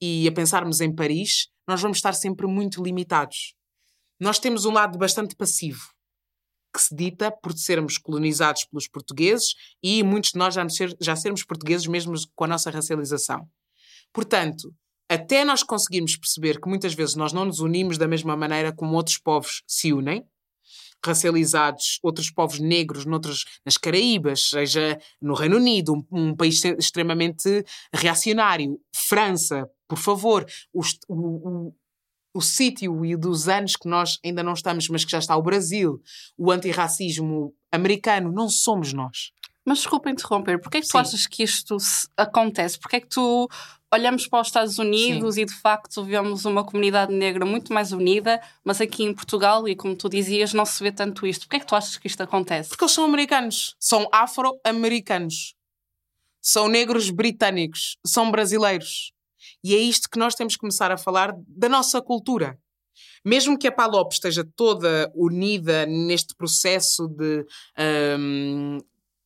e 0.02 0.28
a 0.28 0.34
pensarmos 0.34 0.82
em 0.82 0.94
Paris, 0.94 1.48
nós 1.66 1.82
vamos 1.82 2.00
estar 2.00 2.12
sempre 2.12 2.46
muito 2.46 2.84
limitados. 2.84 3.56
Nós 4.20 4.38
temos 4.38 4.66
um 4.66 4.74
lado 4.74 4.98
bastante 4.98 5.34
passivo, 5.34 5.94
que 6.76 6.82
se 6.82 6.94
dita 6.94 7.32
por 7.32 7.54
sermos 7.54 7.98
colonizados 7.98 8.66
pelos 8.66 8.90
portugueses 8.90 9.56
e 9.82 10.04
muitos 10.04 10.34
de 10.34 10.40
nós 10.40 10.56
já, 10.56 10.68
ser, 10.68 10.94
já 11.00 11.16
sermos 11.16 11.46
portugueses 11.46 11.88
mesmo 11.88 12.16
com 12.36 12.44
a 12.44 12.48
nossa 12.48 12.70
racialização. 12.70 13.48
Portanto, 14.12 14.76
até 15.14 15.44
nós 15.44 15.64
conseguirmos 15.64 16.16
perceber 16.16 16.60
que 16.60 16.70
muitas 16.70 16.94
vezes 16.94 17.16
nós 17.16 17.34
não 17.34 17.46
nos 17.46 17.60
unimos 17.60 17.98
da 17.98 18.08
mesma 18.08 18.36
maneira 18.36 18.72
como 18.72 18.96
outros 18.96 19.18
povos 19.18 19.64
se 19.68 19.94
unem, 19.94 20.26
racializados, 21.06 22.00
outros 22.02 22.32
povos 22.32 22.60
negros 22.60 23.06
noutros, 23.06 23.46
nas 23.66 23.78
Caraíbas, 23.78 24.50
seja 24.50 24.98
no 25.22 25.34
Reino 25.34 25.58
Unido, 25.58 25.94
um, 25.94 26.06
um 26.12 26.36
país 26.36 26.64
extremamente 26.64 27.66
reacionário, 27.94 28.80
França, 28.96 29.70
por 29.88 29.98
favor, 29.98 30.46
o, 30.74 30.82
o, 31.10 31.74
o 32.34 32.42
sítio 32.42 33.06
e 33.06 33.16
dos 33.16 33.48
anos 33.48 33.76
que 33.76 33.88
nós 33.88 34.18
ainda 34.24 34.42
não 34.42 34.54
estamos, 34.54 34.88
mas 34.90 35.04
que 35.04 35.12
já 35.12 35.20
está 35.20 35.36
o 35.36 35.44
Brasil, 35.44 36.02
o 36.38 36.52
antirracismo 36.52 37.54
americano, 37.72 38.32
não 38.32 38.50
somos 38.50 38.94
nós. 38.94 39.32
Mas 39.66 39.80
desculpa 39.80 40.10
interromper, 40.10 40.60
porquê 40.60 40.78
é 40.78 40.82
que 40.82 40.88
Sim. 40.88 40.94
tu 40.94 40.98
achas 40.98 41.28
que 41.28 41.44
isto 41.44 41.78
acontece? 42.18 42.78
Porquê 42.78 42.98
é 42.98 43.00
que 43.00 43.08
tu 43.08 43.48
olhamos 43.94 44.28
para 44.28 44.42
os 44.42 44.48
Estados 44.48 44.80
Unidos 44.80 45.36
Sim. 45.36 45.42
e 45.42 45.46
de 45.46 45.54
facto 45.54 46.04
vemos 46.04 46.46
uma 46.46 46.64
comunidade 46.64 47.14
negra 47.14 47.46
muito 47.46 47.72
mais 47.72 47.92
unida, 47.92 48.42
mas 48.64 48.82
aqui 48.82 49.04
em 49.04 49.14
Portugal, 49.14 49.68
e 49.68 49.76
como 49.76 49.96
tu 49.96 50.10
dizias, 50.10 50.54
não 50.54 50.66
se 50.66 50.84
vê 50.84 50.92
tanto 50.92 51.28
isto. 51.28 51.42
Porquê 51.42 51.58
é 51.58 51.60
que 51.60 51.68
tu 51.68 51.76
achas 51.76 51.96
que 51.98 52.08
isto 52.08 52.22
acontece? 52.22 52.70
Porque 52.70 52.84
eles 52.84 52.94
são 52.94 53.06
americanos, 53.06 53.76
são 53.80 54.08
afro-americanos, 54.12 55.56
são 56.42 56.68
negros 56.68 57.12
britânicos, 57.12 57.98
são 58.06 58.32
brasileiros. 58.32 59.14
E 59.64 59.76
é 59.76 59.78
isto 59.78 60.10
que 60.10 60.20
nós 60.20 60.36
temos 60.36 60.56
que 60.56 60.60
começar 60.60 60.92
a 60.92 60.98
falar 60.98 61.34
da 61.48 61.70
nossa 61.70 62.02
cultura. 62.02 62.58
Mesmo 63.24 63.58
que 63.58 63.68
a 63.68 63.72
Palop 63.72 64.12
esteja 64.12 64.46
toda 64.56 65.10
unida 65.16 65.86
neste 65.86 66.36
processo 66.36 67.08
de 67.08 67.46
um, 68.20 68.80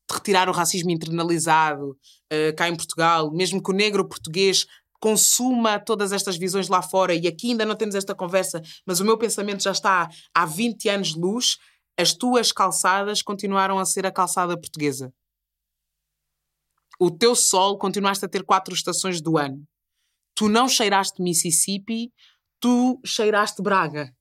de 0.10 0.16
retirar 0.16 0.50
o 0.50 0.54
racismo 0.54 0.90
internalizado 0.90 1.92
uh, 1.92 2.56
cá 2.56 2.70
em 2.70 2.76
Portugal, 2.76 3.32
mesmo 3.32 3.62
que 3.62 3.72
o 3.72 3.74
negro 3.74 4.08
português 4.08 4.66
consuma 5.00 5.80
todas 5.80 6.12
estas 6.12 6.38
visões 6.38 6.68
lá 6.70 6.82
fora 6.82 7.14
e 7.14 7.28
aqui 7.28 7.52
ainda 7.52 7.66
não 7.66 7.76
temos 7.76 7.94
esta 7.94 8.16
conversa, 8.16 8.62
mas 8.86 9.00
o 9.00 9.06
meu 9.06 9.18
pensamento 9.18 9.62
já 9.62 9.72
está 9.72 10.10
há 10.34 10.46
20 10.46 10.90
anos 10.90 11.16
luz, 11.16 11.58
as 12.00 12.14
tuas 12.14 12.52
calçadas 12.52 13.22
continuaram 13.22 13.78
a 13.78 13.86
ser 13.86 14.06
a 14.06 14.12
calçada 14.12 14.60
portuguesa. 14.60 15.14
O 17.00 17.12
teu 17.12 17.36
sol 17.36 17.78
continuaste 17.78 18.26
a 18.26 18.28
ter 18.28 18.44
quatro 18.44 18.74
estações 18.74 19.22
do 19.22 19.38
ano. 19.38 19.64
Tu 20.34 20.50
não 20.50 20.68
cheiraste 20.68 21.22
Mississippi, 21.22 22.12
tu 22.60 23.00
cheiraste 23.06 23.62
Braga 23.62 24.17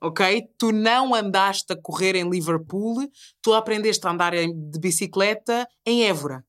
ok? 0.00 0.42
Tu 0.58 0.72
não 0.72 1.14
andaste 1.14 1.72
a 1.72 1.76
correr 1.76 2.16
em 2.16 2.28
Liverpool, 2.28 3.08
tu 3.42 3.52
aprendeste 3.52 4.06
a 4.06 4.10
andar 4.10 4.32
de 4.32 4.78
bicicleta 4.80 5.66
em 5.86 6.04
Évora. 6.04 6.44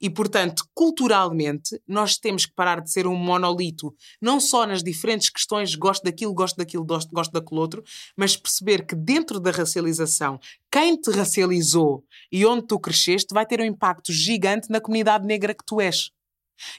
E, 0.00 0.08
portanto, 0.08 0.64
culturalmente, 0.74 1.80
nós 1.86 2.16
temos 2.16 2.46
que 2.46 2.54
parar 2.54 2.80
de 2.80 2.90
ser 2.90 3.06
um 3.06 3.16
monolito, 3.16 3.94
não 4.20 4.38
só 4.38 4.66
nas 4.66 4.82
diferentes 4.82 5.30
questões, 5.30 5.74
gosto 5.74 6.04
daquilo, 6.04 6.34
gosto 6.34 6.56
daquilo, 6.56 6.84
gosto, 6.84 7.10
gosto 7.12 7.32
daquele 7.32 7.60
outro, 7.60 7.82
mas 8.16 8.36
perceber 8.36 8.86
que 8.86 8.94
dentro 8.94 9.40
da 9.40 9.50
racialização, 9.50 10.38
quem 10.70 10.96
te 10.96 11.10
racializou 11.10 12.04
e 12.30 12.44
onde 12.46 12.66
tu 12.66 12.78
cresceste 12.78 13.34
vai 13.34 13.46
ter 13.46 13.60
um 13.60 13.64
impacto 13.64 14.12
gigante 14.12 14.70
na 14.70 14.80
comunidade 14.80 15.26
negra 15.26 15.54
que 15.54 15.64
tu 15.64 15.80
és. 15.80 16.10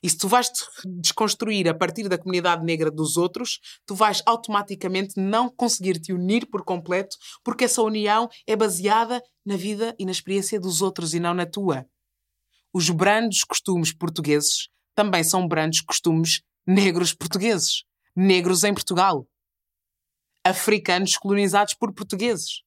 E 0.02 0.10
se 0.10 0.18
tu 0.18 0.28
vais 0.28 0.50
te 0.50 0.64
desconstruir 0.86 1.68
a 1.68 1.74
partir 1.74 2.08
da 2.08 2.18
comunidade 2.18 2.64
negra 2.64 2.92
dos 2.92 3.18
outros, 3.18 3.60
tu 3.86 3.96
vais 3.96 4.22
automaticamente 4.26 5.20
não 5.20 5.50
conseguir 5.50 6.00
te 6.00 6.14
unir 6.14 6.46
por 6.48 6.64
completo, 6.64 7.18
porque 7.44 7.66
essa 7.66 7.82
união 7.82 8.30
é 8.48 8.56
baseada 8.56 9.22
na 9.46 9.56
vida 9.56 9.96
e 10.00 10.06
na 10.06 10.12
experiência 10.12 10.60
dos 10.60 10.82
outros 10.82 11.14
e 11.14 11.20
não 11.20 11.34
na 11.34 11.46
tua. 11.46 11.86
Os 12.74 12.90
brandos 12.90 13.44
costumes 13.44 13.94
portugueses 13.94 14.70
também 14.94 15.24
são 15.24 15.48
brandos 15.48 15.82
costumes 15.82 16.42
negros 16.68 17.14
portugueses, 17.14 17.84
negros 18.16 18.64
em 18.64 18.74
Portugal, 18.74 19.28
africanos 20.44 21.18
colonizados 21.18 21.74
por 21.74 21.94
portugueses. 21.94 22.65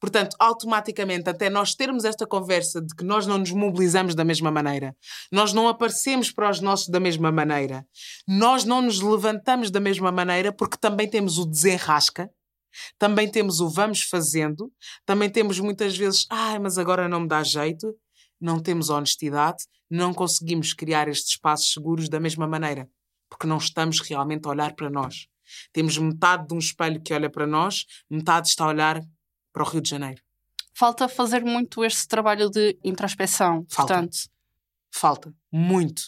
Portanto, 0.00 0.36
automaticamente, 0.38 1.28
até 1.28 1.50
nós 1.50 1.74
termos 1.74 2.04
esta 2.04 2.26
conversa 2.26 2.80
de 2.80 2.94
que 2.94 3.04
nós 3.04 3.26
não 3.26 3.38
nos 3.38 3.50
mobilizamos 3.50 4.14
da 4.14 4.24
mesma 4.24 4.50
maneira, 4.50 4.96
nós 5.30 5.52
não 5.52 5.68
aparecemos 5.68 6.30
para 6.30 6.50
os 6.50 6.60
nossos 6.60 6.88
da 6.88 7.00
mesma 7.00 7.32
maneira, 7.32 7.86
nós 8.26 8.64
não 8.64 8.82
nos 8.82 9.00
levantamos 9.00 9.70
da 9.70 9.80
mesma 9.80 10.12
maneira 10.12 10.52
porque 10.52 10.76
também 10.76 11.08
temos 11.08 11.38
o 11.38 11.46
desenrasca, 11.46 12.30
também 12.98 13.30
temos 13.30 13.60
o 13.60 13.68
vamos 13.68 14.02
fazendo, 14.02 14.72
também 15.04 15.30
temos 15.30 15.58
muitas 15.58 15.96
vezes, 15.96 16.26
ai, 16.30 16.58
mas 16.58 16.78
agora 16.78 17.08
não 17.08 17.20
me 17.20 17.28
dá 17.28 17.42
jeito, 17.42 17.94
não 18.40 18.60
temos 18.60 18.90
honestidade, 18.90 19.64
não 19.90 20.12
conseguimos 20.12 20.74
criar 20.74 21.08
estes 21.08 21.32
espaços 21.32 21.72
seguros 21.72 22.08
da 22.08 22.20
mesma 22.20 22.46
maneira, 22.46 22.88
porque 23.30 23.46
não 23.46 23.58
estamos 23.58 24.00
realmente 24.00 24.46
a 24.46 24.50
olhar 24.50 24.74
para 24.74 24.90
nós. 24.90 25.26
Temos 25.72 25.96
metade 25.96 26.48
de 26.48 26.54
um 26.54 26.58
espelho 26.58 27.00
que 27.00 27.14
olha 27.14 27.30
para 27.30 27.46
nós, 27.46 27.84
metade 28.10 28.48
está 28.48 28.64
a 28.64 28.68
olhar 28.68 29.00
para 29.56 29.64
o 29.64 29.66
Rio 29.66 29.80
de 29.80 29.88
Janeiro. 29.88 30.20
Falta 30.74 31.08
fazer 31.08 31.42
muito 31.42 31.82
este 31.82 32.06
trabalho 32.06 32.50
de 32.50 32.78
introspeção, 32.84 33.64
Falta. 33.70 33.94
portanto. 33.94 34.18
Falta, 34.92 35.34
muito. 35.50 36.02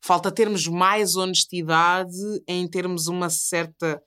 Falta 0.00 0.30
termos 0.30 0.68
mais 0.68 1.16
honestidade 1.16 2.16
em 2.46 2.68
termos 2.68 3.08
uma 3.08 3.28
certa 3.28 4.00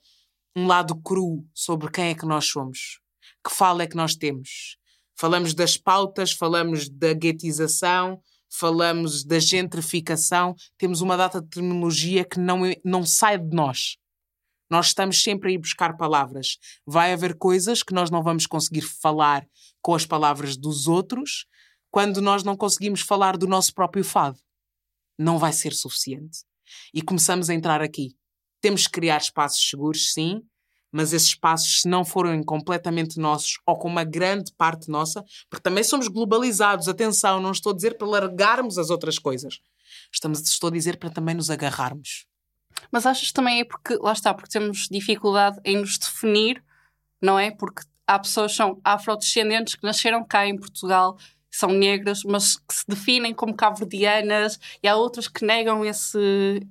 um 0.56 0.66
lado 0.66 0.96
cru 1.02 1.46
sobre 1.54 1.90
quem 1.90 2.06
é 2.06 2.14
que 2.14 2.24
nós 2.24 2.46
somos, 2.46 2.98
que 3.46 3.54
fala 3.54 3.82
é 3.82 3.86
que 3.86 3.96
nós 3.96 4.14
temos. 4.14 4.78
Falamos 5.14 5.52
das 5.52 5.76
pautas, 5.76 6.32
falamos 6.32 6.88
da 6.88 7.12
guetização, 7.12 8.22
falamos 8.48 9.22
da 9.22 9.38
gentrificação, 9.38 10.54
temos 10.78 11.02
uma 11.02 11.18
data 11.18 11.42
de 11.42 11.48
terminologia 11.48 12.24
que 12.24 12.40
não, 12.40 12.64
é, 12.64 12.76
não 12.82 13.04
sai 13.04 13.36
de 13.36 13.54
nós. 13.54 13.98
Nós 14.72 14.86
estamos 14.86 15.22
sempre 15.22 15.50
a 15.50 15.52
ir 15.52 15.58
buscar 15.58 15.98
palavras. 15.98 16.56
Vai 16.86 17.12
haver 17.12 17.36
coisas 17.36 17.82
que 17.82 17.92
nós 17.92 18.10
não 18.10 18.22
vamos 18.22 18.46
conseguir 18.46 18.80
falar 18.80 19.46
com 19.82 19.94
as 19.94 20.06
palavras 20.06 20.56
dos 20.56 20.86
outros 20.86 21.44
quando 21.90 22.22
nós 22.22 22.42
não 22.42 22.56
conseguimos 22.56 23.02
falar 23.02 23.36
do 23.36 23.46
nosso 23.46 23.74
próprio 23.74 24.02
fado. 24.02 24.38
Não 25.18 25.38
vai 25.38 25.52
ser 25.52 25.74
suficiente. 25.74 26.38
E 26.94 27.02
começamos 27.02 27.50
a 27.50 27.54
entrar 27.54 27.82
aqui. 27.82 28.16
Temos 28.62 28.86
que 28.86 28.92
criar 28.94 29.18
espaços 29.18 29.68
seguros, 29.68 30.14
sim, 30.14 30.40
mas 30.90 31.12
esses 31.12 31.28
espaços, 31.28 31.82
se 31.82 31.88
não 31.88 32.02
forem 32.02 32.42
completamente 32.42 33.20
nossos 33.20 33.58
ou 33.66 33.78
com 33.78 33.88
uma 33.88 34.04
grande 34.04 34.54
parte 34.56 34.90
nossa, 34.90 35.22
porque 35.50 35.62
também 35.62 35.84
somos 35.84 36.08
globalizados, 36.08 36.88
atenção, 36.88 37.42
não 37.42 37.52
estou 37.52 37.72
a 37.72 37.76
dizer 37.76 37.98
para 37.98 38.08
largarmos 38.08 38.78
as 38.78 38.88
outras 38.88 39.18
coisas. 39.18 39.60
Estamos, 40.10 40.40
estou 40.40 40.68
a 40.68 40.72
dizer 40.72 40.96
para 40.96 41.10
também 41.10 41.34
nos 41.34 41.50
agarrarmos. 41.50 42.24
Mas 42.90 43.06
achas 43.06 43.30
também 43.32 43.60
é 43.60 43.64
porque, 43.64 43.96
lá 43.96 44.12
está, 44.12 44.32
porque 44.34 44.50
temos 44.50 44.88
dificuldade 44.90 45.58
em 45.64 45.76
nos 45.78 45.98
definir, 45.98 46.62
não 47.22 47.38
é? 47.38 47.50
Porque 47.50 47.82
há 48.06 48.18
pessoas 48.18 48.52
que 48.52 48.56
são 48.56 48.80
afrodescendentes 48.84 49.74
que 49.74 49.84
nasceram 49.84 50.24
cá 50.24 50.46
em 50.46 50.56
Portugal, 50.58 51.16
são 51.54 51.68
negras, 51.70 52.22
mas 52.24 52.56
que 52.56 52.74
se 52.74 52.84
definem 52.88 53.34
como 53.34 53.54
cabo-verdianas, 53.54 54.58
e 54.82 54.88
há 54.88 54.96
outras 54.96 55.28
que 55.28 55.44
negam 55.44 55.84
esse, 55.84 56.18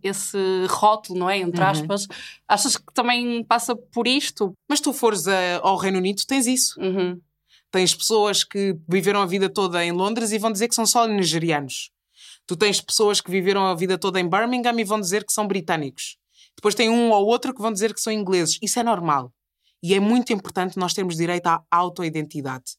esse 0.02 0.38
rótulo, 0.70 1.20
não 1.20 1.30
é? 1.30 1.38
Entre 1.38 1.62
Uhum. 1.62 1.68
aspas. 1.70 2.08
Achas 2.48 2.78
que 2.78 2.92
também 2.94 3.44
passa 3.44 3.76
por 3.76 4.08
isto? 4.08 4.54
Mas 4.68 4.82
tu 4.82 4.92
fores 4.92 5.28
a- 5.28 5.60
ao 5.62 5.78
Reino 5.78 6.00
Unido, 6.00 6.24
tens 6.26 6.48
isso. 6.48 6.80
Uhum. 6.82 7.22
Tens 7.70 7.94
pessoas 7.96 8.44
que 8.44 8.76
viveram 8.90 9.22
a 9.22 9.26
vida 9.26 9.48
toda 9.48 9.86
em 9.86 9.92
Londres 9.92 10.32
e 10.32 10.38
vão 10.40 10.52
dizer 10.52 10.68
que 10.68 10.76
são 10.76 10.86
só 10.86 11.06
nigerianos. 11.08 11.92
Tu 12.52 12.58
tens 12.58 12.82
pessoas 12.82 13.22
que 13.22 13.32
viveram 13.32 13.66
a 13.66 13.74
vida 13.74 13.98
toda 13.98 14.20
em 14.20 14.28
Birmingham 14.28 14.78
e 14.78 14.84
vão 14.84 15.00
dizer 15.00 15.24
que 15.24 15.32
são 15.32 15.48
britânicos. 15.48 16.18
Depois 16.54 16.76
tem 16.76 16.90
um 16.90 17.10
ou 17.10 17.26
outro 17.26 17.54
que 17.54 17.62
vão 17.62 17.72
dizer 17.72 17.94
que 17.94 18.02
são 18.02 18.12
ingleses. 18.12 18.60
Isso 18.62 18.78
é 18.78 18.84
normal. 18.84 19.34
E 19.82 19.94
é 19.94 20.02
muito 20.02 20.34
importante 20.34 20.78
nós 20.78 20.94
termos 20.94 21.16
direito 21.16 21.48
à 21.48 21.64
autoidentidade. 21.72 22.76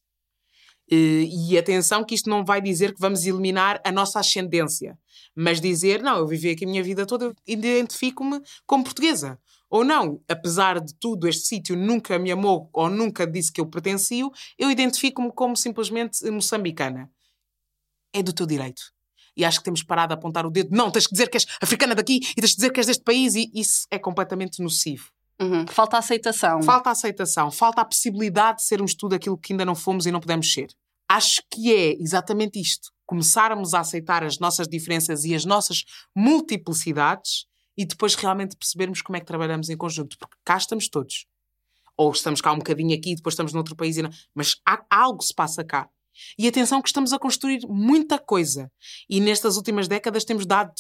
E 0.90 1.56
atenção 1.56 2.04
que 2.04 2.14
isto 2.14 2.28
não 2.28 2.44
vai 2.44 2.60
dizer 2.60 2.92
que 2.92 3.00
vamos 3.00 3.24
eliminar 3.24 3.80
a 3.82 3.90
nossa 3.90 4.20
ascendência, 4.20 4.98
mas 5.34 5.58
dizer, 5.58 6.02
não, 6.02 6.18
eu 6.18 6.26
vivi 6.26 6.50
aqui 6.50 6.66
a 6.66 6.68
minha 6.68 6.82
vida 6.82 7.06
toda, 7.06 7.34
identifico-me 7.46 8.42
como 8.66 8.84
portuguesa. 8.84 9.40
Ou 9.70 9.82
não, 9.86 10.20
apesar 10.28 10.80
de 10.80 10.94
tudo, 10.96 11.26
este 11.26 11.46
sítio 11.46 11.74
nunca 11.74 12.18
me 12.18 12.30
amou 12.30 12.68
ou 12.74 12.90
nunca 12.90 13.26
disse 13.26 13.50
que 13.50 13.58
eu 13.58 13.66
pertencio, 13.66 14.30
eu 14.58 14.70
identifico-me 14.70 15.32
como 15.32 15.56
simplesmente 15.56 16.30
moçambicana. 16.30 17.10
É 18.12 18.22
do 18.22 18.34
teu 18.34 18.44
direito. 18.44 18.92
E 19.37 19.45
acho 19.45 19.59
que 19.59 19.64
temos 19.64 19.83
parado 19.83 20.09
de 20.09 20.18
apontar 20.18 20.45
o 20.45 20.51
dedo. 20.51 20.74
Não, 20.74 20.91
tens 20.91 21.07
que 21.07 21.12
dizer 21.12 21.28
que 21.28 21.37
és 21.37 21.47
africana 21.61 21.95
daqui 21.95 22.20
e 22.37 22.41
tens 22.41 22.51
que 22.51 22.57
dizer 22.57 22.70
que 22.70 22.80
és 22.80 22.87
deste 22.87 23.03
país 23.03 23.35
e 23.35 23.51
isso 23.55 23.87
é 23.91 23.99
completamente 23.99 24.62
nocivo. 24.62 25.11
Uhum. 25.41 25.66
Falta 25.66 25.99
aceitação. 25.99 26.62
Falta 26.62 26.91
a 26.91 26.93
aceitação, 26.93 27.51
falta 27.51 27.80
a 27.80 27.85
possibilidade 27.85 28.59
de 28.59 28.64
sermos 28.64 28.95
tudo 28.95 29.14
aquilo 29.14 29.37
que 29.37 29.53
ainda 29.53 29.64
não 29.64 29.74
fomos 29.74 30.07
e 30.07 30.12
não 30.12 30.20
podemos 30.20 30.53
ser. 30.53 30.68
Acho 31.09 31.43
que 31.51 31.74
é 31.74 31.93
exatamente 32.01 32.61
isto. 32.61 32.91
Começarmos 33.05 33.74
a 33.74 33.80
aceitar 33.80 34.22
as 34.22 34.39
nossas 34.39 34.68
diferenças 34.68 35.24
e 35.24 35.35
as 35.35 35.45
nossas 35.45 35.85
multiplicidades 36.14 37.47
e 37.76 37.85
depois 37.85 38.14
realmente 38.14 38.57
percebermos 38.57 39.03
como 39.03 39.16
é 39.16 39.20
que 39.20 39.26
trabalhamos 39.26 39.68
em 39.68 39.76
conjunto. 39.76 40.16
Porque 40.18 40.37
cá 40.45 40.57
estamos 40.57 40.89
todos. 40.89 41.26
Ou 41.97 42.11
estamos 42.12 42.41
cá 42.41 42.53
um 42.53 42.59
bocadinho 42.59 42.97
aqui 42.97 43.12
e 43.12 43.16
depois 43.16 43.35
estamos 43.35 43.53
noutro 43.53 43.76
país. 43.76 43.97
E 43.97 44.03
não... 44.03 44.11
Mas 44.35 44.57
há, 44.66 44.85
algo 44.89 45.22
se 45.22 45.35
passa 45.35 45.64
cá. 45.64 45.89
E 46.38 46.46
atenção 46.46 46.82
que 46.82 46.88
estamos 46.88 47.12
a 47.12 47.18
construir 47.18 47.60
muita 47.68 48.18
coisa. 48.18 48.70
E 49.08 49.20
nestas 49.20 49.56
últimas 49.56 49.88
décadas 49.88 50.24
temos 50.24 50.46
dado, 50.46 50.72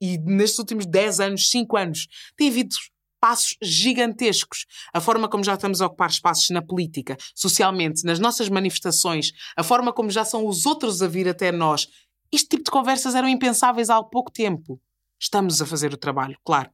e 0.00 0.18
nestes 0.18 0.58
últimos 0.58 0.86
10 0.86 1.20
anos, 1.20 1.50
5 1.50 1.76
anos, 1.76 2.06
tem 2.36 2.48
havido 2.48 2.74
passos 3.20 3.56
gigantescos. 3.62 4.66
A 4.94 5.00
forma 5.00 5.28
como 5.28 5.44
já 5.44 5.54
estamos 5.54 5.80
a 5.80 5.86
ocupar 5.86 6.08
espaços 6.08 6.50
na 6.50 6.62
política, 6.62 7.16
socialmente, 7.34 8.04
nas 8.04 8.18
nossas 8.18 8.48
manifestações, 8.48 9.32
a 9.56 9.62
forma 9.62 9.92
como 9.92 10.10
já 10.10 10.24
são 10.24 10.46
os 10.46 10.66
outros 10.66 11.02
a 11.02 11.08
vir 11.08 11.28
até 11.28 11.50
nós. 11.50 11.88
Este 12.32 12.48
tipo 12.48 12.64
de 12.64 12.70
conversas 12.70 13.14
eram 13.14 13.28
impensáveis 13.28 13.90
há 13.90 14.02
pouco 14.02 14.30
tempo. 14.30 14.80
Estamos 15.20 15.60
a 15.60 15.66
fazer 15.66 15.92
o 15.92 15.96
trabalho, 15.96 16.38
claro. 16.44 16.70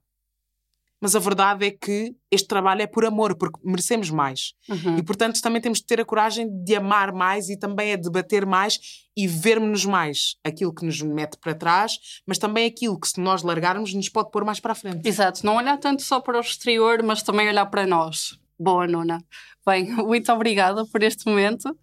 Mas 1.01 1.15
a 1.15 1.19
verdade 1.19 1.67
é 1.67 1.71
que 1.71 2.15
este 2.31 2.49
trabalho 2.49 2.83
é 2.83 2.87
por 2.87 3.05
amor, 3.05 3.37
porque 3.37 3.61
merecemos 3.63 4.11
mais. 4.11 4.55
Uhum. 4.69 4.99
E, 4.99 5.03
portanto, 5.03 5.41
também 5.43 5.61
temos 5.61 5.79
de 5.79 5.87
ter 5.87 6.01
a 6.01 6.05
coragem 6.05 6.49
de 6.65 6.75
amar 6.77 7.13
mais 7.13 7.49
e 7.49 7.59
também 7.59 7.93
a 7.93 7.97
debater 7.97 8.47
mais 8.47 8.79
e 9.17 9.27
vermos-nos 9.27 9.85
mais. 9.85 10.37
Aquilo 10.43 10.75
que 10.75 10.85
nos 10.85 11.01
mete 11.03 11.37
para 11.39 11.55
trás, 11.55 11.99
mas 12.27 12.39
também 12.39 12.67
aquilo 12.67 12.99
que, 12.99 13.09
se 13.09 13.21
nós 13.21 13.43
largarmos, 13.43 13.93
nos 13.93 14.09
pode 14.09 14.31
pôr 14.31 14.45
mais 14.45 14.61
para 14.61 14.73
a 14.73 14.75
frente. 14.75 15.07
Exato, 15.07 15.45
não 15.45 15.57
olhar 15.57 15.77
tanto 15.79 16.03
só 16.03 16.21
para 16.21 16.39
o 16.39 16.41
exterior, 16.41 17.03
mas 17.03 17.23
também 17.23 17.49
olhar 17.49 17.67
para 17.67 17.87
nós. 17.87 18.39
Boa, 18.59 18.87
Nuna. 18.87 19.23
Bem, 19.67 19.93
muito 20.05 20.33
obrigada 20.33 20.87
por 20.87 21.03
este 21.03 21.27
momento 21.27 21.77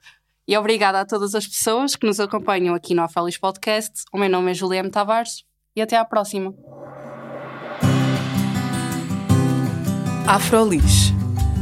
e 0.48 0.58
obrigada 0.58 1.02
a 1.02 1.06
todas 1.06 1.36
as 1.36 1.48
pessoas 1.48 1.96
que 1.96 2.06
nos 2.06 2.20
acompanham 2.20 2.74
aqui 2.76 2.94
no 2.94 3.04
Afelis 3.04 3.38
Podcast. 3.38 4.04
O 4.12 4.18
meu 4.18 4.30
nome 4.30 4.52
é 4.52 4.54
Juliana 4.54 4.90
Tavares 4.90 5.44
e 5.76 5.82
até 5.82 5.98
à 5.98 6.06
próxima. 6.06 6.54
Afrolis. 10.32 11.14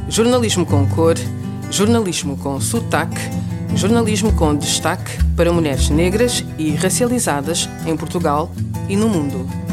Jornalismo 0.08 0.64
com 0.64 0.86
cor, 0.86 1.16
jornalismo 1.72 2.38
com 2.38 2.62
sotaque, 2.62 3.20
jornalismo 3.76 4.32
com 4.34 4.56
destaque 4.56 5.12
para 5.36 5.52
mulheres 5.52 5.90
negras 5.90 6.46
e 6.56 6.76
racializadas 6.76 7.68
em 7.88 7.98
Portugal 7.98 8.52
e 8.88 8.96
no 8.96 9.10
mundo. 9.10 9.69